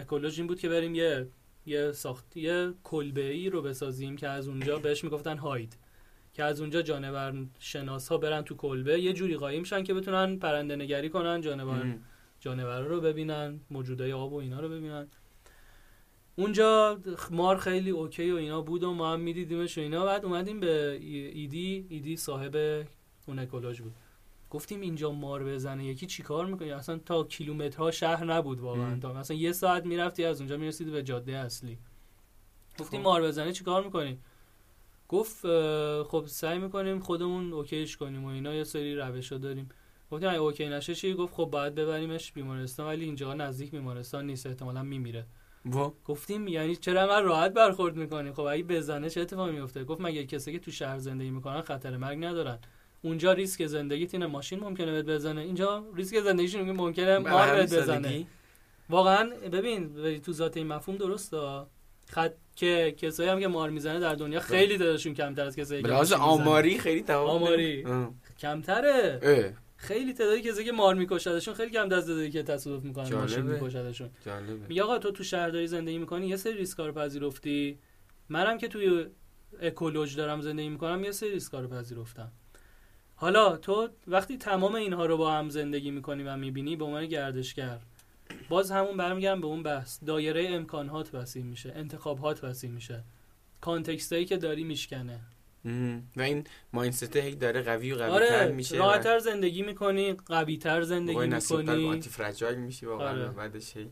[0.00, 1.28] اکولوژی این بود که بریم یه
[1.66, 5.76] یه ساخت یه کلبه ای رو بسازیم که از اونجا بهش می‌گفتن هاید
[6.32, 10.36] که از اونجا جانور شناس ها برن تو کلبه یه جوری قایم شن که بتونن
[10.36, 11.94] پرنده نگری کنن جانور
[12.40, 15.06] جانورا رو ببینن موجودای آب و اینا رو ببینن.
[16.36, 17.00] اونجا
[17.30, 20.98] مار خیلی OK و اینا بود و ما هم میدیدیمش و اینا بعد اومدیم به
[21.00, 22.84] ایدی ایدی صاحب
[23.26, 23.92] اون ecolodge بود.
[24.52, 29.00] گفتیم اینجا مار بزنه یکی چیکار می‌کنی اصلا تا کیلومترها شهر نبود واقعا.
[29.00, 31.78] تا مثلا یه ساعت می‌رفتی از اونجا می‌رسیدی به جاده اصلی.
[32.78, 33.04] گفتیم خب.
[33.04, 34.18] مار بزنه چیکار می‌کنی؟
[35.08, 35.46] گفت
[36.02, 39.68] خب سعی می‌کنیم خودمون OK ش کنیم و اینا یه سری روشا داریم.
[40.10, 44.46] گفتیم اگه OK نشه چی؟ گفت خب باید ببریمش بیمارستان ولی اینجا نزدیک بیمارستان نیست
[44.46, 45.26] احتمالا میمیره.
[45.64, 50.00] وا گفتیم یعنی چرا من راحت برخورد می‌کنی؟ خب اگه بزنه چه اتفاقی میفته گفت
[50.00, 52.58] مگه کسی که تو شهر زندگی می‌کنن خطر مرگ ندارن.
[53.02, 55.40] اونجا ریسک زندگیت اینه ماشین ممکنه بهت بزنه.
[55.40, 58.26] اینجا ریسک زندگیشون میگه ممکنه بله، مار بهت بزنه.
[58.90, 61.62] واقعا ببین تو ذات این مفهوم درسته.
[62.08, 65.88] خط که کسایی هم که مار می‌زنه در دنیا خیلی تعدادشون کمتر از کسایی که
[65.88, 66.28] لحاظ می‌زنن.
[66.28, 67.84] آماری خیلی تفاوت آماری.
[68.38, 69.20] کمتره.
[69.22, 69.52] اه.
[69.76, 73.42] خیلی تعدادی کسی که مار میکشدشون خیلی کم دست تعدادی که تصادف می‌کنن ماشین.
[73.42, 74.10] میکشدشون.
[74.68, 77.78] میگه آقا تو تو شهرداری زندگی می‌کنی؟ یه سری ریسکا رو پذیرفتی.
[78.28, 79.06] منم که توی
[79.60, 82.32] اکولوژ دارم زندگی می‌کنم یه سری ریسکا رو پذیرفتم.
[83.22, 87.78] حالا تو وقتی تمام اینها رو با هم زندگی می‌کنی و می‌بینی به عنوان گردشگر
[88.48, 89.98] باز همون برمیگردم به اون بحث.
[90.06, 93.04] دایره امکانات وسیع میشه انتخابات وسیع میشه.
[93.60, 95.20] کانتکستایی که داری میشکنه.
[96.16, 100.82] و این مایندست هی داره قوی و قوی تر آره میشه راحتتر زندگی می‌کنی قویتر
[100.82, 103.28] زندگی وای نصیب دار می‌کنی آنتی فرجایل میشی واقعا آره.
[103.28, 103.90] بعدش هی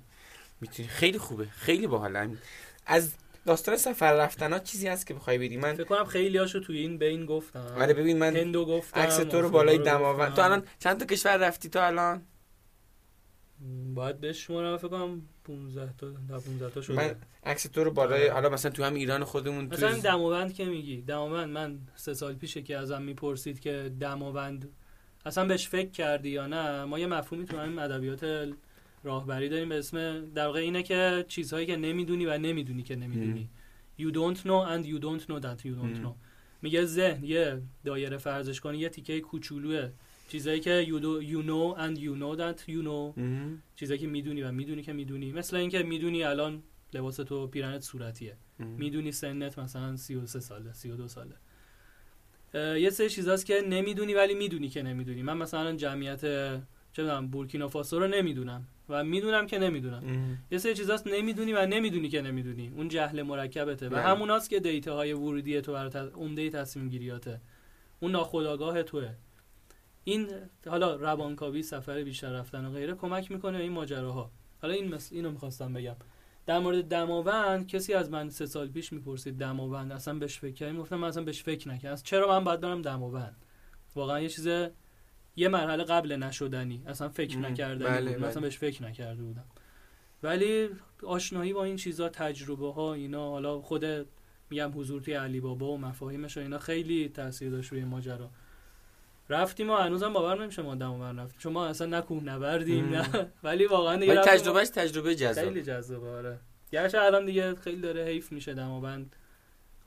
[0.60, 0.88] می‌تونی.
[0.88, 2.36] خیلی خوبه خیلی باحال
[2.86, 3.14] از
[3.46, 6.78] داستان سفر رفتن ها چیزی هست که بخوای بدی من فکر کنم خیلی هاشو توی
[6.78, 10.34] این بین گفتم آره ببین من هندو گفتم عکس تو رو بالای دماوند.
[10.34, 12.22] تو الان چند تا کشور رفتی تو الان؟
[13.94, 16.96] باید بشمارم فکر کنم 15 تا تا 15 تا شده.
[16.96, 17.14] من
[17.44, 18.32] عکس تو رو بالای آره.
[18.32, 22.34] حالا مثلا تو هم ایران خودمون تو مثلا دماوند که میگی؟ دماوند من سه سال
[22.34, 24.68] پیشه که ازم می‌پرسید که دماوند
[25.26, 28.48] اصلا بهش فکر کردی یا نه؟ ما یه مفهومی تو همین ادبیات
[29.02, 33.50] راهبری داریم به اسم در واقع اینه که چیزهایی که نمی‌دونی و نمی‌دونی که نمی‌دونی.
[34.00, 36.14] you don't know and you don't know that you don't know.
[36.62, 39.90] میگه ذهن یه دایره فرضش کنی یه تیکه کوچولوه.
[40.28, 43.20] چیزایی که you, do, you know and you know that you know.
[43.76, 45.32] چیزایی که می‌دونی و می‌دونی که می‌دونی.
[45.32, 46.62] مثل اینکه می‌دونی الان
[46.94, 48.36] لباس تو پیرنت صورتیه.
[48.58, 51.34] می‌دونی سنت مثلا 33 ساله 32 ساله.
[52.54, 55.22] یه سری چیزاست که نمی‌دونی ولی می‌دونی که نمی‌دونی.
[55.22, 56.20] من مثلا جمعیت
[56.92, 58.66] چه می‌دونم بورکینافاسو رو نمی‌دونم.
[58.90, 60.02] و می‌دونم که نمی‌دونم.
[60.50, 63.86] یه سری چیزاست نمی‌دونی و نمی‌دونی که nemiدونی اون جهل مرکبته.
[63.86, 64.00] و بله.
[64.00, 67.40] هموناست که دیتا های ورودی تو برای ت- عمده تصمیم گیریاته.
[68.00, 69.08] اون ناخودآگاه توه.
[70.04, 70.28] این
[70.66, 74.30] حالا روانکاوی سفر بیشتر رفتن و غیره کمک می‌کنه به این ماجراها.
[74.62, 75.12] حالا این مس...
[75.12, 75.96] اینو می‌خواستم بگم.
[76.46, 80.78] در مورد دماوند کسی از من سه سال پیش می‌پرسید دماوند اصلا بهش فکر کردی؟
[80.78, 82.02] گفتم من اصلا بهش فکر نکردم.
[82.02, 83.36] چرا من باید برم دماوند؟
[83.94, 84.48] واقعا یه چیز
[85.36, 86.82] یه مرحله قبل نشدنی.
[86.86, 88.16] اصلا فکر م، نکردنی بله،.
[88.16, 88.48] من اصلا بله.
[88.48, 89.44] بهش فکر نکرده بودم.
[90.22, 90.68] ولی
[91.06, 93.84] آشنایی با این چیزا تجربه ها اینا حالا خود
[94.50, 98.30] میگم حضور توی علی بابا و مفاهیمش و اینا خیلی تاثیر داشت روی ماجرا.
[99.28, 101.38] رفتیم و هنوزم باور نمیشه ما دماوند رفتیم.
[101.40, 102.94] چون ما اصلا نه کوه نوردیم مم.
[102.94, 103.26] نه.
[103.44, 106.38] ولی واقعا دیگه و- تجربهش تجربه جذاب خیلی جذابه آره.
[106.72, 109.16] گرچه الان دیگه خیلی داره حیف میشه دماوند.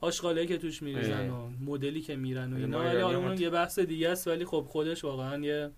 [0.00, 1.30] آشغاله که توش میریزن.
[1.30, 3.40] و مدلی که میرن و آره، اینا ولی حالا هم اون.
[3.40, 5.70] یه بحث دیگه است ولی خب خودش واقعا یه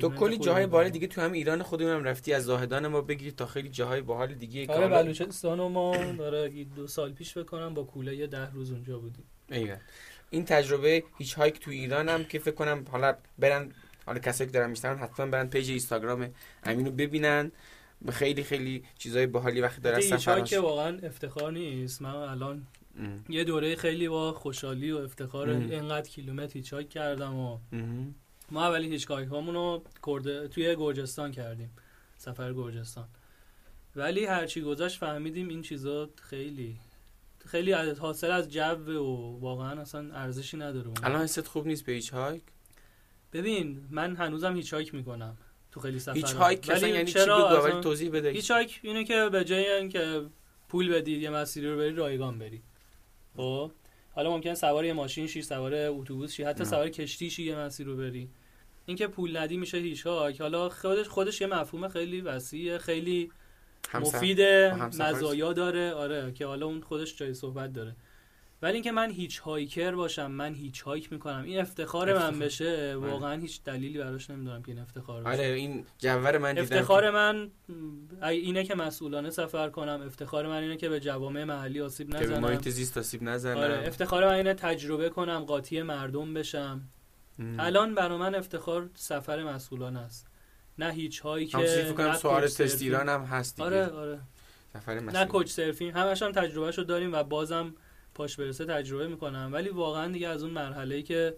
[0.00, 0.66] تو کلی جاهای.
[0.66, 4.00] باحال دیگه تو هم ایران خودمون هم رفتی از زاهدان ما بگیری تا خیلی جاهای
[4.00, 8.50] باحال دیگه که آره بلوچستان ما داره دو سال پیش بکنم با کوله یه ده
[8.50, 9.76] روز اونجا بودیم ایوه.
[10.30, 13.72] این تجربه هیچ هایک تو ایران هم که فکر کنم حالا برن
[14.06, 16.30] حالا کسایی که دارن میشنن حتما برن پیج اینستاگرام
[16.64, 17.52] امینو ببینن
[18.08, 22.66] خیلی خیلی چیزای باحالی وقتی داره سفر که واقعا افتخار نیست من الان
[23.28, 25.70] یه دوره خیلی با خوشحالی و افتخار ام.
[25.70, 27.58] اینقدر کیلومتر hitch کردم و
[28.50, 31.70] ما اولی hitchhike هامونو کرده توی گرجستان کردیم
[32.16, 33.08] سفر گرجستان.
[33.96, 36.76] ولی هرچی گذشت فهمیدیم این چیزا خیلی
[37.46, 40.90] خیلی از- حاصل از جو و واقعا اصلا ارزشی نداره.
[41.02, 42.42] الان حست خوب نیست به hitchhike
[43.32, 45.36] ببین من هنوزم hitchhike می‌کنم
[45.72, 49.44] تو خیلی سفر hitchhike اصلا یعنی چی بگو توضیح بده hitch hike اینه که به
[49.44, 50.22] جای اینکه
[50.68, 52.62] پول بدی یه مسیری رو بری رایگان بری.
[53.36, 53.70] خب.
[54.14, 56.64] حالا ممکنه سوار یه ماشین شی سوار اتوبوس شی حتی.
[56.64, 58.28] سوار کشتی شی یه مسیر رو بری.
[58.86, 63.30] اینکه پول ندی میشه hitch حالا خودش خودش یه مفهوم خیلی وسیعه خیلی
[63.94, 64.40] مفید.
[64.40, 65.92] مزایا داره.
[65.92, 67.96] آره که حالا اون خودش جای صحبت داره.
[68.62, 71.42] ولی اینکه من hitchhiker باشم من hitchhike می‌کنم.
[71.44, 72.30] این افتخار افتخار.
[72.30, 76.50] من بشه واقعا هیچ دلیلی براش نمی‌دونم که این افتخار باشه آره این جوور من
[76.54, 77.50] دیدم افتخار که- من
[78.22, 80.02] اینه که مسئولانه سفر کنم.
[80.06, 82.40] افتخار من اینه که به جوامع محلی آسیب که به نزنم.
[82.40, 83.56] محیط زیست آسیب نزنم.
[83.56, 86.80] آره افتخار من اینه تجربه کنم قاطی مردم بشم.
[87.38, 87.60] ام.
[87.60, 90.26] الان برا من افتخار سفر مسئولانه است.
[90.78, 92.82] نه هیچ هایی که کنم نه سوال کوچ تست.
[92.82, 93.66] ایران هم هست دیگه.
[93.66, 94.20] آره آره.
[94.72, 95.24] سفر نه مسئول.
[95.24, 95.92] کوچ سرفینگ.
[95.94, 97.74] همش هم تجربه شو داریم و بازم
[98.14, 99.50] پاش برسه تجربه می‌کنم.
[99.52, 101.34] ولی واقعا دیگه از اون مرحله که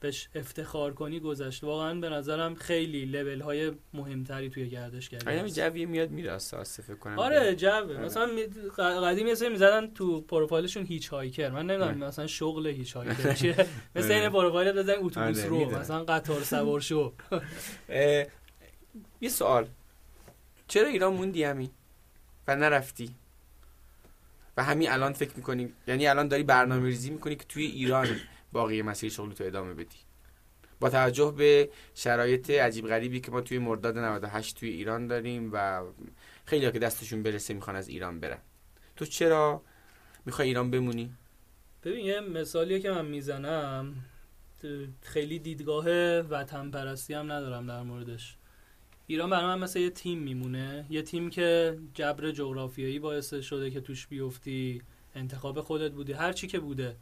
[0.00, 1.64] بهش افتخار کنی گذشت.
[1.64, 5.56] واقعا به نظرم خیلی لول های مهمتری توی گردشگری آره هست.
[5.56, 7.18] جویه میاد میره آسه فکر کنم.
[7.18, 7.70] آره جو
[8.00, 8.46] مثلا می-
[8.78, 11.50] قدیم یه سری می‌زدن تو پروفایلشون hitchhiker.
[11.50, 12.08] من نمی‌دونم آره.
[12.08, 13.66] مثلا شغل hitchhiker چیه.
[13.96, 15.78] مثل این پروفایل بزن اتوبوس آره، رو.
[15.78, 17.12] مثلا قطار سوار شو.
[19.20, 19.66] یه سوال.
[20.68, 21.70] چرا ایران موندی امین
[22.48, 23.14] و نرفتی؟
[24.56, 28.08] و همین الان فکر می‌کنی یعنی الان داری برنامه ریزی می‌کنی که توی ایران
[28.52, 29.98] باقی مسیر شغل تو ادامه بدی.
[30.80, 35.82] با توجه به شرایط عجیب غریبی که ما توی مرداد 98 توی ایران داریم و
[36.44, 38.38] خیلی که دستشون برسه می‌خوان از ایران برن.
[38.96, 39.62] تو چرا
[40.26, 41.14] می‌خوای ایران بمونی؟
[41.84, 43.94] ببین یه مثالیه که من می‌زنم
[45.02, 45.86] خیلی دیدگاه
[46.20, 48.36] وطن پرستی هم ندارم در موردش.
[49.06, 50.86] ایران برای من مثل یه تیم میمونه.
[50.90, 54.82] یه تیم که جبر جغرافیایی باعث شده که توش بیفتی
[55.14, 56.96] انتخاب خودت بودی هر چی که بوده.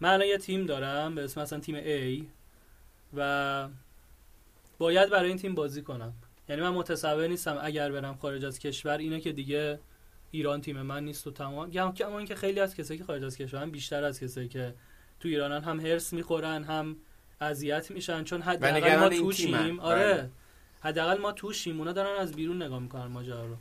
[0.00, 2.24] من الان یه تیم دارم به اسم مثلا تیم A
[3.16, 3.68] و
[4.78, 6.12] باید برای این تیم بازی کنم.
[6.48, 9.78] یعنی من متصور نیستم اگر برم خارج از کشور اینه که دیگه
[10.30, 11.70] ایران تیم من نیست و تمام.
[11.70, 14.74] کما اینکه خیلی از کسایی که خارج از کشورن بیشتر از کسایی که
[15.20, 16.96] تو ایرانن هم هرس می‌خورن هم
[17.40, 19.80] اذیت میشن چون حداقل ما توشیم.
[19.80, 20.14] آره.
[20.14, 20.30] بله.
[20.80, 23.56] حداقل ما توشیم اونا دارن از بیرون نگاه می‌کنن ماجرا رو.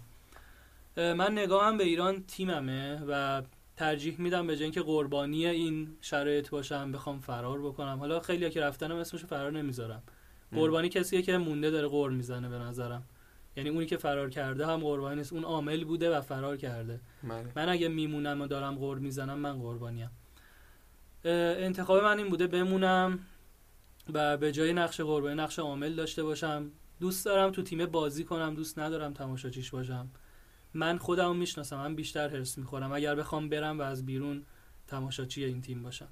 [0.98, 3.41] من نگاهم به ایران تیممه و
[3.78, 8.00] ترجیح میدم به جای که قربانی این شرایط باشم بخوام فرار بکنم.
[8.00, 10.04] حالا خیلی که رفتنم اسمشو فرار نمی‌ذارم.
[10.52, 13.04] قربانی کسیه که مونده داره قور می‌زنه به نظرم.
[13.58, 17.00] یعنی اونی که فرار کرده هم قربانی نیست اون عامل بوده و فرار کرده.
[17.24, 17.52] من, بله.
[17.56, 20.10] من اگه میمونم و دارم قور می‌زنم من قربانیم.
[21.26, 23.20] انتخاب من این بوده بمونم
[24.14, 26.72] و به جای نقش قربانی نقش عامل داشته باشم.
[26.99, 30.09] دوست دارم تو تیم بازی کنم دوست ندارم تماشاچیش باشم.
[30.73, 32.91] من خودم می‌شناسم من بیشتر حرس می‌خورم.
[32.91, 34.43] اگر بخوام برم و از بیرون
[34.88, 36.07] تماشاچی این تیم باشم.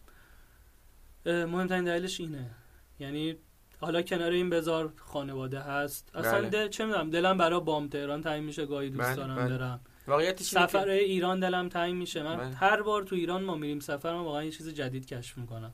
[1.25, 2.49] مهمترین دلیلش اینه.
[2.99, 3.35] یعنی
[3.79, 6.11] حالا کنار این بزار خانواده هست.
[6.15, 6.49] اصلا بله.
[6.49, 9.57] دل چه می‌دونم دلم برای بام تهران تعیین میشه گاهی دوست بله، دارم بله.
[9.57, 10.33] برم.
[10.35, 10.91] سفر که...
[10.91, 12.23] ایران دلم تعیین میشه.
[12.23, 12.55] من بله.
[12.55, 15.73] هر بار تو ایران ما میریم سفر ما واقعا یه چیز جدید کشف می‌کنم.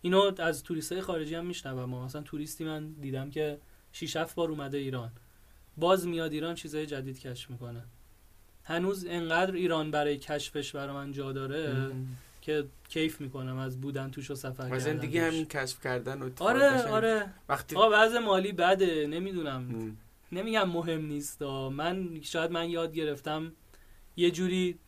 [0.00, 1.84] اینو از توریستای خارجی هم میشنوم.
[1.84, 3.60] ما مثلا توریستی من دیدم که
[3.92, 5.10] 6 7 بار اومده ایران.
[5.76, 7.82] باز میاد ایران چیزای جدید کشف می‌کنه.
[8.64, 11.92] هنوز انقدر ایران برای کشفش برای من جا داره
[12.40, 16.82] که کیف می‌کنم از بودن توش و سفر کردن زندگی همین کشف کردن و آره
[16.82, 17.26] آره.
[17.48, 19.96] وقتی وضع مالی بده نمی‌دونم.
[20.32, 21.42] نمیگم مهم نیست.
[21.42, 23.52] من شاید من یاد گرفتم
[24.16, 24.78] یه جوری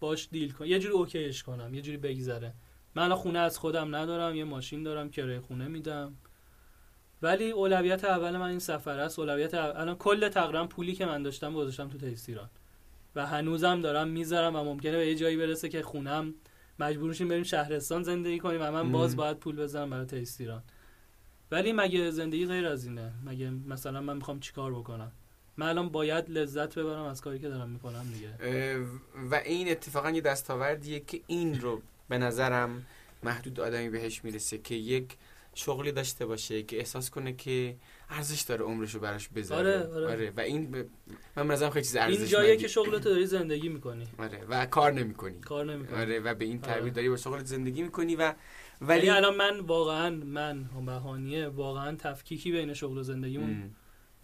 [0.00, 2.52] باش دیل کنم یه جوری اوکیش کنم یه جوری بگذره.
[2.94, 6.12] من خونه از خودم ندارم یه ماشین دارم کرایه خونه میدم.
[7.22, 9.18] ولی اولویت اول من این سفر است.
[9.18, 12.50] اولویت الان کل تقریبا پولی که من داشتم گذاشتم تو تیستیران
[13.16, 16.34] و هنوزم دارم می‌ذارم و ممکنه به یه جایی برسه که خونم
[16.78, 20.62] مجبور بریم شهرستان زندگی کنیم و من باز باید پول بزنم برای تیستیران
[21.50, 25.12] ولی مگه زندگی غیر از اینه؟ مگه مثلا من می‌خوام چیکار بکنم؟
[25.56, 28.28] من الان باید لذت ببرم از کاری که دارم می‌کنم دیگه.
[29.30, 32.86] و این اتفاقا یه دستاوردیه که این رو به نظرم
[33.22, 35.16] محدود آدمی بهش می‌رسه که یک
[35.54, 37.76] شغلی داشته باشه که احساس کنه که
[38.10, 39.78] ارزش داره عمرشو براش بذاره.
[39.78, 40.06] آره, آره.
[40.06, 40.32] آره.
[40.36, 40.84] و این ب...
[41.36, 44.04] من مثلا خیلی چیز ارزش این جاییه که شغلت داری زندگی می‌کنی.
[44.18, 45.40] آره و کار نمی‌کنی.
[45.40, 46.00] کار نمی‌کنی.
[46.00, 46.90] آره و به این تعبیر آره.
[46.90, 48.34] داری با شغلت زندگی می‌کنی و
[48.80, 53.70] ولی الان من واقعا من بهانیه واقعا تفکیکی بین شغل و زندگیمون.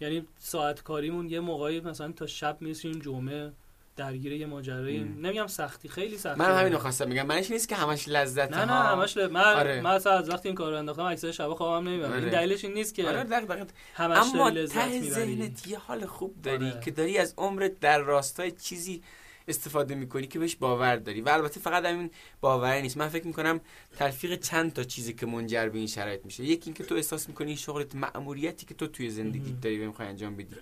[0.01, 3.51] یعنی ساعت کاریمون یه موقعی مثلا تا شب می‌رسیم جمعه.
[3.95, 4.99] درگیر یه ماجرایی.
[4.99, 8.65] نمیگم سختی خیلی سختی من همین رو خواستم میگم منش نیست که همش لذت نه
[8.65, 9.27] نه همش ل...
[9.27, 9.81] من آره.
[9.81, 12.11] من از وقتی این کارو انداختم اکثر شب خوابم نمی‌برم.
[12.11, 12.21] آره.
[12.21, 13.67] این دلیلش این نیست که آره دق دق.
[13.93, 16.81] همش اما ته ذهنت یه حال خوب داری آره.
[16.81, 19.03] که داری از عمرت در راستای چیزی
[19.47, 21.21] استفاده می‌کنی که بهش باور داری.
[21.21, 22.11] و البته فقط همین
[22.41, 22.97] باور نیست.
[22.97, 23.61] من فکر می‌کنم
[23.97, 26.43] تلفیق چند تا چیزی که منجر به این شرایط میشه.
[26.43, 30.07] یکی اینکه تو احساس می‌کنی این شغلت مأموریتی که تو توی زندگی داری و می‌خوای
[30.07, 30.55] انجام بدی.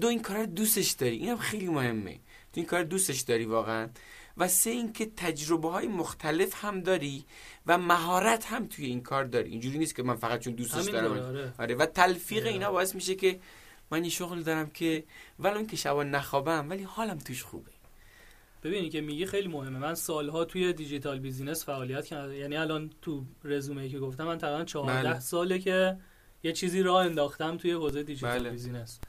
[0.00, 1.16] دو این کار دوستش داری.
[1.16, 2.18] اینم خیلی مهمه.
[2.54, 3.88] این کار دوستش داری واقعا
[4.36, 7.24] و سه اینکه تجربه های مختلف هم داری
[7.66, 11.12] و مهارت هم توی این کار داری اینجوری نیست که من فقط چون دوستش دارم
[11.12, 11.52] آره.
[11.58, 11.74] آره.
[11.74, 12.52] و تلفیق آره.
[12.52, 13.40] اینا باعث میشه که
[13.90, 15.04] من این شغل دارم که
[15.38, 17.70] ولو که شبا نخوابم ولی حالم توش خوبه
[18.64, 23.24] ببینی که میگی خیلی مهمه من سالها توی دیجیتال بیزینس فعالیت کردم یعنی الان تو
[23.44, 25.20] رزومه که گفتم من تقریبا 14 بله.
[25.20, 25.96] ساله که
[26.42, 28.50] یه چیزی راه انداختم توی حوزه دیجیتال بله.
[28.50, 29.00] business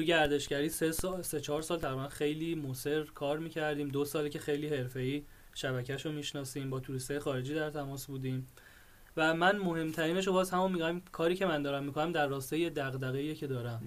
[0.00, 3.88] تو گردشگری سه سال سه چهار سال تقریبا خیلی موثر کار می‌کردیم.
[3.88, 5.24] دو ساله که خیلی حرفه‌ای
[5.54, 8.46] شبکهش رو می‌شناسیم با توریستای خارجی در تماس بودیم.
[9.16, 13.34] و من مهمترینش رو باز همون میگم کاری که من دارم می‌کنم در راستای دغدغه‌ای
[13.34, 13.82] که دارم.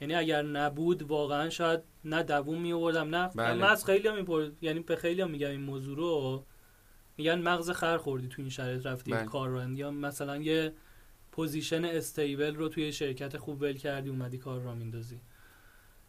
[0.00, 3.54] یعنی اگر نبود واقعا شاید نه دووم می آوردم نه بله.
[3.54, 6.44] من از خیلی هم یعنی به خیلی هم میگم این موضوع رو
[7.16, 9.24] میگن مغز خر خوردی تو این شرایط رفتی بله.
[9.24, 10.72] کار رو یا مثلا یه
[11.32, 15.20] position stable رو توی شرکت خوب ول کردی اومدی کار راه میندازی.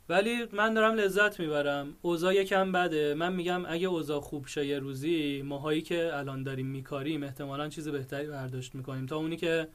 [0.10, 1.94] ولی من دارم لذت می‌برم.
[2.02, 3.14] اوضاع یکم بده.
[3.14, 7.88] من میگم اگه اوضاع خوب شه یه روزی ماهایی که الان داریم میکاریم احتمالا چیز
[7.88, 9.06] بهتری برداشت می‌کنیم.
[9.06, 9.68] تا اونی که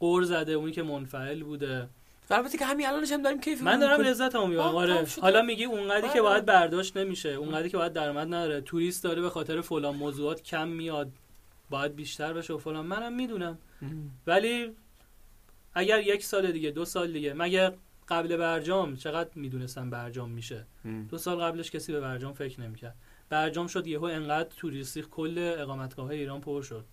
[0.00, 1.88] غر زده اونی که منفعل بوده.
[2.30, 4.76] البته که همین الانش هم داریم کیف من دارم لذت هم می‌برم.
[4.76, 5.06] آره.
[5.20, 8.60] حالا میگی اونقدری که باید برداشت نمیشه اونقدری که باید درآمد نداره.
[8.60, 11.10] توریست داره به خاطر فلان موضوعات کم میاد.
[11.70, 12.86] باید بیشتر بشه و فلان.
[12.86, 13.58] منم می‌دونم.
[14.26, 14.70] ولی
[15.74, 17.72] اگر یک سال دیگه دو سال دیگه مگه
[18.08, 20.66] قبل برجام چقدر می‌دونستم برجام میشه.
[21.08, 22.96] دو سال قبلش کسی به برجام فکر نمی‌کرد.
[23.28, 26.84] برجام شد یهو انقدر توریستی کل اقامتگاه ایران پر شد.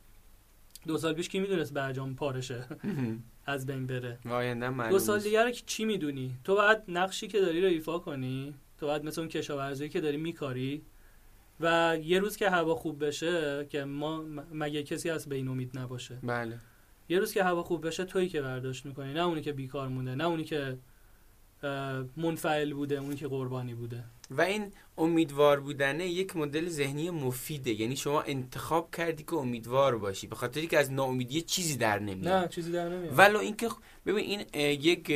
[0.87, 2.65] دو سال پیش کی می‌دونست برجام پارشه؟
[3.45, 4.19] از بین بره.
[4.89, 5.19] دو سال.
[5.19, 9.29] دیگه چی می‌دونی؟ تو باید نقشی که داری رو ایفا کنی تو باید مثل اون
[9.29, 10.81] کشاورزی که داری میکاری
[11.59, 14.23] و یه روز که هوا خوب بشه که ما
[14.53, 16.59] مگه کسی به این امید نباشه؟ بله.
[17.09, 19.13] یه روز که هوا خوب بشه تویی که برداشت می‌کنی.
[19.13, 20.77] نه اونی که بیکار مونده نه اونی که
[22.17, 24.03] منفعل بوده اونی که قربانی بوده.
[24.31, 27.81] و این امیدوار بودنه یک مدل ذهنی مفیده.
[27.81, 32.33] یعنی شما انتخاب کردی که امیدوار باشی به خاطری که از ناامیدی چیزی در نمیاد.
[32.33, 33.13] نه چیزی در نمیاد.
[33.17, 35.11] ولو اینکه خ- ببین این یک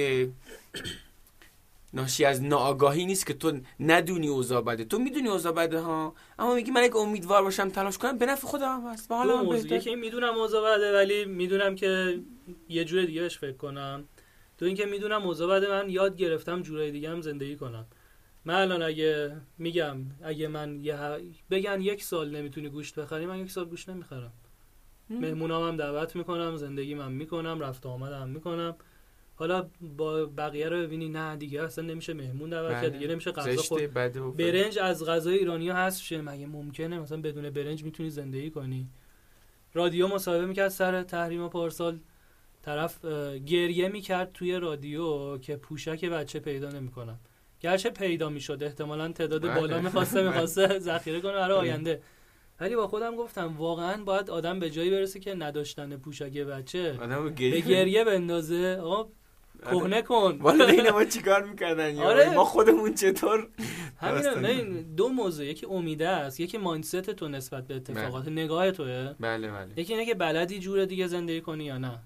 [1.93, 4.85] ناشی از ناآگاهی نیست که تو ندونی اوضاع بده.
[4.85, 6.15] تو می‌دونی اوضاع بده ها.
[6.39, 9.11] اما میگی من اگه امیدوار باشم تلاش کنم به نفع خودم هم هست.
[9.11, 9.75] حالا من بهتر.
[9.75, 12.19] یکی می‌دونم اوضاع بده ولی می‌دونم که
[12.69, 14.03] یه جور دیگه بهش فکر کنم.
[14.63, 17.85] تو اینکه می‌دونم اوضاع بده من یاد گرفتم جورای دیگه هم زندگی کنم.
[18.45, 21.21] من الان اگه میگم اگه من یه ه-
[21.51, 24.33] بگن یک سال نمی‌تونی گوشت بخری من یک سال گوشت نمی‌خرم.
[25.09, 28.75] مهمونام هم دعوت می‌کنم زندگی من می‌کنم رفت آمد هم می‌کنم.
[29.35, 32.89] حالا با بقیه رو ببینی نه دیگه اصلا نمیشه مهمون دعوت کرد بله.
[32.89, 33.93] دیگه نمیشه غذا خورد.
[34.37, 38.87] برنج از غذای ایرانی ها هست شه مگه ممکنه؟ مثلا بدون برنج می‌تونی زندگی کنی.
[39.73, 41.99] رادیو مصاحبه می‌کرد سر تحریم پارسال.
[42.63, 43.05] طرف
[43.45, 47.19] گریه می‌کرد توی رادیو که پوشک بچه پیدا نمی‌کنم
[47.59, 49.59] گرچه پیدا می‌شد احتمالا تعداد بله.
[49.59, 52.01] بالا می‌خواسته می‌خواسته ذخیره کنه برای آینده.
[52.59, 56.91] ولی با خودم گفتم واقعا باید آدم به جایی برسه که نداشتن پوشک بچه.
[56.91, 58.03] به گریه.
[58.03, 58.79] بندازه.
[58.81, 59.09] آقا
[59.63, 60.37] کهنه کن.
[60.41, 62.33] والدین ما چیکار می‌کردن آره.
[62.33, 63.47] ما خودمون چطور؟
[63.97, 68.27] همین دو موضوع یکی امیده است یکی مایندست تو نسبت به اتفاقات.
[68.27, 69.13] نگاه توه.
[69.19, 69.69] بله بله.
[69.75, 71.99] یکی اینه که بلدی جور دیگه زندگی کنی یا نه.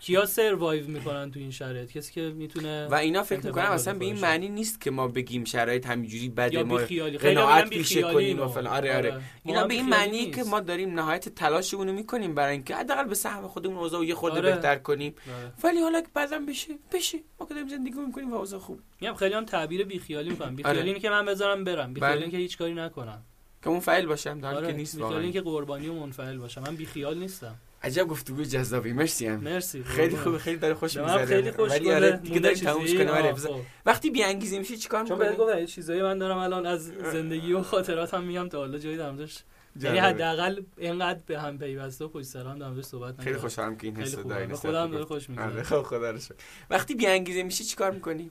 [0.00, 4.04] کیا سروایو می‌کنن تو این شرایط؟ کسی که می‌تونه و اینا فکر می‌کنم اصلا به
[4.04, 4.18] این.
[4.20, 6.76] معنی نیست که ما بگیم شرایط همینجوری بده یا ما
[7.20, 8.48] قناعت پیشه کنیم و.
[8.48, 8.76] فلان.
[8.76, 9.08] آره آره.
[9.08, 10.44] اینا واقعا به این معنیه که.
[10.44, 14.38] ما داریم نهایت تلاشمون رو می‌کنیم برای اینکه حداقل به سهم خودمون اوضاع یه خورده
[14.38, 14.50] آره.
[14.50, 15.14] بهتر کنیم.
[15.40, 15.52] آره.
[15.64, 17.18] ولی حالا که بعدم بشه بشه.
[17.40, 18.80] ما که داریم زندگی می‌کنیم و اوضاع خوب.
[19.00, 20.56] میگم خیلی هم تعبیر بیخیالی می‌کنم.
[20.56, 20.88] بیخیالی آره.
[20.88, 21.94] اینه که من بذارم برم.
[21.94, 22.20] بیخیالی بله.
[22.24, 23.22] اینه که هیچ کاری نکنم.
[23.62, 25.30] که اون فعل باشم در آره که نیست واقعا.
[25.30, 26.60] که قربانی و منفعل باشم.
[26.60, 27.54] من بیخیال نیستم.
[27.82, 30.16] عجب گفتگو جذابی مرسی هم مرسی خیلی.
[30.16, 31.92] خوبه خیلی داره خوش می‌ذاره خیلی خوش ولی.
[31.92, 33.52] آره دیگه داریم تمومش؟ کنیم آره بذار.
[33.52, 33.60] خب.
[33.86, 37.52] وقتی بی انگیزه میشی چیکار چون می‌کنی گفتم یه چیزایی من دارم الان از زندگی
[37.52, 39.42] و خاطراتم میگم تا حالا جایی در موردش
[39.80, 39.98] یعنی.
[39.98, 43.36] حداقل اینقدر به هم پیوسته و پشت سر هم در صحبت خیلی.
[43.36, 44.16] خوشحالم که این حس.
[44.16, 45.04] داری نسبت خودم داره.
[45.04, 46.34] خوش آره میگذره خب خدا رو شکر.
[46.70, 48.30] وقتی بی انگیزه میشی چیکار می‌کنی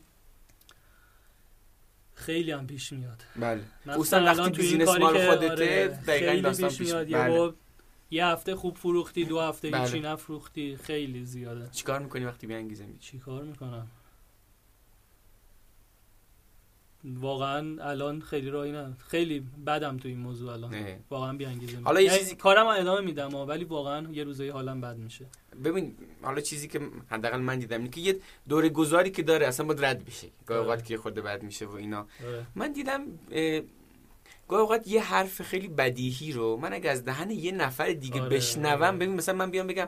[2.16, 7.12] خیلی هم پیش میاد بله خصوصا وقتی بیزینس مال خودته آره، دقیقاً داستان پیش میاد
[7.12, 7.54] بله.
[8.12, 9.84] یه هفته خوب فروختی دو هفته بله.
[9.84, 10.78] هیچی نفروختی.
[10.78, 11.70] خیلی زیاده.
[11.72, 13.88] چیکار می‌کنی وقتی بی انگیزه میشی؟ چی کار می‌کنم؟
[17.04, 18.94] واقعا الان خیلی راهی نه.
[19.08, 20.74] خیلی بدم تو این موضوع الان.
[20.76, 21.00] نه.
[21.10, 24.82] واقعا بیانگیزه حالا یه یعنی چیزی- کارم رو ادامه میدم ولی واقعا یه روزایی حالم
[24.82, 25.26] بد میشه.
[25.64, 28.20] ببین حالا چیزی که حداقل من دیدم اینه که یه
[28.50, 30.28] دوره گذاری که داره اصلا باید رد بشه.
[30.46, 30.70] گاهی آره.
[30.70, 32.08] اوقات که خورده بد میشه و اینا.
[32.28, 32.46] آره.
[32.56, 33.02] من دیدم
[33.32, 33.62] اه،
[34.48, 38.30] گاهی اوقات یه حرف خیلی بدیهی رو من اگه از دهن یه نفر دیگه آره،
[38.30, 38.98] بشنوم آره.
[38.98, 39.88] ببین مثلا من بیام بگم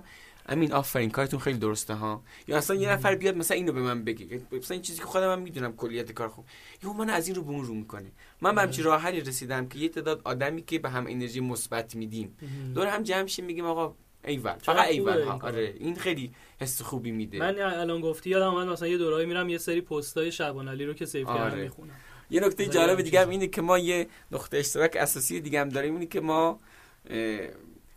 [0.50, 4.04] امین آفرین کارتون خیلی درسته ها؟ یا اصلا یه نفر بیاد مثلا اینو به من
[4.04, 6.46] بگه مثلا این چیزی که خودم هم می‌دونم کلیت کار خوب.
[6.84, 8.12] یهو من از این رو به اون رو می‌کنه.
[8.42, 8.62] من به آره.
[8.62, 12.38] همچین راه حلی رسیدم که یه تعداد آدمی که به هم انرژی مثبت میدیم.
[12.76, 13.96] دور هم جمع شیم میگیم آقا
[14.26, 14.54] ایول.
[14.54, 15.40] فقط ایول ها.
[15.44, 15.76] آره.
[15.80, 16.32] این خیلی
[16.62, 17.40] حس خوبی میده.
[17.40, 21.06] من الان گفتی یادم اومد مثلا یه دورایی میرم یه سری پستای شعبانعلی رو که
[21.06, 21.64] save کردم آره.
[21.64, 21.94] می‌خونم.
[22.30, 23.30] یه نکته جالب دیگه هم.
[23.30, 26.60] اینه که ما یه نقطه اشتراک اساسی دیگه هم داریم اینه که ما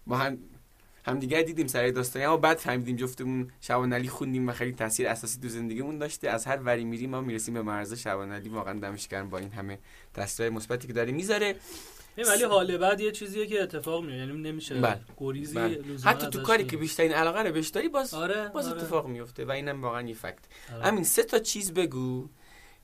[0.07, 0.39] با هم
[1.05, 5.49] همدیگه دیدیم سر داستانی اما بعد فهمیدیم جفتمون شعبانعلی خوندیم و خیلی تاثیر اساسی تو
[5.49, 9.39] زندگیمون داشته از هر وری میریم ما می‌رسیم به مرز شعبانعلی واقعا دمش گرم با
[9.39, 9.79] این همه
[10.15, 11.57] تاثیر مثبتی که داره می‌ذاره
[12.17, 15.01] این ولی حال بعد یه چیزیه که اتفاق میفته یعنی نمیشه بله.
[15.17, 15.59] گریزی.
[15.59, 16.77] لزوما حتی تو کاری که.
[16.77, 18.77] بیشترین علاقه رو بهش داری باز آره باز آره.
[18.83, 20.39] اتفاق میفته و اینم واقعا یه فکت
[20.75, 20.85] آره.
[20.85, 22.29] همین سه تا چیز بگو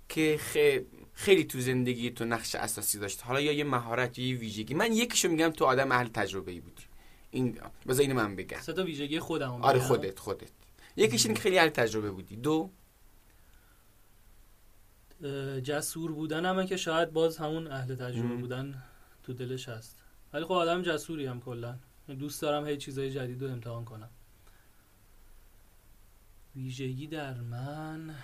[0.09, 0.83] که خ-
[1.19, 3.23] خیلی تو زندگی تو نقش اساسی داشت.
[3.23, 4.74] حالا یا یه مهارت یا یه ویژگی.
[4.74, 6.82] من یکیشو میگم تو آدم اهل تجربه ای بودی.
[7.31, 7.59] این
[7.89, 8.61] بذار اینو من بگم.
[8.61, 9.86] سه تا ویژگی خودم رو آره بگم.
[9.89, 10.51] خودت خودت.
[10.97, 12.36] یکیش این خیلی اهل تجربه بودی.
[12.36, 12.70] دو
[15.62, 18.40] جسور بودن همه که شاید باز همون اهل تجربه مم.
[18.40, 18.82] بودن
[19.23, 20.03] تو دلش هست.
[20.32, 21.78] ولی خب آدم جسوری هم کلا.
[22.19, 24.11] دوست دارم هی چیزای جدید رو امتحان کنم.
[26.57, 28.15] ویژگی در من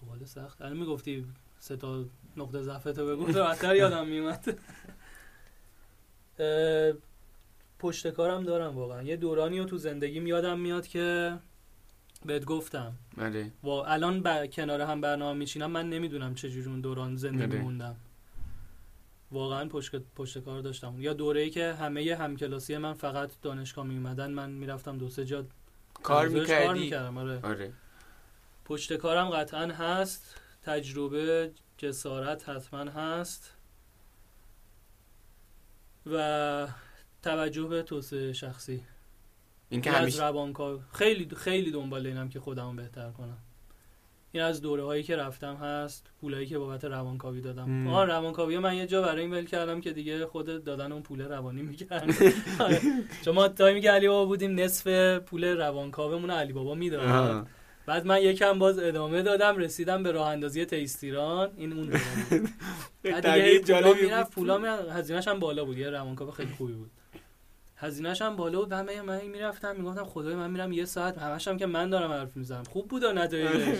[0.00, 0.62] سوال سخت.
[0.62, 1.26] الان می‌گفتی
[1.58, 2.04] سه تا
[2.36, 4.58] نقطه ضعفتو بگو راحت‌تر یادم میومد
[7.78, 9.02] پشت کارم دارم واقعا.
[9.02, 11.38] یه دورانی رو تو زندگیم یادم میاد که
[12.26, 12.92] بهت گفتم.
[13.18, 17.62] آره و الان با کنار هم برنامه میچینم من نمی‌دونم چجوری اون دوران زندگی آره.
[17.62, 17.96] موندم.
[19.32, 20.94] واقعا پشت پشت کار داشتم.
[20.98, 25.44] یا دوره‌ای که همه همکلاسی من فقط دانشگاه می اومدن من می‌رفتم دو سه جا
[26.02, 26.80] کار می‌کردی.
[26.80, 27.40] می‌کردم آره.
[27.42, 27.72] آره.
[28.70, 30.40] پشت کارم قطعا هست.
[30.62, 33.54] تجربه جسارت حتما هست.
[36.06, 36.68] و
[37.22, 38.82] توجه به توسعه شخصی.
[39.68, 43.38] این که این از همیشه روانکاو خیلی خیلی دنبال اینم که خودمو بهتر کنم.
[44.32, 47.86] این از دوره هایی که رفتم هست پولایی که بابت روانکاوی دادم.
[47.86, 51.20] آه روانکاوی من یه جا برای این ول کردم که دیگه خود دادن اون پول
[51.20, 52.14] روانی می‌کرد
[53.24, 57.46] چون ما تایمی که علی بابا بودیم نصف پول روانکاومون رو علی بابا می‌داد.
[57.86, 61.90] بعد من یکم باز ادامه دادم رسیدم به راه اندازی تیستیران این اون.
[63.02, 64.30] بعد جالبی می‌رفت.
[64.32, 64.58] پولا
[64.92, 66.90] هزینه‌ش هم بالا بود یه روانکاو خیلی خوبی بود.
[67.76, 71.56] هزینه‌ش هم بالا بود همه من می‌رفتم می‌گفتم خدای من میرم یه ساعت همش هم
[71.56, 72.64] که من دارم حرف می‌زنم.
[72.64, 73.78] خوب بود و نتایجش.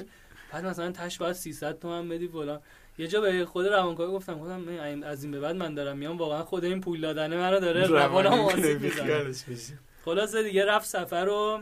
[0.53, 2.61] بعد مثلا تش باید 300 تومن بدی فلان.
[2.99, 4.63] یه جا به خود روانکاو گفتم گفتم
[5.05, 8.33] از این به بعد من دارم میام واقعا خود این پول دادنه منو داره روانم
[8.33, 9.33] آسیب می‌زنه.
[10.05, 11.61] خلاصه دیگه رفت سفر رو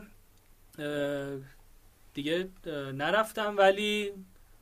[2.19, 2.49] دیگه
[2.95, 4.13] نرفتم ولی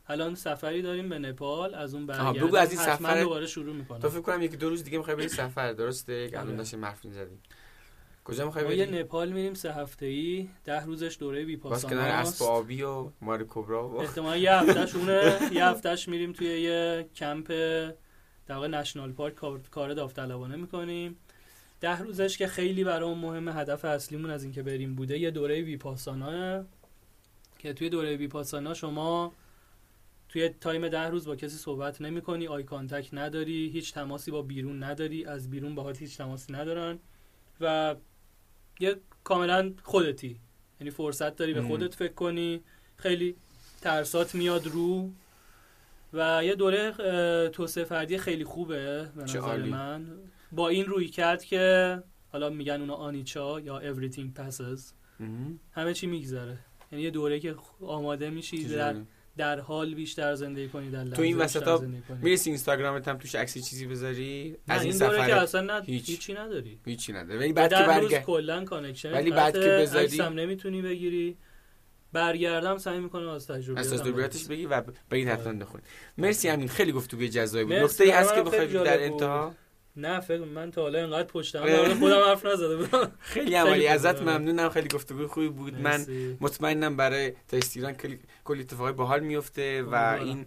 [0.07, 2.47] الان سفری داریم به نپال از اون برگردم.
[2.47, 3.99] بگو از این سفر- دوباره شروع می‌کنم.
[3.99, 6.57] تو فکر کنم یکی دو روز دیگه می‌خوای بری سفر درسته؟ الان آره.
[6.57, 7.39] داشتیم حرف می‌زدیم.
[8.23, 12.51] کجا می‌خوای بری؟ نپال میریم سه هفته ای ده روزش دوره باز کنار اسب ویپاسانا
[12.51, 15.39] آبی و مار کبرا و احتمال یه هفتهش اونه.
[15.51, 17.47] یه هفتهش میریم توی یه کمپ
[18.47, 21.17] در واقع نشنال پارک کار- کار داوطلبانه می‌کنیم.
[21.81, 26.65] ده روزش که خیلی برام مهمه هدف اصلیمون از اینکه بریم بوده یه دوره ویپاسانا
[27.59, 29.33] که توی دوره ویپاسانا شما
[30.29, 34.41] توی time ده روز با کسی صحبت نمی کنی eye contact نداری هیچ تماسی با
[34.41, 36.99] بیرون نداری از بیرون باهات هیچ تماسی ندارن
[37.61, 37.95] و
[38.79, 40.39] یه کاملا خودتی
[40.79, 41.61] یعنی فرصت داری به.
[41.61, 42.61] خودت فکر کنی
[42.97, 43.35] خیلی
[43.81, 45.09] ترسات میاد رو
[46.13, 46.91] و یه دوره
[47.49, 49.39] توسعه فردی خیلی خوبه به نظر.
[49.69, 50.05] من
[50.51, 54.81] با این رویکرد که حالا میگن اونا anicca یا everything passes.
[55.71, 56.57] همه چی میگذره
[56.91, 58.95] یعنی یه دوره که آماده میشی در.
[59.37, 61.83] در حال بیشتر زندگی کنی در تو این وسطا.
[62.21, 65.81] می‌رسی اینستاگرامت هم توش عکسی چیزی بذاری از این این دوره که سفر اصلا نه
[65.81, 66.09] هیچ.
[66.09, 70.33] هیچی نداری هیچی نداره ولی بعد که برگرد کلا connection ولی بعد که بذاری- عکسم
[70.33, 71.37] نمی‌تونی بگیری
[72.13, 75.59] برگردم سعی می‌کنم از تجربه از تجربیاتش بگی و بگید حتما آره.
[75.59, 75.85] بخونید
[76.17, 79.03] مرسی همین خیلی گفتگوی جذابی بود مرسی، نکته ای هست که بخوای در.
[79.03, 79.55] انتها
[79.97, 81.95] نه فکر من تا حالا اینقدر پشتم آره.
[81.95, 84.21] خودم حرف نزده بودم خیلی خیلی ازت.
[84.21, 86.05] ممنونم خیلی گفتگوی خوبی بود من.
[86.41, 89.95] مطمئنم برای تستیران کلی کلی اتفاقای باحال میفته و.
[89.95, 90.45] این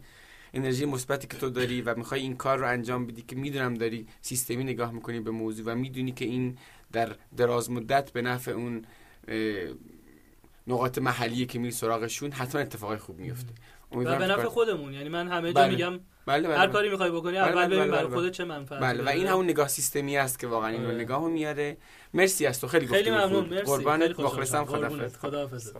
[0.55, 4.07] انرژی مثبتی که تو داری و می‌خوای این کار رو انجام بدی که می‌دونم داری
[4.21, 6.59] سیستمی نگاه می‌کنی به موضوع و می‌دونی که این
[6.93, 8.85] در دراز مدت به نفع اون
[10.67, 13.53] نقاط محلیه که میری سراغشون حتما اتفاقای خوب میفته
[13.91, 15.71] و امیدوارم به نفع خودمون یعنی من همه جا بله.
[15.71, 16.73] میگم بله بله هر بله.
[16.73, 18.15] کاری می‌خوای بکنی بله، اول بله، ببین بله، برای.
[18.15, 19.09] خودت چه منفعتی بله و.
[19.09, 20.97] این همون نگاه سیستمی است که واقعا این رو آره.
[20.97, 21.77] نگاه میاره
[22.15, 23.45] مرسی از تو خیلی خیلی ممنون.
[23.45, 24.65] مرسی خوشحال مخلصم.
[24.65, 25.17] قربونت.
[25.17, 25.73] خدافظ.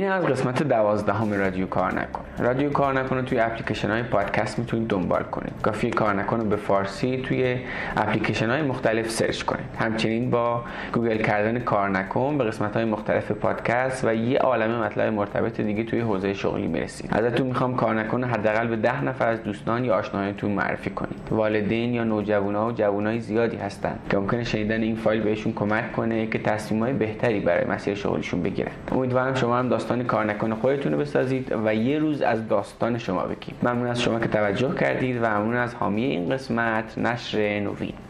[0.00, 2.24] این از قسمت دوازدهم رادیو کار نکن.
[2.38, 5.52] رادیو کار نکن توی اپلیکیشن های پادکست می‌تونید دنبال کنید.
[5.62, 7.56] کافی کار نکن رو به فارسی توی
[7.96, 9.64] اپلیکیشن های مختلف سرچ کنید.
[9.78, 10.62] همچنین با
[10.92, 15.84] گوگل کردن کار نکن به قسمت های مختلف پادکست و یه عالمه مطلب مرتبط دیگه
[15.84, 17.10] توی حوزه شغلی می‌رسید.
[17.14, 21.20] ازتون می‌خوام کار نکن حداقل به ده نفر از دوستان یا آشناهایتون معرفی کنید.
[21.30, 26.26] والدین یا نوجوانا و جوانای زیادی هستن که ممکنه شنیدن این فایل بهشون کمک کنه
[26.26, 28.72] که تصمیمای بهتری برای مسیر شغلیشون بگیرن.
[28.92, 33.22] امیدوارم شما هم داستان کار نکن خودتون رو بسازید و یه روز از داستان شما
[33.22, 38.09] بگید ممنون از شما که توجه کردید و ممنون از حامی این قسمت نشر نوین.